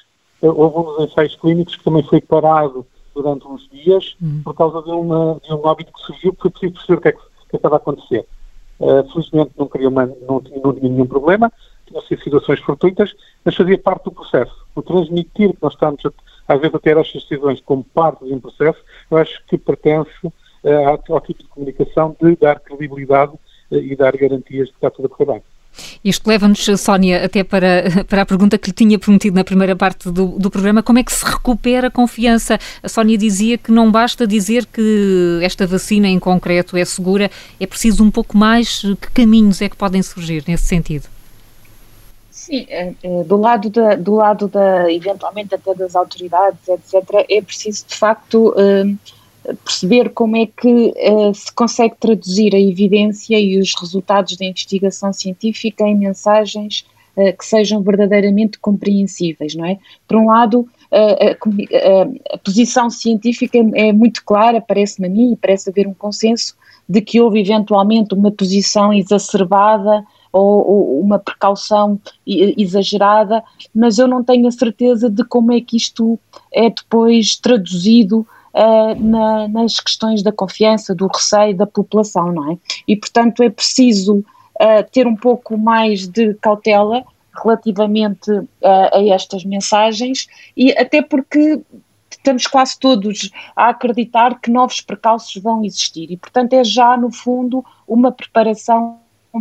uh, 0.40 0.48
houve 0.48 0.78
um 0.78 0.82
dos 0.82 1.10
ensaios 1.10 1.36
clínicos 1.36 1.76
que 1.76 1.84
também 1.84 2.02
foi 2.02 2.20
parado 2.20 2.86
durante 3.14 3.46
uns 3.46 3.68
dias 3.68 4.16
uhum. 4.20 4.40
por 4.42 4.54
causa 4.54 4.82
de, 4.82 4.90
uma, 4.90 5.40
de 5.42 5.52
um 5.52 5.66
óbito 5.66 5.92
que 5.92 6.00
surgiu, 6.00 6.32
porque 6.32 6.58
foi 6.58 6.70
preciso 6.70 6.72
perceber 6.72 6.98
o 6.98 7.00
que, 7.02 7.08
é 7.08 7.12
que, 7.12 7.48
que 7.50 7.56
estava 7.56 7.76
a 7.76 7.78
acontecer. 7.78 8.26
Uh, 8.80 9.06
felizmente 9.12 9.52
não, 9.58 9.68
queria 9.68 9.90
uma, 9.90 10.06
não, 10.06 10.42
não 10.64 10.72
tinha 10.72 10.88
nenhum 10.88 11.06
problema, 11.06 11.52
tinha 11.86 12.00
sido 12.02 12.22
situações 12.22 12.60
fortuitas, 12.60 13.14
mas 13.44 13.54
fazia 13.54 13.76
parte 13.76 14.04
do 14.04 14.12
processo. 14.12 14.66
O 14.74 14.82
transmitir 14.82 15.50
que 15.50 15.58
nós 15.60 15.74
estamos, 15.74 16.00
a, 16.06 16.10
às 16.48 16.60
vezes, 16.60 16.74
a 16.74 16.78
ter 16.78 16.96
estas 16.96 17.22
decisões 17.22 17.60
como 17.60 17.84
parte 17.84 18.24
de 18.24 18.32
um 18.32 18.40
processo, 18.40 18.78
eu 19.10 19.18
acho 19.18 19.44
que 19.46 19.58
pertence 19.58 20.10
uh, 20.26 20.32
ao, 20.88 21.14
ao, 21.14 21.20
tipo 21.20 21.42
de 21.42 21.48
comunicação 21.48 22.16
de 22.20 22.36
dar 22.36 22.58
credibilidade 22.60 23.32
uh, 23.32 23.76
e 23.76 23.94
dar 23.94 24.16
garantias 24.16 24.68
de 24.68 24.72
que 24.72 24.78
está 24.78 24.90
tudo 24.90 25.06
a 25.06 25.08
correr 25.08 25.32
bem. 25.32 25.42
Isto 26.04 26.28
leva-nos, 26.28 26.64
Sónia, 26.80 27.24
até 27.24 27.44
para, 27.44 28.04
para 28.08 28.22
a 28.22 28.26
pergunta 28.26 28.58
que 28.58 28.68
lhe 28.68 28.74
tinha 28.74 28.98
prometido 28.98 29.36
na 29.36 29.44
primeira 29.44 29.74
parte 29.76 30.10
do, 30.10 30.38
do 30.38 30.50
programa: 30.50 30.82
como 30.82 30.98
é 30.98 31.04
que 31.04 31.12
se 31.12 31.24
recupera 31.24 31.88
a 31.88 31.90
confiança? 31.90 32.58
A 32.82 32.88
Sónia 32.88 33.16
dizia 33.16 33.56
que 33.56 33.70
não 33.70 33.90
basta 33.90 34.26
dizer 34.26 34.66
que 34.66 35.40
esta 35.42 35.66
vacina 35.66 36.08
em 36.08 36.18
concreto 36.18 36.76
é 36.76 36.84
segura, 36.84 37.30
é 37.58 37.66
preciso 37.66 38.04
um 38.04 38.10
pouco 38.10 38.36
mais. 38.36 38.80
Que 39.00 39.10
caminhos 39.12 39.60
é 39.62 39.68
que 39.68 39.76
podem 39.76 40.02
surgir 40.02 40.44
nesse 40.46 40.64
sentido? 40.64 41.06
Sim, 42.30 42.66
é, 42.68 42.94
é, 43.02 43.22
do 43.24 43.36
lado 43.36 43.68
da, 43.70 43.94
do 43.94 44.14
lado 44.14 44.48
da, 44.48 44.90
eventualmente 44.92 45.54
até 45.54 45.74
das 45.74 45.94
autoridades, 45.94 46.58
etc., 46.68 47.26
é 47.28 47.42
preciso 47.42 47.84
de 47.86 47.94
facto 47.94 48.54
hum, 48.56 48.96
perceber 49.64 50.10
como 50.10 50.36
é 50.36 50.46
que 50.46 50.68
uh, 50.68 51.34
se 51.34 51.52
consegue 51.52 51.94
traduzir 51.98 52.54
a 52.54 52.60
evidência 52.60 53.38
e 53.38 53.58
os 53.58 53.74
resultados 53.78 54.36
da 54.36 54.44
investigação 54.44 55.12
científica 55.12 55.84
em 55.84 55.96
mensagens 55.96 56.84
uh, 57.16 57.36
que 57.36 57.44
sejam 57.44 57.82
verdadeiramente 57.82 58.58
compreensíveis, 58.58 59.54
não 59.54 59.64
é? 59.64 59.78
Por 60.06 60.18
um 60.18 60.26
lado, 60.26 60.60
uh, 60.60 60.66
a, 60.92 62.34
a, 62.34 62.38
posição 62.38 62.90
científica 62.90 63.58
é 63.74 63.92
muito 63.92 64.22
clara, 64.24 64.60
parece-me 64.60 65.08
a 65.08 65.10
mim, 65.10 65.32
e 65.32 65.36
parece 65.36 65.70
haver 65.70 65.86
um 65.86 65.94
consenso 65.94 66.54
de 66.88 67.00
que 67.00 67.20
houve 67.20 67.40
eventualmente 67.40 68.14
uma 68.14 68.30
posição 68.30 68.92
exacerbada 68.92 70.04
ou, 70.32 70.68
ou, 70.68 71.00
uma 71.00 71.18
precaução 71.18 72.00
exagerada, 72.26 73.42
mas 73.74 73.98
eu 73.98 74.06
não 74.06 74.22
tenho 74.22 74.46
a 74.46 74.50
certeza 74.50 75.08
de 75.08 75.24
como 75.24 75.52
é 75.52 75.60
que 75.60 75.76
isto 75.76 76.18
é 76.52 76.68
depois 76.68 77.36
traduzido 77.36 78.26
uh, 78.54 78.94
na, 78.98 79.48
nas 79.48 79.80
questões 79.80 80.22
da 80.22 80.32
confiança, 80.32 80.94
do 80.94 81.06
receio 81.06 81.56
da 81.56 81.66
população, 81.66 82.32
não 82.32 82.52
é? 82.52 82.58
E, 82.86 82.96
portanto, 82.96 83.42
é 83.42 83.50
preciso 83.50 84.18
uh, 84.18 84.90
ter 84.90 85.06
um 85.06 85.16
pouco 85.16 85.56
mais 85.56 86.06
de 86.06 86.34
cautela 86.34 87.04
relativamente 87.42 88.30
uh, 88.30 88.46
a 88.62 89.02
estas 89.14 89.44
mensagens 89.44 90.26
e 90.56 90.72
até 90.72 91.00
porque 91.00 91.60
estamos 92.10 92.46
quase 92.46 92.78
todos 92.78 93.30
a 93.56 93.68
acreditar 93.68 94.40
que 94.40 94.50
novos 94.50 94.80
precalços 94.80 95.40
vão 95.42 95.64
existir 95.64 96.10
e, 96.10 96.16
portanto, 96.16 96.52
é 96.52 96.64
já, 96.64 96.96
no 96.96 97.10
fundo, 97.10 97.64
uma 97.86 98.12
preparação 98.12 98.98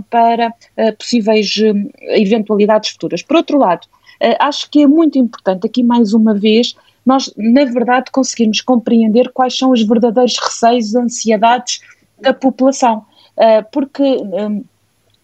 para 0.09 0.49
uh, 0.49 0.95
possíveis 0.97 1.55
uh, 1.57 1.89
eventualidades 2.15 2.91
futuras. 2.91 3.23
Por 3.23 3.37
outro 3.37 3.57
lado, 3.57 3.85
uh, 4.21 4.35
acho 4.39 4.69
que 4.69 4.83
é 4.83 4.87
muito 4.87 5.17
importante 5.17 5.65
aqui 5.65 5.83
mais 5.83 6.13
uma 6.13 6.33
vez 6.33 6.75
nós, 7.09 7.33
na 7.35 7.65
verdade, 7.65 8.11
conseguirmos 8.11 8.61
compreender 8.61 9.31
quais 9.33 9.57
são 9.57 9.71
os 9.71 9.81
verdadeiros 9.81 10.37
receios, 10.37 10.93
ansiedades 10.93 11.81
da 12.21 12.35
população, 12.35 12.99
uh, 13.35 13.65
porque 13.71 14.03
um, 14.03 14.63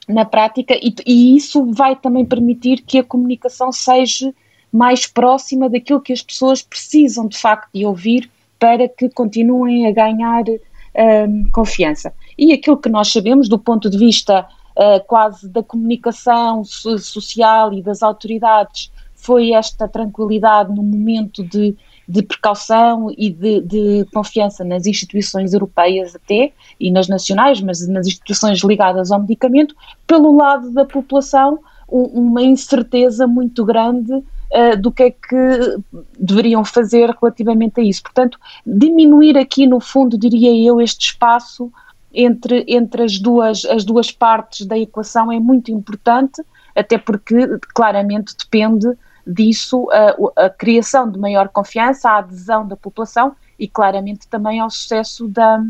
na 0.07 0.25
prática, 0.25 0.73
e, 0.81 0.95
e, 1.05 1.37
isso 1.37 1.71
vai 1.71 1.95
também 1.95 2.25
permitir 2.25 2.77
que 2.81 2.97
a 2.97 3.03
comunicação 3.03 3.71
seja 3.71 4.33
mais 4.71 5.05
próxima 5.05 5.69
daquilo 5.69 6.01
que 6.01 6.11
as 6.11 6.23
pessoas 6.23 6.63
precisam 6.63 7.27
de 7.27 7.37
facto 7.37 7.69
de 7.71 7.85
ouvir 7.85 8.31
para 8.57 8.89
que 8.89 9.07
continuem 9.07 9.85
a 9.87 9.91
ganhar 9.91 10.43
um, 10.47 11.51
confiança. 11.51 12.11
E 12.35 12.51
aquilo 12.51 12.77
que 12.77 12.89
nós 12.89 13.11
sabemos 13.11 13.47
do 13.47 13.59
ponto 13.59 13.91
de 13.91 13.97
vista 13.97 14.41
uh, 14.41 15.05
quase 15.05 15.47
da 15.47 15.61
comunicação 15.61 16.63
social 16.63 17.71
e 17.73 17.83
das 17.83 18.01
autoridades 18.01 18.91
foi 19.25 19.51
esta 19.51 19.87
tranquilidade 19.87 20.69
no 20.73 20.83
momento 20.83 21.43
de, 21.43 21.75
de 22.07 22.21
precaução 22.21 23.07
e 23.17 23.31
de, 23.31 23.61
de, 23.61 24.05
confiança 24.13 24.63
nas 24.63 24.85
instituições 24.85 25.53
europeias 25.53 26.15
até, 26.15 26.53
e 26.79 26.91
nas 26.91 27.07
nacionais, 27.07 27.59
mas 27.61 27.87
nas 27.87 28.05
instituições 28.05 28.59
ligadas 28.63 29.11
ao 29.11 29.19
medicamento, 29.19 29.75
pelo 30.05 30.35
lado 30.35 30.71
da 30.71 30.85
população, 30.85 31.59
uma 31.87 32.41
incerteza 32.41 33.27
muito 33.27 33.63
grande 33.63 34.11
uh, 34.13 34.77
do 34.79 34.91
que 34.91 35.03
é 35.03 35.11
que 35.11 35.77
deveriam 36.19 36.65
fazer 36.65 37.09
relativamente 37.21 37.79
a 37.79 37.83
isso. 37.83 38.01
Portanto, 38.01 38.39
diminuir 38.65 39.37
aqui, 39.37 39.67
no 39.67 39.79
fundo, 39.79 40.17
diria 40.17 40.53
eu, 40.67 40.81
este 40.81 41.07
espaço 41.07 41.71
entre, 42.13 42.65
entre 42.67 43.03
as, 43.03 43.19
duas, 43.19 43.65
as 43.65 43.83
duas 43.83 44.11
partes 44.11 44.65
da 44.65 44.77
equação 44.77 45.31
é 45.31 45.39
muito 45.39 45.71
importante, 45.71 46.41
até 46.75 46.97
porque 46.97 47.35
claramente 47.73 48.35
depende 48.37 48.87
disso 49.25 49.87
a, 49.91 50.45
a 50.45 50.49
criação 50.49 51.09
de 51.09 51.17
maior 51.19 51.49
confiança, 51.49 52.09
a 52.09 52.17
adesão 52.19 52.67
da 52.67 52.75
população 52.75 53.35
e 53.57 53.67
claramente 53.67 54.27
também 54.27 54.59
ao 54.59 54.69
sucesso 54.69 55.27
da, 55.27 55.63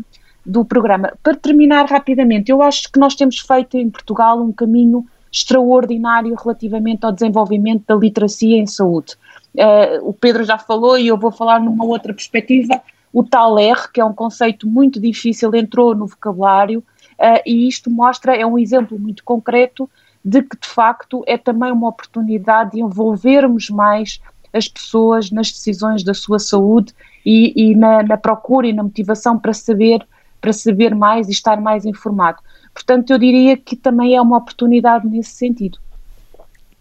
do 0.44 0.64
programa. 0.64 1.12
Para 1.22 1.34
terminar 1.34 1.86
rapidamente, 1.86 2.50
eu 2.50 2.62
acho 2.62 2.90
que 2.90 2.98
nós 2.98 3.14
temos 3.14 3.38
feito 3.38 3.76
em 3.76 3.90
Portugal 3.90 4.40
um 4.40 4.52
caminho 4.52 5.06
extraordinário 5.32 6.34
relativamente 6.34 7.04
ao 7.04 7.12
desenvolvimento 7.12 7.84
da 7.86 7.94
literacia 7.94 8.56
em 8.56 8.66
saúde. 8.66 9.14
Uh, 9.54 10.08
o 10.08 10.12
Pedro 10.12 10.44
já 10.44 10.58
falou 10.58 10.98
e 10.98 11.08
eu 11.08 11.18
vou 11.18 11.32
falar 11.32 11.60
numa 11.60 11.84
outra 11.84 12.14
perspectiva. 12.14 12.80
O 13.12 13.24
tal 13.24 13.58
R, 13.58 13.88
que 13.92 14.00
é 14.00 14.04
um 14.04 14.12
conceito 14.12 14.66
muito 14.66 15.00
difícil, 15.00 15.54
entrou 15.54 15.94
no 15.94 16.06
vocabulário 16.06 16.80
uh, 16.80 17.40
e 17.44 17.66
isto 17.66 17.90
mostra, 17.90 18.36
é 18.36 18.46
um 18.46 18.58
exemplo 18.58 18.98
muito 18.98 19.24
concreto 19.24 19.88
de 20.26 20.42
que 20.42 20.58
de 20.58 20.66
facto 20.66 21.22
é 21.24 21.38
também 21.38 21.70
uma 21.70 21.88
oportunidade 21.88 22.72
de 22.72 22.80
envolvermos 22.80 23.70
mais 23.70 24.20
as 24.52 24.66
pessoas 24.66 25.30
nas 25.30 25.52
decisões 25.52 26.02
da 26.02 26.12
sua 26.12 26.40
saúde 26.40 26.92
e, 27.24 27.52
e 27.54 27.76
na, 27.76 28.02
na, 28.02 28.16
procura 28.16 28.66
e 28.66 28.72
na 28.72 28.82
motivação 28.82 29.38
para 29.38 29.52
saber, 29.52 30.04
para 30.40 30.52
saber 30.52 30.96
mais 30.96 31.28
e 31.28 31.30
estar 31.30 31.60
mais 31.60 31.84
informado. 31.84 32.38
Portanto, 32.74 33.10
eu 33.12 33.18
diria 33.18 33.56
que 33.56 33.76
também 33.76 34.16
é 34.16 34.20
uma 34.20 34.38
oportunidade 34.38 35.06
nesse 35.06 35.30
sentido. 35.30 35.78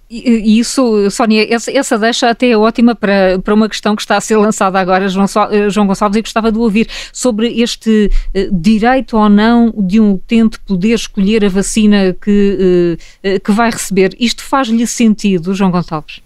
E 0.08 0.60
isso, 0.60 1.10
Sónia, 1.10 1.47
essa, 1.51 1.97
deixa 1.97 2.30
até 2.30 2.51
é 2.51 2.58
ótima 2.58 2.93
para, 2.93 3.39
para 3.39 3.53
uma 3.56 3.68
questão 3.68 3.95
que 3.95 4.03
está 4.03 4.18
a 4.18 4.22
ser 4.22 4.38
lançada 4.38 4.80
agora, 4.80 5.10
João, 5.10 5.26
eh, 5.49 5.68
João 5.72 5.88
Gonçalves, 5.88 6.18
e 6.18 6.22
gostava 6.22 6.51
de 6.51 6.60
ouvir 6.60 6.88
sobre 7.12 7.60
este 7.60 8.12
uh, 8.36 8.56
direito 8.56 9.18
ou 9.18 9.28
não 9.28 9.74
de 9.76 9.99
um 9.99 10.14
utente 10.14 10.60
poder 10.60 10.93
escolher 10.93 11.43
a 11.43 11.49
vacina 11.49 12.16
que, 12.22 12.99
uh, 13.24 13.39
que 13.39 13.51
vai 13.51 13.72
receber. 13.72 14.16
Isto 14.20 14.43
faz-lhe 14.43 14.86
sentido, 14.86 15.56
João 15.56 15.72
Gonçalves? 15.72 16.22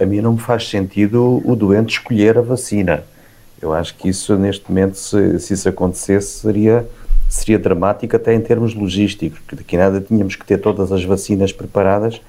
A 0.00 0.04
mim 0.04 0.20
não 0.20 0.32
me 0.32 0.40
faz 0.40 0.68
sentido 0.68 1.40
o 1.44 1.54
doente 1.54 1.98
escolher 1.98 2.38
a 2.38 2.42
vacina. 2.42 3.04
Eu 3.62 3.72
acho 3.72 3.94
que 3.94 4.08
isso, 4.08 4.36
neste 4.36 4.68
momento, 4.68 4.94
se, 4.96 5.38
se 5.38 5.54
isso 5.54 5.68
acontecesse, 5.68 6.40
seria 6.40 6.86
seria 7.36 7.58
dramático 7.58 8.16
até 8.16 8.34
em 8.34 8.40
termos 8.40 8.74
logísticos, 8.74 9.40
que 9.46 9.56
daqui 9.56 9.76
nada 9.76 10.00
tínhamos 10.00 10.36
que 10.36 10.44
ter 10.44 10.58
todas 10.58 10.90
as 10.92 11.04
vacinas 11.04 11.52
preparadas 11.52 12.20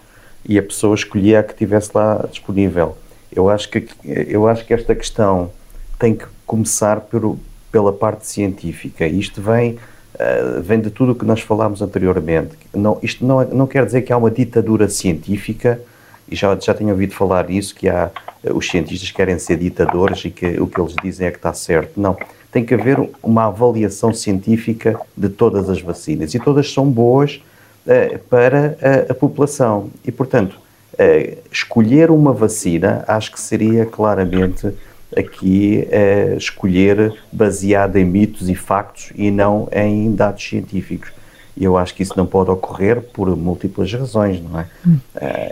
e 0.48 0.58
a 0.58 0.64
pessoa 0.64 0.96
escolhia 0.96 1.40
a 1.40 1.44
que 1.44 1.54
tivesse 1.54 1.92
lá 1.94 2.26
disponível. 2.30 2.98
Eu 3.32 3.50
acho 3.50 3.70
que, 3.70 3.88
eu 4.06 4.48
acho 4.48 4.66
que 4.66 4.74
esta 4.74 4.96
questão 4.96 5.52
tem 6.00 6.16
que 6.16 6.26
começar 6.46 7.02
por, 7.02 7.38
pela 7.72 7.92
parte 7.92 8.26
científica. 8.26 9.06
Isto 9.06 9.42
vem, 9.42 9.78
uh, 10.16 10.62
vem 10.62 10.80
de 10.80 10.90
tudo 10.90 11.12
o 11.12 11.16
que 11.16 11.26
nós 11.26 11.42
falámos 11.42 11.82
anteriormente. 11.82 12.56
Não, 12.74 12.98
isto 13.04 13.26
não, 13.26 13.44
não 13.46 13.68
quer 13.68 13.86
dizer 13.86 14.04
que 14.04 14.14
há 14.14 14.18
uma 14.18 14.32
ditadura 14.32 14.88
científica, 14.88 15.82
e 16.30 16.36
já, 16.36 16.58
já 16.58 16.74
tenho 16.74 16.92
ouvido 16.92 17.14
falar 17.14 17.48
nisso, 17.50 17.76
que 17.76 17.90
há, 17.90 18.10
uh, 18.44 18.56
os 18.56 18.70
cientistas 18.70 19.12
querem 19.12 19.38
ser 19.38 19.58
ditadores 19.58 20.24
e 20.24 20.32
que 20.32 20.60
o 20.62 20.68
que 20.68 20.80
eles 20.80 20.96
dizem 21.04 21.28
é 21.28 21.32
que 21.32 21.38
está 21.38 21.54
certo. 21.54 22.00
Não 22.00 22.18
tem 22.52 22.66
que 22.66 22.74
haver 22.74 22.98
uma 23.22 23.46
avaliação 23.46 24.14
científica 24.14 25.00
de 25.16 25.30
todas 25.30 25.70
as 25.70 25.82
vacinas 25.82 26.34
e 26.34 26.40
todas 26.40 26.72
são 26.72 26.90
boas 26.90 27.42
uh, 27.86 28.20
para 28.30 28.78
a, 28.82 29.12
a, 29.12 29.14
população. 29.14 29.90
E, 30.06 30.12
portanto, 30.12 30.54
uh, 30.94 31.38
escolher 31.52 32.10
uma 32.10 32.32
vacina 32.32 33.04
acho 33.08 33.32
que 33.32 33.40
seria 33.40 33.86
claramente 33.86 34.74
aqui 35.16 35.88
uh, 35.88 36.38
escolher 36.38 37.14
baseado 37.32 37.98
em 37.98 38.06
mitos 38.06 38.50
e 38.50 38.56
factos 38.56 39.12
e 39.16 39.30
não 39.30 39.68
em 39.72 40.14
dados 40.14 40.44
científicos. 40.44 41.12
E 41.56 41.64
eu 41.64 41.76
acho 41.76 41.96
que 41.96 42.04
isso 42.04 42.14
não 42.16 42.26
pode 42.26 42.52
ocorrer 42.52 43.02
por 43.02 43.36
múltiplas 43.36 43.92
razões, 43.92 44.40
não 44.40 44.60
é? 44.60 44.68
Hum. 44.86 45.00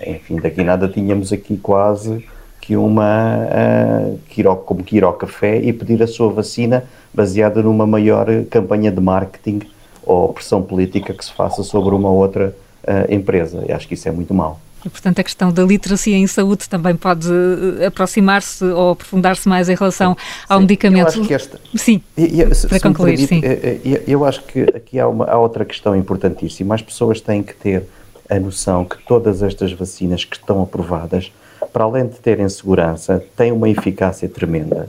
enfim, 0.05 0.35
daqui 0.35 0.63
nada 0.63 0.87
tínhamos 0.87 1.33
aqui 1.33 1.57
quase 1.57 2.23
que 2.65 2.75
uma 2.75 3.37
uh, 3.45 4.19
que 4.27 4.41
ir 4.41 4.47
ao, 4.47 4.57
como 4.57 4.83
que 4.83 4.97
ir 4.97 5.03
ao 5.03 5.13
café 5.13 5.59
e 5.59 5.71
pedir 5.71 6.01
a 6.01 6.07
sua 6.07 6.31
vacina 6.31 6.83
baseada 7.13 7.61
numa 7.61 7.85
maior 7.85 8.25
campanha 8.49 8.91
de 8.91 8.99
marketing 8.99 9.61
ou 10.03 10.33
pressão 10.33 10.63
política 10.63 11.13
que 11.13 11.23
se 11.23 11.31
faça 11.31 11.61
sobre 11.61 11.93
uma 11.93 12.09
outra 12.09 12.55
uh, 12.83 13.13
empresa. 13.13 13.63
E 13.69 13.71
acho 13.71 13.87
que 13.87 13.93
isso 13.93 14.09
é 14.09 14.11
muito 14.11 14.33
mau. 14.33 14.59
E, 14.83 14.89
portanto, 14.89 15.19
a 15.19 15.23
questão 15.23 15.51
da 15.51 15.63
literacia 15.63 16.17
em 16.17 16.25
saúde 16.25 16.67
também 16.67 16.95
pode 16.95 17.27
uh, 17.27 17.85
aproximar-se 17.85 18.65
ou 18.65 18.91
aprofundar-se 18.91 19.47
mais 19.47 19.69
em 19.69 19.75
relação 19.75 20.13
sim, 20.13 20.43
ao 20.49 20.57
sim. 20.57 20.61
medicamento. 20.63 21.01
Eu 21.01 21.07
acho 21.07 21.21
que 21.21 21.33
esta, 21.35 21.59
sim, 21.75 22.01
se, 22.17 22.67
para 22.67 22.77
se 22.77 22.79
concluir, 22.79 23.27
permite, 23.27 23.47
sim. 23.83 23.89
Eu, 23.91 24.03
eu, 24.07 24.25
acho 24.25 24.41
que 24.41 24.61
aqui 24.75 24.99
há, 24.99 25.07
uma, 25.07 25.25
há 25.25 25.37
outra 25.37 25.63
questão 25.63 25.95
importantíssima. 25.95 26.73
As 26.73 26.81
pessoas 26.81 27.21
têm 27.21 27.43
que 27.43 27.53
ter 27.53 27.83
a 28.27 28.39
noção 28.39 28.85
que 28.85 28.97
todas 29.05 29.43
estas 29.43 29.71
vacinas 29.71 30.25
que 30.25 30.35
estão 30.35 30.63
aprovadas 30.63 31.31
para 31.75 31.83
além 31.83 32.07
de 32.07 32.15
terem 32.21 32.47
segurança, 32.47 33.21
têm 33.35 33.51
uma 33.51 33.69
eficácia 33.69 34.29
tremenda. 34.29 34.87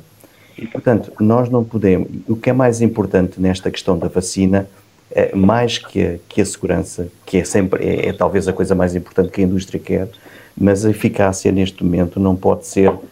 E, 0.56 0.68
portanto, 0.68 1.12
nós 1.18 1.50
não 1.50 1.64
podemos. 1.64 2.08
O 2.28 2.36
que 2.36 2.48
é 2.48 2.52
mais 2.52 2.80
importante 2.80 3.40
nesta 3.40 3.72
questão 3.72 3.98
da 3.98 4.06
vacina, 4.06 4.68
é, 5.10 5.34
mais 5.34 5.78
que 5.78 6.00
a, 6.00 6.14
que 6.28 6.40
a 6.40 6.46
segurança, 6.46 7.08
que 7.26 7.38
é 7.38 7.44
sempre, 7.44 7.84
é, 7.84 8.10
é, 8.10 8.12
talvez 8.12 8.46
a 8.46 8.52
coisa 8.52 8.72
mais 8.76 8.94
importante 8.94 9.30
que 9.30 9.40
a 9.40 9.44
indústria 9.44 9.80
quer, 9.80 10.08
mas 10.56 10.86
a 10.86 10.90
eficácia 10.90 11.50
neste 11.50 11.82
momento 11.82 12.20
não 12.20 12.36
pode 12.36 12.68
ser 12.68 12.88
uh, 12.90 13.02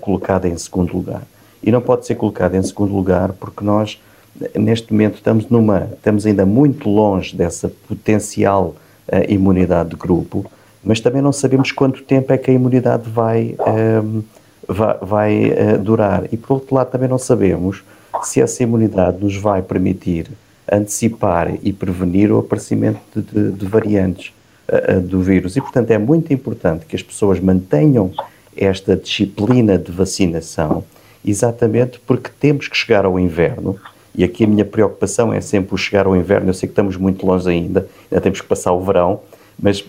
colocada 0.00 0.48
em 0.48 0.56
segundo 0.56 0.94
lugar. 0.94 1.22
E 1.62 1.70
não 1.70 1.82
pode 1.82 2.06
ser 2.06 2.14
colocada 2.14 2.56
em 2.56 2.62
segundo 2.62 2.94
lugar 2.94 3.34
porque 3.34 3.62
nós, 3.62 4.00
neste 4.54 4.94
momento, 4.94 5.16
estamos, 5.16 5.46
numa, 5.50 5.90
estamos 5.92 6.24
ainda 6.24 6.46
muito 6.46 6.88
longe 6.88 7.36
dessa 7.36 7.70
potencial 7.86 8.74
uh, 9.12 9.30
imunidade 9.30 9.90
de 9.90 9.96
grupo 9.96 10.50
mas 10.82 11.00
também 11.00 11.20
não 11.20 11.32
sabemos 11.32 11.72
quanto 11.72 12.02
tempo 12.02 12.32
é 12.32 12.38
que 12.38 12.50
a 12.50 12.54
imunidade 12.54 13.08
vai, 13.08 13.54
um, 13.58 13.64
ehm, 13.66 14.22
vai, 14.66 14.98
vai 15.00 15.44
uh, 15.50 15.78
durar. 15.78 16.24
E 16.32 16.36
por 16.36 16.54
outro 16.54 16.74
lado, 16.74 16.90
também 16.90 17.08
não 17.08 17.18
sabemos 17.18 17.82
se 18.22 18.40
essa 18.40 18.62
imunidade 18.62 19.22
nos 19.22 19.36
vai 19.36 19.62
permitir 19.62 20.30
antecipar 20.70 21.54
e 21.62 21.72
prevenir 21.72 22.32
o 22.32 22.38
aparecimento 22.38 23.00
de, 23.14 23.22
de, 23.22 23.52
de 23.52 23.66
variantes 23.66 24.32
uh, 24.68 25.00
do 25.00 25.20
vírus. 25.20 25.56
E, 25.56 25.60
portanto, 25.60 25.90
é 25.90 25.98
muito 25.98 26.32
importante 26.32 26.86
que 26.86 26.96
as 26.96 27.02
pessoas 27.02 27.38
mantenham 27.40 28.12
esta 28.56 28.96
disciplina 28.96 29.78
de 29.78 29.92
vacinação, 29.92 30.84
exatamente 31.24 32.00
porque 32.06 32.30
temos 32.40 32.68
que 32.68 32.76
chegar 32.76 33.04
ao 33.04 33.18
inverno. 33.18 33.76
E 34.14 34.24
aqui 34.24 34.44
a 34.44 34.46
minha 34.46 34.64
preocupação 34.64 35.32
é 35.32 35.40
sempre 35.40 35.74
o 35.74 35.78
chegar 35.78 36.06
ao 36.06 36.16
inverno. 36.16 36.48
Eu 36.48 36.54
sei 36.54 36.68
que 36.68 36.72
estamos 36.72 36.96
muito 36.96 37.24
longe 37.24 37.48
ainda, 37.48 37.86
ainda 38.10 38.20
temos 38.20 38.40
que 38.40 38.46
passar 38.46 38.72
o 38.72 38.80
verão, 38.82 39.20
mas 39.62 39.84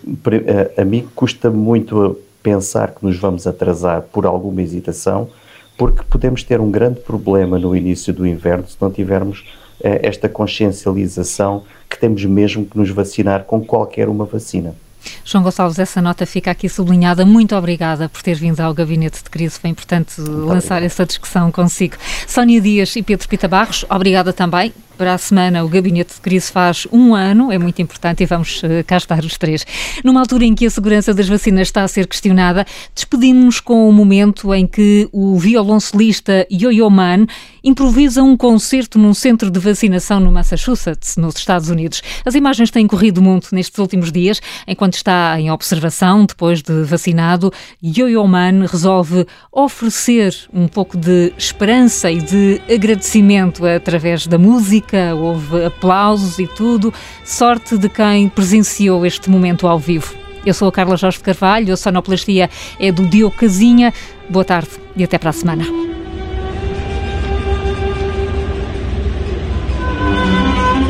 a, 0.76 0.82
a 0.82 0.86
mim 0.86 1.07
custa 1.15 1.49
muito 1.49 2.19
pensar 2.43 2.93
que 2.93 3.05
nos 3.05 3.17
vamos 3.17 3.45
atrasar 3.45 4.01
por 4.03 4.26
alguma 4.26 4.61
hesitação, 4.61 5.30
porque 5.78 6.03
podemos 6.03 6.43
ter 6.43 6.59
um 6.59 6.69
grande 6.69 6.99
problema 6.99 7.57
no 7.57 7.76
início 7.76 8.13
do 8.13 8.26
inverno 8.26 8.67
se 8.67 8.78
não 8.80 8.91
tivermos 8.91 9.45
eh, 9.82 10.01
esta 10.03 10.28
consciencialização 10.28 11.63
que 11.89 11.99
temos 11.99 12.24
mesmo 12.26 12.65
que 12.65 12.78
nos 12.78 12.89
vacinar 12.89 13.45
com 13.45 13.63
qualquer 13.63 14.09
uma 14.09 14.26
vacina. 14.26 14.76
João 15.24 15.43
Gonçalves, 15.43 15.80
essa 15.80 16.02
nota 16.02 16.26
fica 16.26 16.52
aqui 16.52 16.68
sublinhada. 16.68 17.26
Muito 17.26 17.56
obrigada 17.56 18.10
por 18.10 18.22
ter 18.22 18.36
vindo 18.36 18.60
ao 18.60 18.74
Gabinete 18.74 19.24
de 19.24 19.30
Crise. 19.30 19.60
Foi 19.60 19.70
importante 19.70 20.20
Muito 20.20 20.45
lançar 20.45 20.76
obrigado. 20.76 20.84
essa 20.84 21.06
discussão 21.06 21.52
consigo. 21.52 21.95
Sónia 22.28 22.62
Dias 22.62 22.95
e 22.95 23.04
Pedro 23.04 23.28
Pita 23.28 23.47
Barros, 23.47 23.86
obrigada 23.89 24.34
também 24.34 24.74
para 25.02 25.16
a 25.16 25.18
semana 25.18 25.66
o 25.66 25.68
Gabinete 25.68 26.14
de 26.14 26.22
Crise 26.22 26.52
faz 26.52 26.86
um 26.91 27.16
ano, 27.16 27.52
é 27.52 27.58
muito 27.58 27.82
importante 27.82 28.22
e 28.22 28.26
vamos 28.28 28.62
uh, 28.62 28.84
cá 28.86 28.97
estar 28.97 29.26
os 29.26 29.36
três. 29.36 29.66
Numa 30.04 30.20
altura 30.20 30.45
em 30.45 30.54
que 30.54 30.64
a 30.64 30.70
segurança 30.70 31.12
das 31.12 31.28
vacinas 31.28 31.70
está 31.70 31.82
a 31.82 31.88
ser 31.88 32.06
questionada, 32.06 32.68
despedimos-nos 32.93 33.60
com 33.60 33.89
o 33.89 33.91
momento 33.91 34.54
em 34.54 34.68
que 34.68 35.10
o 35.12 35.39
violoncelista 35.39 36.45
Yo-Yo 36.52 36.88
Man 36.91 37.26
improvisa 37.64 38.22
um 38.22 38.38
concerto 38.38 38.99
num 38.99 39.16
centro 39.16 39.49
de 39.49 39.60
vacinação 39.60 40.20
no 40.20 40.32
Massachusetts, 40.32 41.18
nos 41.18 41.36
Estados 41.36 41.70
Unidos. 41.70 42.04
As 42.24 42.36
imagens 42.36 42.70
têm 42.70 42.86
corrido 42.86 43.24
muito 43.24 43.56
nestes 43.56 43.80
últimos 43.80 44.12
dias, 44.12 44.39
enquanto 44.68 44.91
está 44.96 45.39
em 45.39 45.52
observação, 45.52 46.26
depois 46.26 46.62
de 46.62 46.84
vacinado, 46.84 47.52
Yo-Yo 47.84 48.26
Man 48.28 48.66
resolve 48.66 49.26
oferecer 49.52 50.36
um 50.54 50.68
pouco 50.68 50.98
de 50.98 51.34
esperança 51.38 52.12
e 52.12 52.22
de 52.22 52.62
agradecimento 52.72 53.66
através 53.66 54.28
da 54.28 54.38
música 54.38 55.16
houve 55.16 55.66
aplausos 55.66 56.39
e 56.39 56.48
tudo. 56.48 56.94
Sorte 57.24 57.78
de 57.78 57.89
quem 57.89 58.30
presenciou 58.30 59.06
este 59.06 59.30
momento 59.30 59.68
ao 59.68 59.80
vivo. 59.80 60.16
Eu 60.46 60.54
sou 60.54 60.68
a 60.68 60.72
Carla 60.72 60.98
Jorge 60.98 61.20
Carvalho, 61.20 61.74
a 61.74 61.78
sonoplastia 61.78 62.50
é 62.80 62.92
do 62.92 63.06
Diogo 63.08 63.36
Casinha. 63.36 63.94
Boa 64.30 64.46
tarde 64.46 64.70
e 64.96 65.04
até 65.04 65.18
para 65.18 65.30
a 65.30 65.34
semana. 65.34 65.66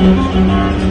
Música 0.01 0.90